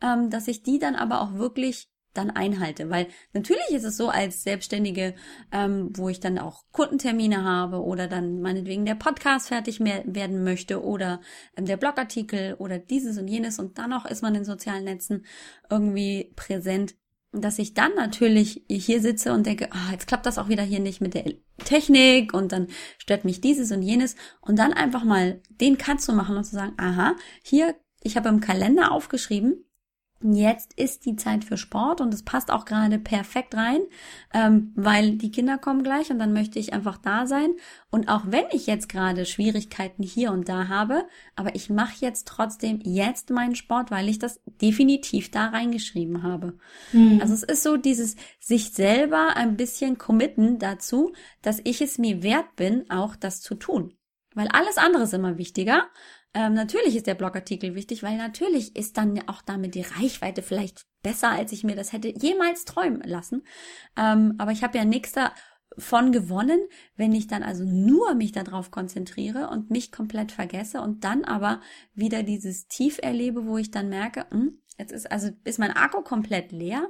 ähm, 0.02 0.30
dass 0.30 0.48
ich 0.48 0.64
die 0.64 0.80
dann 0.80 0.96
aber 0.96 1.22
auch 1.22 1.34
wirklich 1.36 1.90
dann 2.14 2.30
einhalte. 2.30 2.90
Weil 2.90 3.08
natürlich 3.34 3.70
ist 3.70 3.84
es 3.84 3.98
so 3.98 4.10
als 4.10 4.44
Selbstständige, 4.44 5.16
ähm, 5.52 5.90
wo 5.94 6.10
ich 6.10 6.20
dann 6.20 6.40
auch 6.40 6.64
Kundentermine 6.72 7.44
habe 7.44 7.82
oder 7.82 8.08
dann 8.08 8.42
meinetwegen 8.42 8.86
der 8.86 8.96
Podcast 8.96 9.48
fertig 9.48 9.80
mehr 9.80 10.04
werden 10.06 10.44
möchte 10.44 10.84
oder 10.84 11.22
ähm, 11.56 11.66
der 11.66 11.78
Blogartikel 11.78 12.56
oder 12.56 12.80
dieses 12.80 13.18
und 13.18 13.28
jenes 13.28 13.60
und 13.60 13.78
dann 13.78 13.94
auch 13.94 14.06
ist 14.06 14.22
man 14.22 14.36
in 14.36 14.46
sozialen 14.46 14.84
Netzen 14.84 15.26
irgendwie 15.70 16.34
präsent 16.36 16.96
dass 17.32 17.60
ich 17.60 17.74
dann 17.74 17.94
natürlich 17.96 18.64
hier 18.70 19.02
sitze 19.02 19.32
und 19.32 19.46
denke, 19.46 19.70
ah, 19.72 19.92
jetzt 19.92 20.08
klappt 20.08 20.26
das 20.26 20.38
auch 20.38 20.50
wieder 20.50 20.64
hier 20.64 20.80
nicht 20.80 21.00
mit 21.00 21.14
der 21.14 21.26
Technik 21.64 22.34
und 22.34 22.52
dann 22.52 22.68
stört 22.98 23.24
mich 23.24 23.40
dieses 23.40 23.72
und 23.72 23.82
jenes. 23.82 24.16
Und 24.42 24.60
dann 24.60 24.74
einfach 24.74 25.04
mal 25.04 25.42
den 25.50 25.78
Cut 25.78 26.02
zu 26.02 26.14
machen 26.14 26.36
und 26.36 26.44
zu 26.44 26.56
sagen, 26.56 26.74
aha, 26.78 27.16
hier, 27.42 27.76
ich 28.04 28.18
habe 28.18 28.30
im 28.30 28.42
Kalender 28.42 28.92
aufgeschrieben, 28.92 29.64
Jetzt 30.24 30.74
ist 30.74 31.06
die 31.06 31.16
Zeit 31.16 31.44
für 31.44 31.58
Sport 31.58 32.00
und 32.00 32.14
es 32.14 32.24
passt 32.24 32.52
auch 32.52 32.66
gerade 32.66 33.00
perfekt 33.00 33.56
rein, 33.56 33.82
ähm, 34.34 34.72
weil 34.76 35.18
die 35.18 35.32
Kinder 35.32 35.58
kommen 35.58 35.84
gleich 35.84 36.12
und 36.12 36.20
dann 36.20 36.34
möchte 36.34 36.60
ich 36.60 36.74
einfach 36.74 36.98
da 36.98 37.26
sein. 37.26 37.56
Und 37.90 38.08
auch 38.08 38.24
wenn 38.26 38.46
ich 38.52 38.68
jetzt 38.68 38.88
gerade 38.88 39.26
Schwierigkeiten 39.26 40.04
hier 40.04 40.32
und 40.32 40.48
da 40.48 40.68
habe, 40.68 41.06
aber 41.36 41.56
ich 41.56 41.70
mache 41.70 41.96
jetzt 42.00 42.28
trotzdem 42.28 42.80
jetzt 42.84 43.32
meinen 43.32 43.56
Sport, 43.56 43.90
weil 43.90 44.10
ich 44.10 44.20
das 44.20 44.40
definitiv 44.62 45.32
da 45.32 45.48
reingeschrieben 45.48 46.24
habe. 46.24 46.58
Mhm. 46.92 47.20
Also 47.22 47.34
es 47.34 47.44
ist 47.44 47.64
so 47.64 47.78
dieses 47.78 48.16
sich 48.40 48.72
selber 48.72 49.36
ein 49.36 49.58
bisschen 49.58 49.98
committen 49.98 50.60
dazu, 50.60 51.14
dass 51.42 51.62
ich 51.64 51.82
es 51.82 51.98
mir 51.98 52.22
wert 52.22 52.56
bin, 52.56 52.90
auch 52.92 53.16
das 53.16 53.42
zu 53.42 53.56
tun. 53.56 53.94
Weil 54.34 54.48
alles 54.48 54.78
andere 54.78 55.04
ist 55.04 55.14
immer 55.14 55.38
wichtiger. 55.38 55.88
Ähm, 56.34 56.54
natürlich 56.54 56.96
ist 56.96 57.08
der 57.08 57.16
Blogartikel 57.16 57.76
wichtig, 57.76 58.04
weil 58.04 58.18
natürlich 58.18 58.76
ist 58.76 58.98
dann 58.98 59.22
auch 59.28 59.42
damit 59.42 59.76
die 59.76 59.82
Reichweite 59.82 60.42
vielleicht 60.42 60.86
besser, 61.04 61.30
als 61.30 61.52
ich 61.52 61.64
mir 61.64 61.76
das 61.76 61.92
hätte 61.92 62.08
jemals 62.08 62.64
träumen 62.64 63.02
lassen. 63.02 63.44
Ähm, 63.98 64.36
aber 64.38 64.52
ich 64.52 64.64
habe 64.64 64.78
ja 64.78 64.86
nichts 64.86 65.12
davon 65.12 66.12
gewonnen, 66.14 66.60
wenn 66.96 67.14
ich 67.14 67.28
dann 67.28 67.44
also 67.44 67.66
nur 67.66 68.14
mich 68.16 68.32
darauf 68.32 68.72
konzentriere 68.72 69.50
und 69.50 69.72
mich 69.72 69.92
komplett 69.92 70.32
vergesse 70.32 70.82
und 70.82 71.04
dann 71.04 71.26
aber 71.26 71.60
wieder 71.94 72.24
dieses 72.24 72.68
Tief 72.68 73.00
erlebe, 73.02 73.46
wo 73.46 73.58
ich 73.58 73.72
dann 73.72 73.90
merke, 73.90 74.26
hm, 74.30 74.62
jetzt 74.78 74.94
ist 74.94 75.12
also 75.12 75.30
ist 75.44 75.60
mein 75.60 75.72
Akku 75.72 76.02
komplett 76.02 76.54
leer 76.54 76.88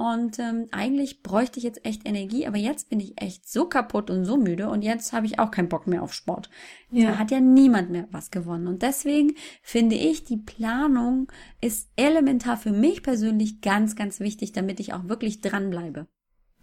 und 0.00 0.38
ähm, 0.38 0.66
eigentlich 0.70 1.22
bräuchte 1.22 1.58
ich 1.58 1.64
jetzt 1.64 1.84
echt 1.84 2.08
Energie, 2.08 2.46
aber 2.46 2.56
jetzt 2.56 2.88
bin 2.88 3.00
ich 3.00 3.20
echt 3.20 3.46
so 3.46 3.66
kaputt 3.66 4.08
und 4.08 4.24
so 4.24 4.38
müde 4.38 4.70
und 4.70 4.80
jetzt 4.80 5.12
habe 5.12 5.26
ich 5.26 5.38
auch 5.38 5.50
keinen 5.50 5.68
Bock 5.68 5.86
mehr 5.86 6.02
auf 6.02 6.14
Sport. 6.14 6.48
Ja. 6.90 7.10
Da 7.10 7.18
hat 7.18 7.30
ja 7.30 7.38
niemand 7.38 7.90
mehr 7.90 8.08
was 8.10 8.30
gewonnen. 8.30 8.66
Und 8.66 8.80
deswegen 8.80 9.34
finde 9.62 9.96
ich, 9.96 10.24
die 10.24 10.38
Planung 10.38 11.30
ist 11.60 11.90
elementar 11.96 12.56
für 12.56 12.72
mich 12.72 13.02
persönlich 13.02 13.60
ganz, 13.60 13.94
ganz 13.94 14.20
wichtig, 14.20 14.52
damit 14.52 14.80
ich 14.80 14.94
auch 14.94 15.06
wirklich 15.06 15.42
dranbleibe. 15.42 16.06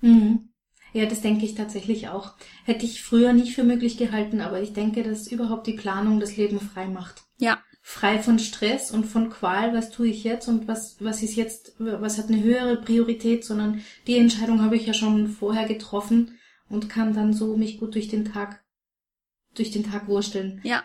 Mhm. 0.01 0.49
Ja, 0.93 1.05
das 1.05 1.21
denke 1.21 1.45
ich 1.45 1.53
tatsächlich 1.53 2.07
auch. 2.07 2.33
Hätte 2.65 2.87
ich 2.87 3.03
früher 3.03 3.33
nicht 3.33 3.53
für 3.53 3.63
möglich 3.63 3.97
gehalten, 3.97 4.41
aber 4.41 4.63
ich 4.63 4.73
denke, 4.73 5.03
dass 5.03 5.27
überhaupt 5.27 5.67
die 5.67 5.73
Planung 5.73 6.19
das 6.19 6.37
Leben 6.37 6.59
frei 6.59 6.87
macht. 6.87 7.21
Ja, 7.37 7.59
frei 7.89 8.19
von 8.19 8.37
Stress 8.37 8.91
und 8.91 9.05
von 9.05 9.29
Qual, 9.29 9.73
was 9.73 9.91
tue 9.91 10.09
ich 10.09 10.25
jetzt 10.25 10.49
und 10.49 10.67
was, 10.67 10.97
was 10.99 11.23
ist 11.23 11.37
jetzt, 11.37 11.73
was 11.79 12.17
hat 12.17 12.27
eine 12.27 12.43
höhere 12.43 12.81
Priorität, 12.81 13.45
sondern 13.45 13.81
die 14.07 14.17
Entscheidung 14.17 14.61
habe 14.61 14.75
ich 14.75 14.85
ja 14.85 14.93
schon 14.93 15.29
vorher 15.29 15.65
getroffen 15.65 16.37
und 16.67 16.89
kann 16.89 17.13
dann 17.13 17.31
so 17.31 17.55
mich 17.55 17.79
gut 17.79 17.95
durch 17.95 18.09
den 18.09 18.25
Tag, 18.25 18.61
durch 19.55 19.71
den 19.71 19.89
Tag 19.89 20.09
wursteln. 20.09 20.59
Ja, 20.65 20.83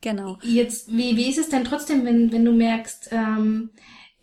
genau. 0.00 0.36
Jetzt, 0.42 0.90
wie, 0.90 1.16
wie 1.16 1.30
ist 1.30 1.38
es 1.38 1.48
denn 1.48 1.62
trotzdem, 1.62 2.04
wenn, 2.04 2.32
wenn 2.32 2.44
du 2.44 2.50
merkst, 2.50 3.10
ähm, 3.12 3.70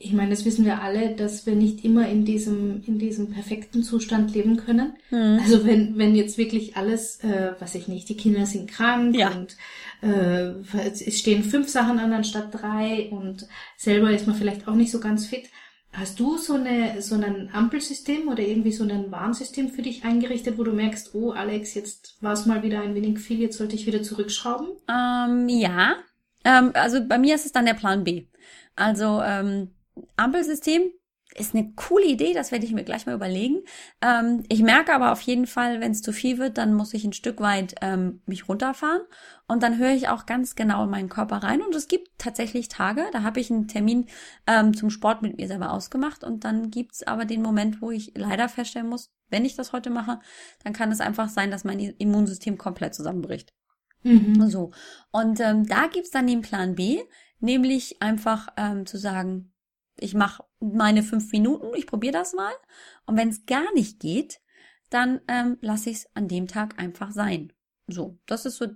ich 0.01 0.13
meine, 0.13 0.29
das 0.29 0.45
wissen 0.45 0.63
wir 0.63 0.81
alle, 0.81 1.13
dass 1.13 1.45
wir 1.45 1.55
nicht 1.55 1.83
immer 1.83 2.07
in 2.07 2.23
diesem, 2.23 2.81
in 2.87 2.97
diesem 2.99 3.31
perfekten 3.31 3.83
Zustand 3.83 4.33
leben 4.33 4.55
können. 4.55 4.93
Mhm. 5.11 5.39
Also 5.43 5.65
wenn, 5.65 5.97
wenn 5.97 6.15
jetzt 6.15 6.37
wirklich 6.37 6.77
alles, 6.77 7.21
äh, 7.21 7.51
was 7.59 7.75
ich 7.75 7.89
nicht, 7.89 8.07
die 8.07 8.15
Kinder 8.15 8.45
sind 8.45 8.71
krank 8.71 9.13
ja. 9.17 9.29
und 9.29 9.57
äh, 10.01 10.53
es 10.89 11.19
stehen 11.19 11.43
fünf 11.43 11.67
Sachen 11.67 11.99
an 11.99 12.13
anstatt 12.13 12.47
drei 12.53 13.09
und 13.11 13.45
selber 13.75 14.11
ist 14.11 14.25
man 14.25 14.37
vielleicht 14.37 14.69
auch 14.69 14.75
nicht 14.75 14.89
so 14.89 15.01
ganz 15.01 15.25
fit. 15.25 15.49
Hast 15.91 16.17
du 16.19 16.37
so 16.37 16.53
eine 16.53 17.01
so 17.01 17.15
ein 17.15 17.49
Ampelsystem 17.51 18.29
oder 18.29 18.43
irgendwie 18.43 18.71
so 18.71 18.85
ein 18.85 19.11
Warnsystem 19.11 19.69
für 19.69 19.81
dich 19.81 20.05
eingerichtet, 20.05 20.57
wo 20.57 20.63
du 20.63 20.71
merkst, 20.71 21.13
oh 21.13 21.31
Alex, 21.31 21.73
jetzt 21.73 22.15
war 22.21 22.33
es 22.33 22.45
mal 22.45 22.63
wieder 22.63 22.81
ein 22.81 22.95
wenig 22.95 23.19
viel, 23.19 23.41
jetzt 23.41 23.57
sollte 23.57 23.75
ich 23.75 23.85
wieder 23.85 24.01
zurückschrauben? 24.01 24.69
Ähm, 24.87 25.49
ja, 25.49 25.95
ähm, 26.45 26.71
also 26.73 27.03
bei 27.05 27.17
mir 27.17 27.35
ist 27.35 27.45
es 27.45 27.51
dann 27.51 27.65
der 27.65 27.73
Plan 27.73 28.05
B. 28.05 28.27
Also 28.75 29.21
ähm, 29.21 29.71
Ampelsystem 30.15 30.91
ist 31.35 31.53
eine 31.53 31.71
coole 31.73 32.05
Idee, 32.05 32.33
das 32.33 32.51
werde 32.51 32.65
ich 32.65 32.73
mir 32.73 32.83
gleich 32.83 33.05
mal 33.05 33.13
überlegen. 33.13 33.61
Ähm, 34.01 34.43
ich 34.49 34.63
merke 34.63 34.93
aber 34.93 35.11
auf 35.11 35.21
jeden 35.21 35.45
Fall, 35.45 35.79
wenn 35.79 35.91
es 35.91 36.01
zu 36.01 36.11
viel 36.11 36.39
wird, 36.39 36.57
dann 36.57 36.73
muss 36.73 36.93
ich 36.93 37.03
ein 37.03 37.13
Stück 37.13 37.39
weit 37.39 37.75
ähm, 37.81 38.21
mich 38.25 38.49
runterfahren 38.49 39.01
und 39.47 39.61
dann 39.61 39.77
höre 39.77 39.91
ich 39.91 40.07
auch 40.07 40.25
ganz 40.25 40.55
genau 40.55 40.83
in 40.85 40.89
meinen 40.89 41.09
Körper 41.09 41.37
rein. 41.37 41.61
Und 41.61 41.75
es 41.75 41.87
gibt 41.87 42.09
tatsächlich 42.17 42.67
Tage, 42.67 43.05
da 43.11 43.21
habe 43.21 43.39
ich 43.39 43.51
einen 43.51 43.67
Termin 43.67 44.07
ähm, 44.47 44.75
zum 44.75 44.89
Sport 44.89 45.21
mit 45.21 45.37
mir 45.37 45.47
selber 45.47 45.71
ausgemacht 45.71 46.23
und 46.23 46.43
dann 46.43 46.71
gibt's 46.71 47.03
aber 47.03 47.25
den 47.25 47.43
Moment, 47.43 47.81
wo 47.81 47.91
ich 47.91 48.13
leider 48.15 48.49
feststellen 48.49 48.89
muss, 48.89 49.11
wenn 49.29 49.45
ich 49.45 49.55
das 49.55 49.71
heute 49.71 49.91
mache, 49.91 50.19
dann 50.63 50.73
kann 50.73 50.91
es 50.91 50.99
einfach 50.99 51.29
sein, 51.29 51.51
dass 51.51 51.63
mein 51.63 51.79
Immunsystem 51.79 52.57
komplett 52.57 52.95
zusammenbricht. 52.95 53.53
Mhm. 54.01 54.49
So. 54.49 54.71
Und 55.11 55.39
ähm, 55.39 55.67
da 55.67 55.87
gibt's 55.87 56.09
dann 56.09 56.25
den 56.25 56.41
Plan 56.41 56.73
B, 56.73 57.01
nämlich 57.39 58.01
einfach 58.01 58.47
ähm, 58.57 58.87
zu 58.87 58.97
sagen, 58.97 59.48
ich 60.01 60.13
mache 60.13 60.43
meine 60.59 61.03
fünf 61.03 61.31
Minuten, 61.31 61.67
ich 61.75 61.87
probiere 61.87 62.13
das 62.13 62.33
mal. 62.33 62.53
Und 63.05 63.17
wenn 63.17 63.29
es 63.29 63.45
gar 63.45 63.73
nicht 63.73 63.99
geht, 63.99 64.39
dann 64.89 65.21
ähm, 65.27 65.57
lasse 65.61 65.89
ich 65.89 65.97
es 65.97 66.15
an 66.15 66.27
dem 66.27 66.47
Tag 66.47 66.79
einfach 66.79 67.11
sein. 67.11 67.53
So, 67.87 68.17
das 68.25 68.45
ist 68.45 68.57
so 68.57 68.67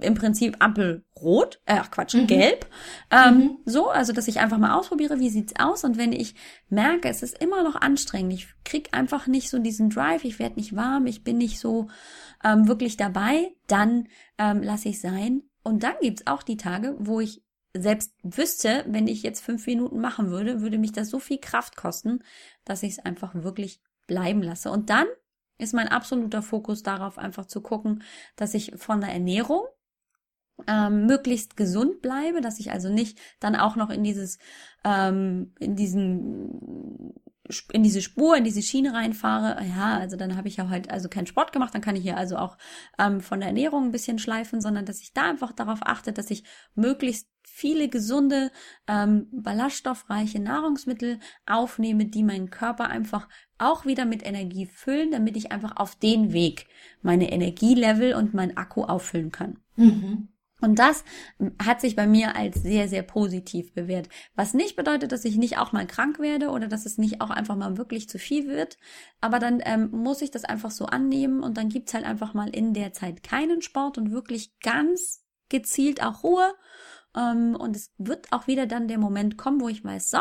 im 0.00 0.14
Prinzip 0.14 0.56
Ampelrot, 0.58 1.60
äh, 1.66 1.76
ach 1.78 1.90
Quatsch, 1.90 2.14
mhm. 2.14 2.26
gelb. 2.26 2.66
Ähm, 3.10 3.36
mhm. 3.36 3.58
So, 3.64 3.90
also 3.90 4.12
dass 4.12 4.26
ich 4.26 4.40
einfach 4.40 4.58
mal 4.58 4.76
ausprobiere, 4.76 5.20
wie 5.20 5.30
sieht's 5.30 5.54
aus. 5.58 5.84
Und 5.84 5.96
wenn 5.98 6.12
ich 6.12 6.34
merke, 6.68 7.08
es 7.08 7.22
ist 7.22 7.40
immer 7.40 7.62
noch 7.62 7.76
anstrengend, 7.76 8.32
ich 8.32 8.48
krieg 8.64 8.88
einfach 8.92 9.26
nicht 9.26 9.50
so 9.50 9.58
diesen 9.58 9.90
Drive, 9.90 10.24
ich 10.24 10.38
werde 10.38 10.56
nicht 10.56 10.74
warm, 10.74 11.06
ich 11.06 11.22
bin 11.22 11.38
nicht 11.38 11.60
so 11.60 11.88
ähm, 12.42 12.66
wirklich 12.66 12.96
dabei, 12.96 13.54
dann 13.68 14.08
ähm, 14.38 14.62
lasse 14.62 14.88
ich 14.88 15.00
sein. 15.00 15.42
Und 15.62 15.84
dann 15.84 15.94
gibt's 16.00 16.26
auch 16.26 16.42
die 16.42 16.56
Tage, 16.56 16.96
wo 16.98 17.20
ich 17.20 17.44
selbst 17.76 18.12
wüsste, 18.22 18.84
wenn 18.86 19.06
ich 19.06 19.22
jetzt 19.22 19.40
fünf 19.40 19.66
Minuten 19.66 20.00
machen 20.00 20.30
würde, 20.30 20.60
würde 20.60 20.78
mich 20.78 20.92
das 20.92 21.08
so 21.08 21.18
viel 21.18 21.38
Kraft 21.38 21.76
kosten, 21.76 22.22
dass 22.64 22.82
ich 22.82 22.92
es 22.92 22.98
einfach 22.98 23.34
wirklich 23.34 23.80
bleiben 24.06 24.42
lasse. 24.42 24.70
Und 24.70 24.90
dann 24.90 25.06
ist 25.58 25.72
mein 25.72 25.88
absoluter 25.88 26.42
Fokus 26.42 26.82
darauf, 26.82 27.18
einfach 27.18 27.46
zu 27.46 27.60
gucken, 27.60 28.02
dass 28.36 28.54
ich 28.54 28.72
von 28.76 29.00
der 29.00 29.10
Ernährung 29.10 29.62
ähm, 30.66 31.06
möglichst 31.06 31.56
gesund 31.56 32.02
bleibe, 32.02 32.40
dass 32.40 32.60
ich 32.60 32.72
also 32.72 32.88
nicht 32.90 33.18
dann 33.40 33.56
auch 33.56 33.76
noch 33.76 33.90
in 33.90 34.04
dieses, 34.04 34.38
ähm, 34.84 35.54
in 35.58 35.76
diesen 35.76 37.14
in 37.72 37.82
diese 37.82 38.02
Spur, 38.02 38.36
in 38.36 38.44
diese 38.44 38.62
Schiene 38.62 38.94
reinfahre, 38.94 39.62
ja, 39.64 39.98
also 39.98 40.16
dann 40.16 40.36
habe 40.36 40.48
ich 40.48 40.56
ja 40.56 40.68
halt 40.68 40.90
also 40.90 41.08
keinen 41.08 41.26
Sport 41.26 41.52
gemacht, 41.52 41.74
dann 41.74 41.82
kann 41.82 41.96
ich 41.96 42.02
hier 42.02 42.16
also 42.16 42.36
auch 42.36 42.56
ähm, 42.98 43.20
von 43.20 43.40
der 43.40 43.48
Ernährung 43.48 43.84
ein 43.84 43.92
bisschen 43.92 44.18
schleifen, 44.18 44.60
sondern 44.60 44.86
dass 44.86 45.00
ich 45.00 45.12
da 45.12 45.28
einfach 45.28 45.52
darauf 45.52 45.80
achte, 45.82 46.12
dass 46.12 46.30
ich 46.30 46.44
möglichst 46.74 47.28
viele 47.54 47.88
gesunde, 47.88 48.50
ähm, 48.88 49.28
ballaststoffreiche 49.30 50.40
Nahrungsmittel 50.40 51.20
aufnehme, 51.46 52.06
die 52.06 52.22
meinen 52.22 52.48
Körper 52.48 52.88
einfach 52.88 53.28
auch 53.58 53.84
wieder 53.84 54.06
mit 54.06 54.24
Energie 54.24 54.66
füllen, 54.66 55.10
damit 55.10 55.36
ich 55.36 55.52
einfach 55.52 55.76
auf 55.76 55.94
den 55.94 56.32
Weg 56.32 56.66
meine 57.02 57.30
Energielevel 57.30 58.14
und 58.14 58.32
mein 58.32 58.56
Akku 58.56 58.84
auffüllen 58.84 59.30
kann. 59.30 59.58
Mhm. 59.76 60.28
Und 60.62 60.78
das 60.78 61.04
hat 61.62 61.80
sich 61.80 61.94
bei 61.94 62.06
mir 62.06 62.36
als 62.36 62.62
sehr, 62.62 62.88
sehr 62.88 63.02
positiv 63.02 63.74
bewährt. 63.74 64.08
Was 64.34 64.54
nicht 64.54 64.76
bedeutet, 64.76 65.12
dass 65.12 65.24
ich 65.24 65.36
nicht 65.36 65.58
auch 65.58 65.72
mal 65.72 65.86
krank 65.86 66.20
werde 66.20 66.50
oder 66.50 66.68
dass 66.68 66.86
es 66.86 66.98
nicht 66.98 67.20
auch 67.20 67.30
einfach 67.30 67.56
mal 67.56 67.76
wirklich 67.76 68.08
zu 68.08 68.18
viel 68.18 68.48
wird. 68.48 68.78
Aber 69.20 69.40
dann 69.40 69.60
ähm, 69.64 69.90
muss 69.90 70.22
ich 70.22 70.30
das 70.30 70.44
einfach 70.44 70.70
so 70.70 70.86
annehmen 70.86 71.42
und 71.42 71.58
dann 71.58 71.68
gibt's 71.68 71.92
halt 71.92 72.06
einfach 72.06 72.32
mal 72.32 72.48
in 72.48 72.74
der 72.74 72.92
Zeit 72.92 73.22
keinen 73.22 73.60
Sport 73.60 73.98
und 73.98 74.10
wirklich 74.12 74.58
ganz 74.60 75.22
gezielt 75.52 76.02
auch 76.02 76.24
Ruhe. 76.24 76.54
Ähm, 77.16 77.56
und 77.56 77.76
es 77.76 77.92
wird 77.98 78.32
auch 78.32 78.46
wieder 78.46 78.66
dann 78.66 78.88
der 78.88 78.98
Moment 78.98 79.36
kommen, 79.36 79.60
wo 79.60 79.68
ich 79.68 79.84
weiß, 79.84 80.10
so, 80.10 80.18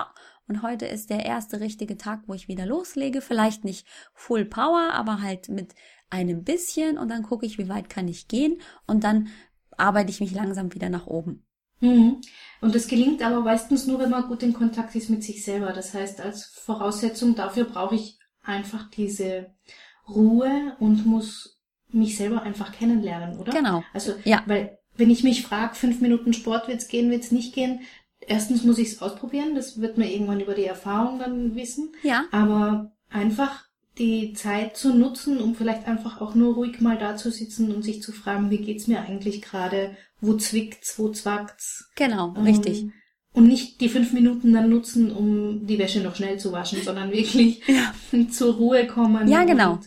und 0.47 0.63
heute 0.63 0.85
ist 0.85 1.09
der 1.09 1.25
erste 1.25 1.61
richtige 1.61 1.97
Tag, 1.97 2.23
wo 2.27 2.33
ich 2.33 2.47
wieder 2.47 2.65
loslege. 2.65 3.21
Vielleicht 3.21 3.63
nicht 3.63 3.87
Full 4.13 4.45
Power, 4.45 4.91
aber 4.93 5.21
halt 5.21 5.47
mit 5.47 5.75
einem 6.09 6.43
bisschen 6.43 6.97
und 6.97 7.09
dann 7.09 7.23
gucke 7.23 7.45
ich, 7.45 7.57
wie 7.57 7.69
weit 7.69 7.89
kann 7.89 8.07
ich 8.07 8.27
gehen 8.27 8.61
und 8.85 9.03
dann 9.03 9.29
arbeite 9.77 10.11
ich 10.11 10.19
mich 10.19 10.33
langsam 10.33 10.73
wieder 10.73 10.89
nach 10.89 11.07
oben. 11.07 11.45
Mhm. 11.79 12.21
Und 12.59 12.75
das 12.75 12.87
gelingt 12.87 13.23
aber 13.23 13.39
meistens 13.39 13.87
nur, 13.87 13.99
wenn 13.99 14.09
man 14.09 14.27
gut 14.27 14.43
in 14.43 14.53
Kontakt 14.53 14.93
ist 14.95 15.09
mit 15.09 15.23
sich 15.23 15.43
selber. 15.43 15.73
Das 15.73 15.93
heißt, 15.93 16.21
als 16.21 16.45
Voraussetzung 16.45 17.33
dafür 17.35 17.63
brauche 17.63 17.95
ich 17.95 18.19
einfach 18.43 18.89
diese 18.89 19.55
Ruhe 20.07 20.75
und 20.79 21.05
muss 21.05 21.61
mich 21.87 22.17
selber 22.17 22.41
einfach 22.43 22.71
kennenlernen, 22.71 23.39
oder? 23.39 23.51
Genau. 23.51 23.83
Also, 23.93 24.13
ja. 24.23 24.43
weil 24.45 24.77
wenn 25.01 25.09
ich 25.09 25.23
mich 25.23 25.41
frage, 25.41 25.73
fünf 25.73 25.99
Minuten 25.99 26.31
Sport 26.31 26.67
wird's 26.67 26.87
gehen, 26.87 27.09
wird's 27.09 27.31
nicht 27.31 27.55
gehen, 27.55 27.79
erstens 28.19 28.63
muss 28.63 28.77
ich 28.77 28.89
es 28.89 29.01
ausprobieren, 29.01 29.55
das 29.55 29.81
wird 29.81 29.97
man 29.97 30.07
irgendwann 30.07 30.39
über 30.39 30.53
die 30.53 30.65
Erfahrung 30.65 31.17
dann 31.17 31.55
wissen. 31.55 31.89
Ja. 32.03 32.25
Aber 32.31 32.91
einfach 33.09 33.65
die 33.97 34.33
Zeit 34.33 34.77
zu 34.77 34.93
nutzen, 34.93 35.39
um 35.39 35.55
vielleicht 35.55 35.87
einfach 35.87 36.21
auch 36.21 36.35
nur 36.35 36.53
ruhig 36.53 36.81
mal 36.81 36.99
da 36.99 37.17
zu 37.17 37.31
sitzen 37.31 37.73
und 37.73 37.81
sich 37.81 38.03
zu 38.03 38.11
fragen, 38.11 38.51
wie 38.51 38.59
geht's 38.59 38.85
mir 38.85 39.01
eigentlich 39.01 39.41
gerade, 39.41 39.97
wo 40.21 40.35
zwickt's, 40.35 40.99
wo 40.99 41.09
zwackt's. 41.09 41.89
Genau, 41.95 42.35
ähm, 42.37 42.43
richtig. 42.43 42.85
Und 43.33 43.47
nicht 43.47 43.81
die 43.81 43.89
fünf 43.89 44.13
Minuten 44.13 44.53
dann 44.53 44.69
nutzen, 44.69 45.11
um 45.11 45.65
die 45.65 45.79
Wäsche 45.79 46.01
noch 46.01 46.15
schnell 46.15 46.37
zu 46.37 46.51
waschen, 46.51 46.83
sondern 46.83 47.11
wirklich 47.11 47.63
ja. 47.67 47.91
zur 48.29 48.53
Ruhe 48.53 48.85
kommen. 48.85 49.27
Ja, 49.27 49.45
genau. 49.45 49.79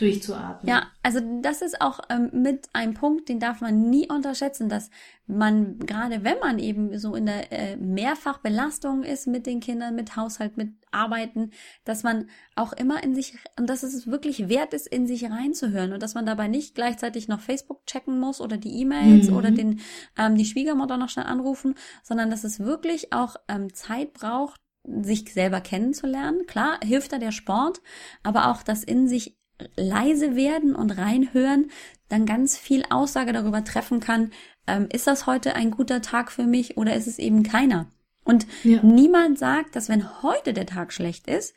Durchzuatmen. 0.00 0.66
Ja, 0.66 0.86
also 1.02 1.20
das 1.42 1.60
ist 1.60 1.80
auch 1.80 2.00
ähm, 2.08 2.30
mit 2.32 2.70
einem 2.72 2.94
Punkt, 2.94 3.28
den 3.28 3.38
darf 3.38 3.60
man 3.60 3.90
nie 3.90 4.08
unterschätzen, 4.08 4.70
dass 4.70 4.90
man 5.26 5.78
gerade 5.78 6.24
wenn 6.24 6.38
man 6.38 6.58
eben 6.58 6.98
so 6.98 7.14
in 7.14 7.26
der 7.26 7.52
äh, 7.52 7.76
Mehrfachbelastung 7.76 9.02
ist 9.02 9.26
mit 9.26 9.46
den 9.46 9.60
Kindern, 9.60 9.94
mit 9.94 10.16
Haushalt, 10.16 10.56
mit 10.56 10.72
Arbeiten, 10.90 11.50
dass 11.84 12.02
man 12.02 12.30
auch 12.56 12.72
immer 12.72 13.02
in 13.04 13.14
sich 13.14 13.36
und 13.58 13.68
dass 13.68 13.82
es 13.82 14.06
wirklich 14.06 14.48
wert 14.48 14.72
ist, 14.72 14.88
in 14.88 15.06
sich 15.06 15.30
reinzuhören 15.30 15.92
und 15.92 16.02
dass 16.02 16.14
man 16.14 16.24
dabei 16.24 16.48
nicht 16.48 16.74
gleichzeitig 16.74 17.28
noch 17.28 17.40
Facebook 17.40 17.84
checken 17.86 18.18
muss 18.18 18.40
oder 18.40 18.56
die 18.56 18.80
E-Mails 18.80 19.28
mhm. 19.28 19.36
oder 19.36 19.50
den 19.50 19.80
ähm, 20.18 20.34
die 20.34 20.46
Schwiegermutter 20.46 20.96
noch 20.96 21.10
schnell 21.10 21.26
anrufen, 21.26 21.74
sondern 22.02 22.30
dass 22.30 22.44
es 22.44 22.60
wirklich 22.60 23.12
auch 23.12 23.36
ähm, 23.48 23.74
Zeit 23.74 24.14
braucht, 24.14 24.60
sich 24.84 25.32
selber 25.32 25.60
kennenzulernen. 25.60 26.46
Klar, 26.46 26.78
hilft 26.82 27.12
da 27.12 27.18
der 27.18 27.32
Sport, 27.32 27.82
aber 28.22 28.50
auch 28.50 28.62
das 28.62 28.82
in 28.82 29.08
sich 29.08 29.36
leise 29.76 30.36
werden 30.36 30.74
und 30.74 30.96
reinhören, 30.96 31.70
dann 32.08 32.26
ganz 32.26 32.58
viel 32.58 32.84
Aussage 32.90 33.32
darüber 33.32 33.64
treffen 33.64 34.00
kann, 34.00 34.32
ähm, 34.66 34.88
ist 34.92 35.06
das 35.06 35.26
heute 35.26 35.54
ein 35.54 35.70
guter 35.70 36.02
Tag 36.02 36.30
für 36.30 36.44
mich 36.44 36.76
oder 36.76 36.94
ist 36.94 37.06
es 37.06 37.18
eben 37.18 37.42
keiner? 37.42 37.86
Und 38.24 38.46
ja. 38.62 38.82
niemand 38.82 39.38
sagt, 39.38 39.76
dass 39.76 39.88
wenn 39.88 40.22
heute 40.22 40.52
der 40.52 40.66
Tag 40.66 40.92
schlecht 40.92 41.26
ist, 41.26 41.54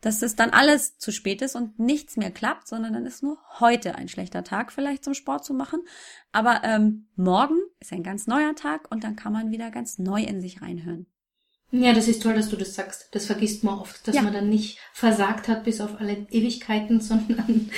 dass 0.00 0.22
es 0.22 0.36
dann 0.36 0.50
alles 0.50 0.98
zu 0.98 1.10
spät 1.10 1.42
ist 1.42 1.56
und 1.56 1.78
nichts 1.78 2.16
mehr 2.16 2.30
klappt, 2.30 2.68
sondern 2.68 2.92
dann 2.92 3.06
ist 3.06 3.22
nur 3.22 3.38
heute 3.58 3.94
ein 3.94 4.08
schlechter 4.08 4.44
Tag 4.44 4.72
vielleicht 4.72 5.04
zum 5.04 5.14
Sport 5.14 5.44
zu 5.44 5.54
machen. 5.54 5.80
Aber 6.32 6.62
ähm, 6.64 7.08
morgen 7.16 7.58
ist 7.80 7.92
ein 7.92 8.02
ganz 8.02 8.26
neuer 8.26 8.54
Tag 8.54 8.90
und 8.90 9.04
dann 9.04 9.16
kann 9.16 9.32
man 9.32 9.50
wieder 9.50 9.70
ganz 9.70 9.98
neu 9.98 10.22
in 10.22 10.40
sich 10.40 10.62
reinhören. 10.62 11.06
Ja, 11.80 11.92
das 11.92 12.08
ist 12.08 12.22
toll, 12.22 12.34
dass 12.34 12.48
du 12.48 12.56
das 12.56 12.74
sagst. 12.74 13.08
Das 13.12 13.26
vergisst 13.26 13.64
man 13.64 13.78
oft, 13.78 14.06
dass 14.06 14.16
ja. 14.16 14.22
man 14.22 14.32
dann 14.32 14.48
nicht 14.48 14.78
versagt 14.92 15.48
hat 15.48 15.64
bis 15.64 15.80
auf 15.80 16.00
alle 16.00 16.26
Ewigkeiten, 16.30 17.00
sondern 17.02 17.70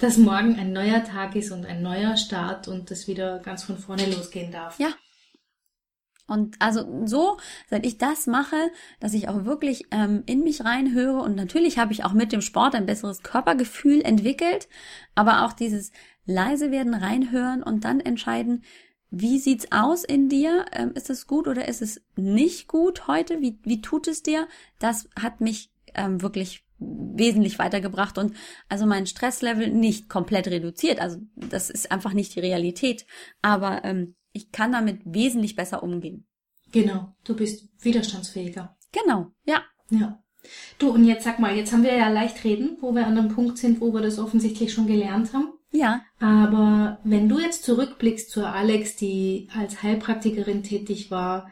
dass 0.00 0.18
morgen 0.18 0.58
ein 0.58 0.72
neuer 0.72 1.02
Tag 1.04 1.34
ist 1.36 1.50
und 1.50 1.64
ein 1.64 1.82
neuer 1.82 2.16
Start 2.16 2.68
und 2.68 2.90
das 2.90 3.08
wieder 3.08 3.38
ganz 3.38 3.64
von 3.64 3.78
vorne 3.78 4.06
losgehen 4.06 4.52
darf. 4.52 4.78
Ja. 4.78 4.88
Und 6.26 6.56
also 6.60 7.06
so, 7.06 7.38
seit 7.68 7.84
ich 7.84 7.98
das 7.98 8.28
mache, 8.28 8.70
dass 9.00 9.14
ich 9.14 9.28
auch 9.28 9.44
wirklich 9.44 9.86
ähm, 9.90 10.22
in 10.26 10.44
mich 10.44 10.64
reinhöre 10.64 11.20
und 11.22 11.34
natürlich 11.34 11.76
habe 11.76 11.92
ich 11.92 12.04
auch 12.04 12.12
mit 12.12 12.30
dem 12.30 12.40
Sport 12.40 12.76
ein 12.76 12.86
besseres 12.86 13.24
Körpergefühl 13.24 14.00
entwickelt, 14.02 14.68
aber 15.16 15.44
auch 15.44 15.52
dieses 15.52 15.90
leise 16.26 16.70
werden, 16.70 16.94
reinhören 16.94 17.64
und 17.64 17.84
dann 17.84 17.98
entscheiden, 17.98 18.62
wie 19.10 19.38
sieht's 19.38 19.66
aus 19.70 20.04
in 20.04 20.28
dir? 20.28 20.66
Ähm, 20.72 20.92
ist 20.94 21.10
es 21.10 21.26
gut 21.26 21.48
oder 21.48 21.68
ist 21.68 21.82
es 21.82 22.00
nicht 22.16 22.68
gut 22.68 23.06
heute? 23.08 23.40
Wie, 23.40 23.58
wie 23.64 23.80
tut 23.80 24.08
es 24.08 24.22
dir? 24.22 24.46
Das 24.78 25.08
hat 25.20 25.40
mich 25.40 25.70
ähm, 25.94 26.22
wirklich 26.22 26.64
wesentlich 26.78 27.58
weitergebracht 27.58 28.16
und 28.16 28.34
also 28.68 28.86
mein 28.86 29.06
Stresslevel 29.06 29.70
nicht 29.70 30.08
komplett 30.08 30.48
reduziert. 30.48 31.00
Also 31.00 31.18
das 31.36 31.70
ist 31.70 31.92
einfach 31.92 32.14
nicht 32.14 32.34
die 32.34 32.40
Realität. 32.40 33.06
Aber 33.42 33.84
ähm, 33.84 34.14
ich 34.32 34.50
kann 34.52 34.72
damit 34.72 35.00
wesentlich 35.04 35.56
besser 35.56 35.82
umgehen. 35.82 36.26
Genau, 36.72 37.14
du 37.24 37.34
bist 37.34 37.68
widerstandsfähiger. 37.80 38.76
Genau, 38.92 39.32
ja. 39.44 39.62
Ja. 39.90 40.22
Du, 40.78 40.90
und 40.90 41.04
jetzt 41.04 41.24
sag 41.24 41.38
mal, 41.38 41.54
jetzt 41.54 41.72
haben 41.72 41.82
wir 41.82 41.94
ja 41.94 42.08
leicht 42.08 42.44
reden, 42.44 42.78
wo 42.80 42.94
wir 42.94 43.06
an 43.06 43.18
einem 43.18 43.28
Punkt 43.28 43.58
sind, 43.58 43.80
wo 43.80 43.92
wir 43.92 44.00
das 44.00 44.18
offensichtlich 44.18 44.72
schon 44.72 44.86
gelernt 44.86 45.34
haben. 45.34 45.52
Ja. 45.72 46.02
Aber 46.18 46.98
wenn 47.04 47.28
du 47.28 47.38
jetzt 47.38 47.64
zurückblickst 47.64 48.30
zur 48.30 48.48
Alex, 48.48 48.96
die 48.96 49.48
als 49.56 49.82
Heilpraktikerin 49.82 50.62
tätig 50.62 51.10
war, 51.10 51.50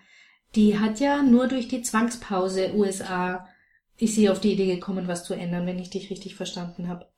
die 0.54 0.78
hat 0.78 0.98
ja 1.00 1.22
nur 1.22 1.46
durch 1.46 1.68
die 1.68 1.82
Zwangspause 1.82 2.74
USA 2.74 3.46
ist 3.98 4.14
sie 4.14 4.30
auf 4.30 4.40
die 4.40 4.52
Idee 4.52 4.76
gekommen, 4.76 5.08
was 5.08 5.24
zu 5.24 5.34
ändern, 5.34 5.66
wenn 5.66 5.78
ich 5.78 5.90
dich 5.90 6.10
richtig 6.10 6.36
verstanden 6.36 6.88
habe. 6.88 7.08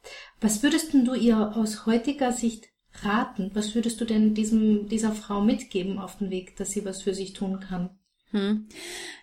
Was 0.41 0.63
würdest 0.63 0.93
denn 0.93 1.05
du 1.05 1.15
ihr 1.15 1.55
aus 1.57 1.85
heutiger 1.85 2.33
Sicht 2.33 2.69
raten? 3.03 3.51
Was 3.55 3.75
würdest 3.75 4.01
du 4.01 4.07
denn 4.07 4.35
diesem, 4.35 4.89
dieser 4.89 5.13
Frau 5.13 5.43
mitgeben 5.43 5.99
auf 5.99 6.17
den 6.19 6.31
Weg, 6.31 6.57
dass 6.57 6.71
sie 6.71 6.85
was 6.85 7.03
für 7.03 7.15
sich 7.15 7.35
tun 7.35 7.61
kann? 7.61 7.91
Hm. 8.31 8.67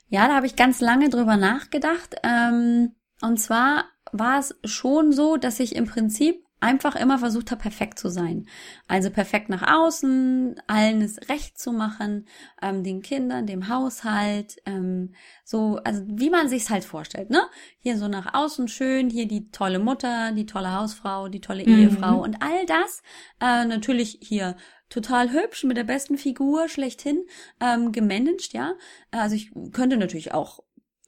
Ja, 0.09 0.27
da 0.27 0.35
habe 0.35 0.45
ich 0.45 0.55
ganz 0.55 0.81
lange 0.81 1.09
drüber 1.09 1.35
nachgedacht. 1.35 2.15
Ähm, 2.23 2.93
und 3.21 3.39
zwar 3.39 3.85
war 4.11 4.39
es 4.39 4.55
schon 4.63 5.11
so, 5.11 5.37
dass 5.37 5.59
ich 5.59 5.75
im 5.75 5.85
Prinzip 5.85 6.43
einfach 6.59 6.95
immer 6.95 7.19
versucht 7.19 7.51
habe, 7.51 7.61
perfekt 7.61 7.99
zu 7.99 8.09
sein. 8.09 8.47
Also 8.87 9.09
perfekt 9.11 9.49
nach 9.49 9.75
außen, 9.75 10.55
allen 10.67 11.01
es 11.01 11.29
recht 11.29 11.59
zu 11.59 11.71
machen, 11.71 12.25
ähm, 12.61 12.83
den 12.83 13.01
Kindern, 13.01 13.45
dem 13.45 13.69
Haushalt, 13.69 14.57
ähm, 14.65 15.13
so, 15.43 15.79
also 15.83 16.03
wie 16.07 16.29
man 16.29 16.49
sich's 16.49 16.69
halt 16.69 16.83
vorstellt, 16.83 17.29
ne? 17.29 17.41
Hier 17.79 17.97
so 17.97 18.07
nach 18.07 18.33
außen 18.33 18.67
schön, 18.67 19.09
hier 19.09 19.27
die 19.27 19.51
tolle 19.51 19.79
Mutter, 19.79 20.31
die 20.31 20.45
tolle 20.45 20.73
Hausfrau, 20.73 21.27
die 21.27 21.41
tolle 21.41 21.63
mhm. 21.63 21.77
Ehefrau 21.77 22.21
und 22.21 22.41
all 22.41 22.65
das. 22.65 23.03
Äh, 23.39 23.65
natürlich 23.65 24.17
hier 24.21 24.55
total 24.89 25.31
hübsch, 25.31 25.63
mit 25.63 25.77
der 25.77 25.83
besten 25.83 26.17
Figur 26.17 26.69
schlechthin, 26.69 27.25
ähm, 27.59 27.91
gemanagt, 27.91 28.53
ja. 28.53 28.73
Also 29.11 29.35
ich 29.35 29.51
könnte 29.73 29.97
natürlich 29.97 30.33
auch 30.33 30.59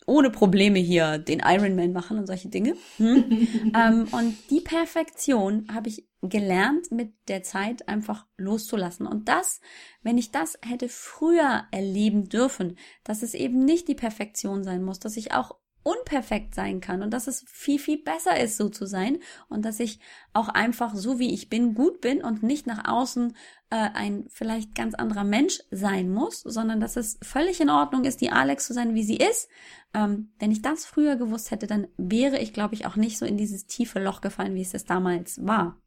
ohne 0.10 0.30
Probleme 0.30 0.80
hier 0.80 1.18
den 1.18 1.42
Ironman 1.44 1.94
machen 1.94 2.20
und 2.20 2.28
solche 2.28 2.50
Dinge. 2.50 2.76
Hm? 2.98 3.74
ähm, 3.76 4.08
und 4.12 4.36
die 4.50 4.62
Perfektion 4.62 5.68
habe 5.74 5.90
ich 5.90 6.08
gelernt, 6.22 6.92
mit 6.92 7.14
der 7.28 7.44
Zeit 7.44 7.88
einfach 7.88 8.26
loszulassen. 8.38 9.08
Und 9.08 9.30
das, 9.30 9.62
wenn 10.02 10.18
ich 10.18 10.32
das 10.32 10.58
hätte 10.62 10.90
früher 10.90 11.64
erleben 11.72 12.28
dürfen, 12.28 12.78
dass 13.04 13.24
es 13.24 13.34
eben 13.34 13.64
nicht 13.64 13.88
die 13.88 13.96
Perfektion 13.96 14.64
sein 14.64 14.84
muss, 14.84 15.00
dass 15.00 15.16
ich 15.16 15.34
auch 15.34 15.56
unperfekt 15.84 16.54
sein 16.54 16.82
kann 16.82 17.02
und 17.02 17.12
dass 17.12 17.28
es 17.28 17.46
viel, 17.48 17.80
viel 17.80 18.02
besser 18.02 18.40
ist, 18.40 18.58
so 18.58 18.70
zu 18.70 18.86
sein 18.86 19.20
und 19.48 19.64
dass 19.64 19.80
ich 19.80 20.00
auch 20.34 20.50
einfach 20.50 20.94
so 20.94 21.20
wie 21.20 21.34
ich 21.34 21.50
bin, 21.50 21.74
gut 21.74 22.02
bin 22.02 22.22
und 22.24 22.44
nicht 22.44 22.68
nach 22.68 22.88
außen 22.88 23.36
äh, 23.70 23.76
ein 23.94 24.26
vielleicht 24.30 24.76
ganz 24.76 24.94
anderer 24.94 25.24
Mensch 25.24 25.60
sein 25.72 26.10
muss, 26.10 26.42
sondern 26.42 26.80
dass 26.80 26.98
es 26.98 27.18
völlig 27.22 27.62
in 27.62 27.70
Ordnung 27.70 28.04
ist, 28.04 28.22
die 28.22 28.32
Alex 28.32 28.68
zu 28.68 28.74
sein, 28.74 28.94
wie 28.94 29.04
sie 29.04 29.18
ist. 29.18 29.48
Ähm, 29.94 30.32
wenn 30.40 30.52
ich 30.52 30.62
das 30.62 30.86
früher 30.86 31.16
gewusst 31.16 31.52
hätte, 31.52 31.68
dann 31.68 31.88
wäre 31.98 32.40
ich, 32.40 32.54
glaube 32.54 32.76
ich, 32.76 32.86
auch 32.86 32.96
nicht 32.96 33.18
so 33.18 33.26
in 33.26 33.38
dieses 33.38 33.66
tiefe 33.66 34.00
Loch 34.00 34.22
gefallen, 34.22 34.56
wie 34.56 34.62
es 34.62 34.72
das 34.72 34.86
damals 34.86 35.46
war. 35.46 35.78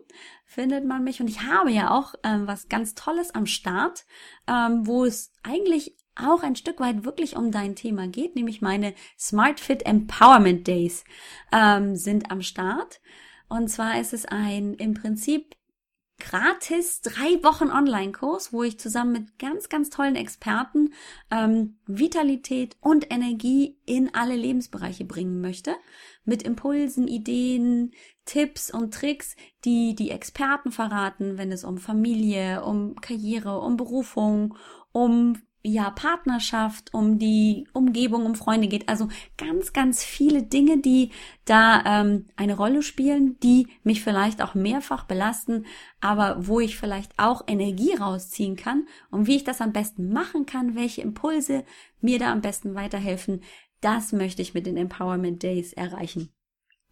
findet 0.45 0.84
man 0.84 1.05
mich. 1.05 1.22
Und 1.22 1.28
ich 1.28 1.40
habe 1.40 1.70
ja 1.70 1.90
auch 1.90 2.12
ähm, 2.22 2.47
was 2.47 2.68
ganz 2.68 2.95
Tolles 2.95 3.34
am 3.34 3.47
Start, 3.47 4.05
ähm, 4.47 4.86
wo 4.86 5.07
es 5.07 5.32
eigentlich 5.43 5.97
auch 6.16 6.42
ein 6.42 6.56
Stück 6.56 6.80
weit 6.80 7.04
wirklich 7.04 7.36
um 7.36 7.50
dein 7.50 7.74
Thema 7.74 8.06
geht, 8.08 8.36
nämlich 8.36 8.60
meine 8.60 8.94
Smart 9.18 9.60
Fit 9.60 9.86
Empowerment 9.86 10.66
Days 10.66 11.04
ähm, 11.52 11.96
sind 11.96 12.30
am 12.30 12.42
Start. 12.42 13.00
Und 13.48 13.68
zwar 13.68 14.00
ist 14.00 14.12
es 14.12 14.24
ein 14.24 14.74
im 14.74 14.94
Prinzip 14.94 15.56
gratis 16.22 17.00
drei 17.00 17.42
Wochen 17.42 17.70
Online-Kurs, 17.70 18.52
wo 18.52 18.62
ich 18.62 18.78
zusammen 18.78 19.12
mit 19.12 19.38
ganz, 19.38 19.68
ganz 19.68 19.90
tollen 19.90 20.14
Experten 20.14 20.92
ähm, 21.30 21.78
Vitalität 21.86 22.76
und 22.80 23.12
Energie 23.12 23.78
in 23.86 24.14
alle 24.14 24.36
Lebensbereiche 24.36 25.04
bringen 25.04 25.40
möchte. 25.40 25.74
Mit 26.24 26.44
Impulsen, 26.44 27.08
Ideen, 27.08 27.92
Tipps 28.24 28.72
und 28.72 28.94
Tricks, 28.94 29.34
die 29.64 29.96
die 29.96 30.10
Experten 30.10 30.70
verraten, 30.70 31.38
wenn 31.38 31.50
es 31.50 31.64
um 31.64 31.78
Familie, 31.78 32.64
um 32.64 32.94
Karriere, 33.00 33.60
um 33.60 33.76
Berufung, 33.76 34.56
um 34.92 35.42
ja, 35.64 35.90
Partnerschaft, 35.90 36.92
um 36.92 37.18
die 37.18 37.68
Umgebung, 37.72 38.26
um 38.26 38.34
Freunde 38.34 38.66
geht. 38.66 38.88
Also 38.88 39.08
ganz, 39.38 39.72
ganz 39.72 40.02
viele 40.02 40.42
Dinge, 40.42 40.78
die 40.78 41.10
da 41.44 41.82
ähm, 41.86 42.26
eine 42.36 42.56
Rolle 42.56 42.82
spielen, 42.82 43.38
die 43.40 43.68
mich 43.84 44.02
vielleicht 44.02 44.42
auch 44.42 44.54
mehrfach 44.54 45.04
belasten, 45.04 45.66
aber 46.00 46.46
wo 46.46 46.58
ich 46.58 46.76
vielleicht 46.76 47.12
auch 47.16 47.42
Energie 47.46 47.94
rausziehen 47.94 48.56
kann 48.56 48.86
und 49.10 49.28
wie 49.28 49.36
ich 49.36 49.44
das 49.44 49.60
am 49.60 49.72
besten 49.72 50.12
machen 50.12 50.46
kann, 50.46 50.74
welche 50.74 51.02
Impulse 51.02 51.64
mir 52.00 52.18
da 52.18 52.32
am 52.32 52.40
besten 52.40 52.74
weiterhelfen, 52.74 53.42
das 53.80 54.12
möchte 54.12 54.42
ich 54.42 54.54
mit 54.54 54.66
den 54.66 54.76
Empowerment 54.76 55.42
Days 55.42 55.72
erreichen. 55.72 56.30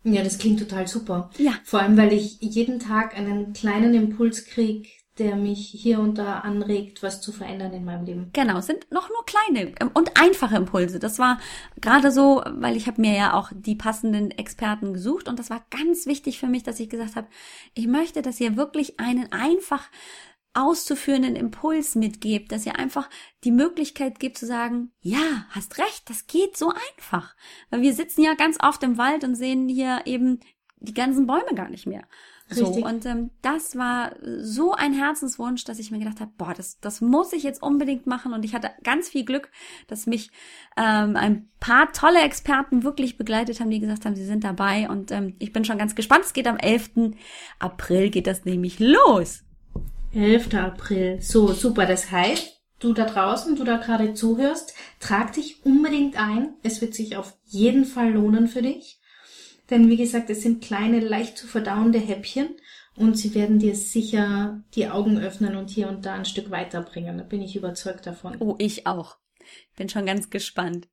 Ja, 0.03 0.23
das 0.23 0.39
klingt 0.39 0.61
total 0.61 0.87
super. 0.87 1.31
Ja. 1.39 1.53
Vor 1.65 1.81
allem, 1.81 1.97
weil 1.97 2.13
ich 2.13 2.39
jeden 2.41 2.79
Tag 2.79 3.17
einen 3.17 3.53
kleinen 3.53 3.95
Impuls 3.95 4.47
kriege, 4.47 4.89
der 5.19 5.37
mich 5.37 5.69
hier 5.69 6.01
und 6.01 6.19
da 6.19 6.41
anregt, 6.41 7.03
was 7.03 7.21
zu 7.21 7.33
verändern 7.33 7.73
in 7.73 7.85
meinem 7.85 8.05
Leben. 8.05 8.31
Genau, 8.33 8.61
sind 8.61 8.91
noch 8.91 9.09
nur 9.09 9.25
kleine 9.27 9.73
ähm, 9.81 9.91
und 9.93 10.19
einfache 10.21 10.57
Impulse. 10.57 10.99
Das 10.99 11.19
war 11.19 11.39
gerade 11.81 12.11
so, 12.11 12.43
weil 12.47 12.77
ich 12.77 12.87
habe 12.87 13.01
mir 13.01 13.15
ja 13.15 13.35
auch 13.35 13.51
die 13.55 13.75
passenden 13.75 14.31
Experten 14.31 14.95
gesucht 14.95 15.29
und 15.29 15.39
das 15.39 15.51
war 15.51 15.65
ganz 15.71 16.07
wichtig 16.07 16.39
für 16.39 16.47
mich, 16.47 16.63
dass 16.63 16.81
ich 16.81 16.89
gesagt 16.89 17.17
habe, 17.17 17.29
ich 17.75 17.87
möchte, 17.87 18.23
dass 18.23 18.41
ihr 18.41 18.57
wirklich 18.57 18.99
einen 18.99 19.31
einfach 19.33 19.89
auszuführenden 20.53 21.37
Impuls 21.37 21.95
mitgebt, 21.95 22.51
dass 22.51 22.67
ihr 22.67 22.79
einfach 22.79 23.09
die 23.45 23.53
Möglichkeit 23.53 24.19
gibt 24.19 24.37
zu 24.37 24.47
sagen, 24.47 24.91
ja, 25.01 25.47
hast 25.51 25.79
recht, 25.79 26.09
das 26.11 26.27
geht 26.27 26.57
so 26.57 26.73
einfach. 26.97 27.37
Weil 27.71 27.83
wir 27.83 27.95
sitzen 27.95 28.23
ja 28.23 28.35
ganz 28.35 28.59
oft 28.61 28.83
im 28.83 28.99
Wald 28.99 29.23
und 29.23 29.37
sehen 29.37 29.69
hier 29.69 30.03
eben 30.07 30.41
die 30.79 30.95
ganzen 30.95 31.27
Bäume 31.27 31.55
gar 31.55 31.69
nicht 31.69 31.87
mehr. 31.87 32.05
So, 32.51 32.67
und 32.67 33.07
ähm, 33.07 33.31
das 33.43 33.77
war 33.77 34.13
so 34.41 34.73
ein 34.73 34.93
Herzenswunsch, 34.93 35.65
dass 35.65 35.79
ich 35.79 35.91
mir 35.91 36.01
gedacht 36.01 36.21
habe, 36.21 36.33
boah, 36.37 36.53
das, 36.53 36.81
das 36.81 37.01
muss 37.01 37.33
ich 37.33 37.45
jetzt 37.45 37.63
unbedingt 37.63 38.07
machen. 38.07 38.33
Und 38.33 38.45
ich 38.45 38.55
hatte 38.55 38.71
ganz 38.83 39.09
viel 39.09 39.25
Glück, 39.25 39.51
dass 39.87 40.07
mich 40.07 40.31
ähm, 40.77 41.17
ein 41.17 41.49
paar 41.61 41.93
tolle 41.93 42.21
Experten 42.23 42.83
wirklich 42.83 43.17
begleitet 43.17 43.61
haben, 43.61 43.71
die 43.71 43.79
gesagt 43.79 44.05
haben, 44.05 44.17
sie 44.17 44.27
sind 44.27 44.43
dabei. 44.43 44.89
Und 44.89 45.13
ähm, 45.13 45.37
ich 45.39 45.53
bin 45.53 45.65
schon 45.65 45.79
ganz 45.79 45.95
gespannt. 45.95 46.25
Es 46.25 46.33
geht 46.33 46.49
am 46.49 46.57
11. 46.57 47.13
April, 47.61 48.11
geht 48.11 48.27
das 48.27 48.45
nämlich 48.45 48.81
los. 48.81 49.45
11. 50.13 50.55
April. 50.55 51.23
So, 51.23 51.53
super. 51.53 51.87
Das 51.87 52.11
heißt, 52.11 52.61
du 52.81 52.93
da 52.93 53.05
draußen, 53.05 53.55
du 53.55 53.65
da 53.65 53.77
gerade 53.77 54.15
zuhörst, 54.15 54.75
trag 54.99 55.33
dich 55.35 55.65
unbedingt 55.65 56.19
ein. 56.19 56.55
Es 56.63 56.81
wird 56.81 56.95
sich 56.95 57.17
auf 57.17 57.37
jeden 57.45 57.85
Fall 57.85 58.13
lohnen 58.13 58.49
für 58.49 58.63
dich. 58.63 59.00
Denn 59.71 59.89
wie 59.89 59.97
gesagt, 59.97 60.31
es 60.31 60.43
sind 60.43 60.63
kleine, 60.63 61.01
leicht 61.01 61.39
zu 61.39 61.47
verdauende 61.47 61.99
Häppchen 61.99 62.57
und 62.97 63.17
sie 63.17 63.35
werden 63.35 63.59
dir 63.59 63.75
sicher 63.75 64.63
die 64.75 64.89
Augen 64.89 65.19
öffnen 65.19 65.57
und 65.57 65.71
hier 65.71 65.89
und 65.89 66.05
da 66.05 66.15
ein 66.15 66.25
Stück 66.25 66.51
weiterbringen. 66.51 67.19
Da 67.19 67.25
bin 67.25 67.41
ich 67.41 67.57
überzeugt 67.57 68.07
davon. 68.07 68.37
Oh, 68.41 68.57
ich 68.59 68.87
auch. 68.87 69.19
Bin 69.77 69.89
schon 69.89 70.07
ganz 70.07 70.29
gespannt. 70.31 70.89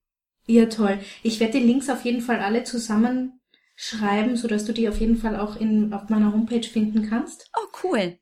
Ja, 0.45 0.67
toll. 0.67 0.99
Ich 1.23 1.39
werde 1.39 1.59
die 1.59 1.65
Links 1.65 1.89
auf 1.89 2.05
jeden 2.05 2.21
Fall 2.21 2.39
alle 2.39 2.63
zusammenschreiben, 2.63 4.35
sodass 4.35 4.65
du 4.65 4.73
die 4.73 4.87
auf 4.87 4.99
jeden 4.99 5.17
Fall 5.17 5.37
auch 5.37 5.59
in, 5.59 5.91
auf 5.91 6.09
meiner 6.09 6.31
Homepage 6.31 6.63
finden 6.63 7.09
kannst. 7.09 7.49
Oh, 7.57 7.67
cool. 7.83 8.17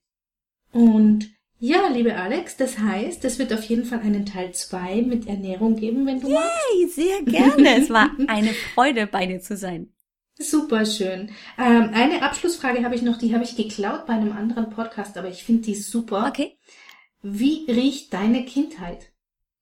Und 0.71 1.29
ja, 1.59 1.87
liebe 1.87 2.15
Alex, 2.15 2.57
das 2.57 2.79
heißt, 2.79 3.23
es 3.25 3.39
wird 3.39 3.53
auf 3.53 3.63
jeden 3.63 3.85
Fall 3.85 3.99
einen 3.99 4.25
Teil 4.25 4.53
2 4.53 5.03
mit 5.03 5.27
Ernährung 5.27 5.75
geben, 5.75 6.05
wenn 6.05 6.19
du 6.19 6.27
Yay, 6.27 6.35
magst. 6.35 6.95
sehr 6.95 7.21
gerne. 7.23 7.77
es 7.81 7.89
war 7.89 8.09
eine 8.27 8.53
Freude, 8.73 9.07
bei 9.07 9.25
dir 9.25 9.39
zu 9.39 9.55
sein. 9.55 9.94
Super 10.37 10.85
schön. 10.85 11.31
Ähm, 11.57 11.91
eine 11.93 12.21
Abschlussfrage 12.21 12.83
habe 12.83 12.95
ich 12.95 13.01
noch, 13.01 13.17
die 13.17 13.33
habe 13.33 13.45
ich 13.45 13.55
geklaut 13.55 14.05
bei 14.05 14.13
einem 14.13 14.33
anderen 14.33 14.69
Podcast, 14.69 15.17
aber 15.17 15.29
ich 15.29 15.43
finde 15.43 15.63
die 15.63 15.75
super. 15.75 16.27
Okay. 16.27 16.57
Wie 17.21 17.65
riecht 17.71 18.13
deine 18.13 18.43
Kindheit? 18.45 19.13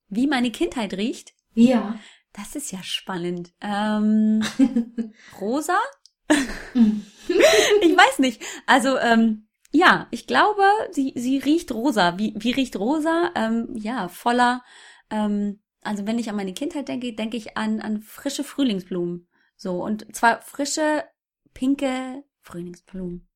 Wie 0.10 0.28
meine 0.28 0.52
Kindheit 0.52 0.96
riecht? 0.96 1.34
Ja. 1.54 2.00
Das 2.34 2.56
ist 2.56 2.72
ja 2.72 2.82
spannend. 2.82 3.54
Ähm, 3.62 4.44
rosa? 5.40 5.78
ich 6.30 7.96
weiß 7.96 8.20
nicht. 8.20 8.42
Also, 8.66 8.98
ähm, 8.98 9.48
ja, 9.72 10.08
ich 10.10 10.26
glaube, 10.26 10.64
sie, 10.92 11.14
sie 11.16 11.38
riecht 11.38 11.72
rosa. 11.72 12.18
Wie, 12.18 12.34
wie 12.36 12.52
riecht 12.52 12.76
rosa? 12.78 13.32
Ähm, 13.36 13.70
ja, 13.76 14.08
voller, 14.08 14.64
ähm, 15.12 15.62
also 15.82 16.08
wenn 16.08 16.18
ich 16.18 16.30
an 16.30 16.36
meine 16.36 16.54
Kindheit 16.54 16.88
denke, 16.88 17.14
denke 17.14 17.38
ich 17.38 17.58
an, 17.58 17.80
an 17.80 18.02
frische 18.02 18.44
Frühlingsblumen. 18.44 19.28
So, 19.64 19.82
und 19.82 20.14
zwar 20.14 20.42
frische, 20.42 21.06
pinke 21.54 22.26
Frühlingsblumen. 22.42 23.30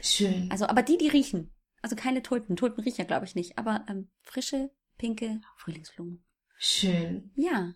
Schön. 0.00 0.48
Also, 0.48 0.68
aber 0.68 0.84
die, 0.84 0.96
die 0.96 1.08
riechen. 1.08 1.52
Also 1.82 1.96
keine 1.96 2.22
Tulpen. 2.22 2.54
Tulpen 2.54 2.84
riechen 2.84 3.00
ja, 3.00 3.04
glaube 3.04 3.26
ich, 3.26 3.34
nicht. 3.34 3.58
Aber 3.58 3.84
ähm, 3.88 4.08
frische, 4.20 4.70
pinke 4.96 5.40
Frühlingsblumen. 5.56 6.24
Schön. 6.56 7.32
Ja. 7.34 7.74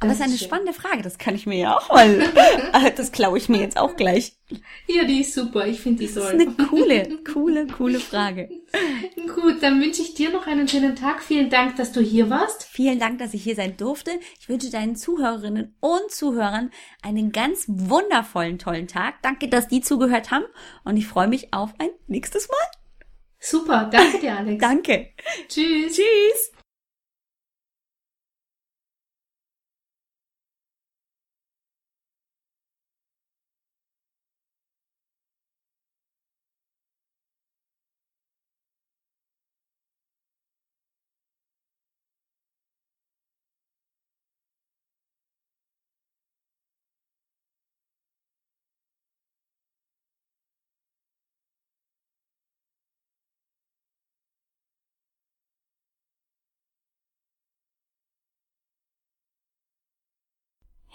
Aber 0.00 0.10
das 0.10 0.18
ist 0.18 0.24
eine 0.24 0.38
schön. 0.38 0.46
spannende 0.46 0.72
Frage, 0.72 1.02
das 1.02 1.18
kann 1.18 1.34
ich 1.34 1.46
mir 1.46 1.58
ja 1.58 1.76
auch 1.76 1.88
mal, 1.88 2.20
äh, 2.20 2.92
das 2.94 3.10
klaue 3.10 3.36
ich 3.36 3.48
mir 3.48 3.58
jetzt 3.58 3.76
auch 3.76 3.96
gleich. 3.96 4.34
Ja, 4.86 5.04
die 5.04 5.22
ist 5.22 5.34
super, 5.34 5.66
ich 5.66 5.80
finde 5.80 6.00
die 6.00 6.06
soll. 6.06 6.22
Das 6.22 6.34
ist 6.34 6.58
eine 6.58 6.68
coole, 6.68 7.18
coole, 7.32 7.66
coole 7.66 7.98
Frage. 7.98 8.48
Gut, 9.34 9.60
dann 9.60 9.80
wünsche 9.80 10.02
ich 10.02 10.14
dir 10.14 10.30
noch 10.30 10.46
einen 10.46 10.68
schönen 10.68 10.94
Tag. 10.94 11.22
Vielen 11.22 11.50
Dank, 11.50 11.76
dass 11.76 11.90
du 11.90 12.00
hier 12.00 12.30
warst. 12.30 12.64
Vielen 12.64 13.00
Dank, 13.00 13.18
dass 13.18 13.34
ich 13.34 13.42
hier 13.42 13.56
sein 13.56 13.76
durfte. 13.76 14.12
Ich 14.40 14.48
wünsche 14.48 14.70
deinen 14.70 14.94
Zuhörerinnen 14.94 15.74
und 15.80 16.10
Zuhörern 16.10 16.70
einen 17.02 17.32
ganz 17.32 17.64
wundervollen, 17.66 18.58
tollen 18.58 18.86
Tag. 18.86 19.20
Danke, 19.22 19.48
dass 19.48 19.66
die 19.66 19.80
zugehört 19.80 20.30
haben 20.30 20.44
und 20.84 20.96
ich 20.96 21.08
freue 21.08 21.28
mich 21.28 21.52
auf 21.52 21.74
ein 21.78 21.90
nächstes 22.06 22.48
Mal. 22.48 22.56
Super, 23.40 23.88
danke 23.90 24.18
dir, 24.18 24.36
Alex. 24.36 24.60
danke. 24.60 25.08
Tschüss. 25.48 25.96
Tschüss. 25.96 26.52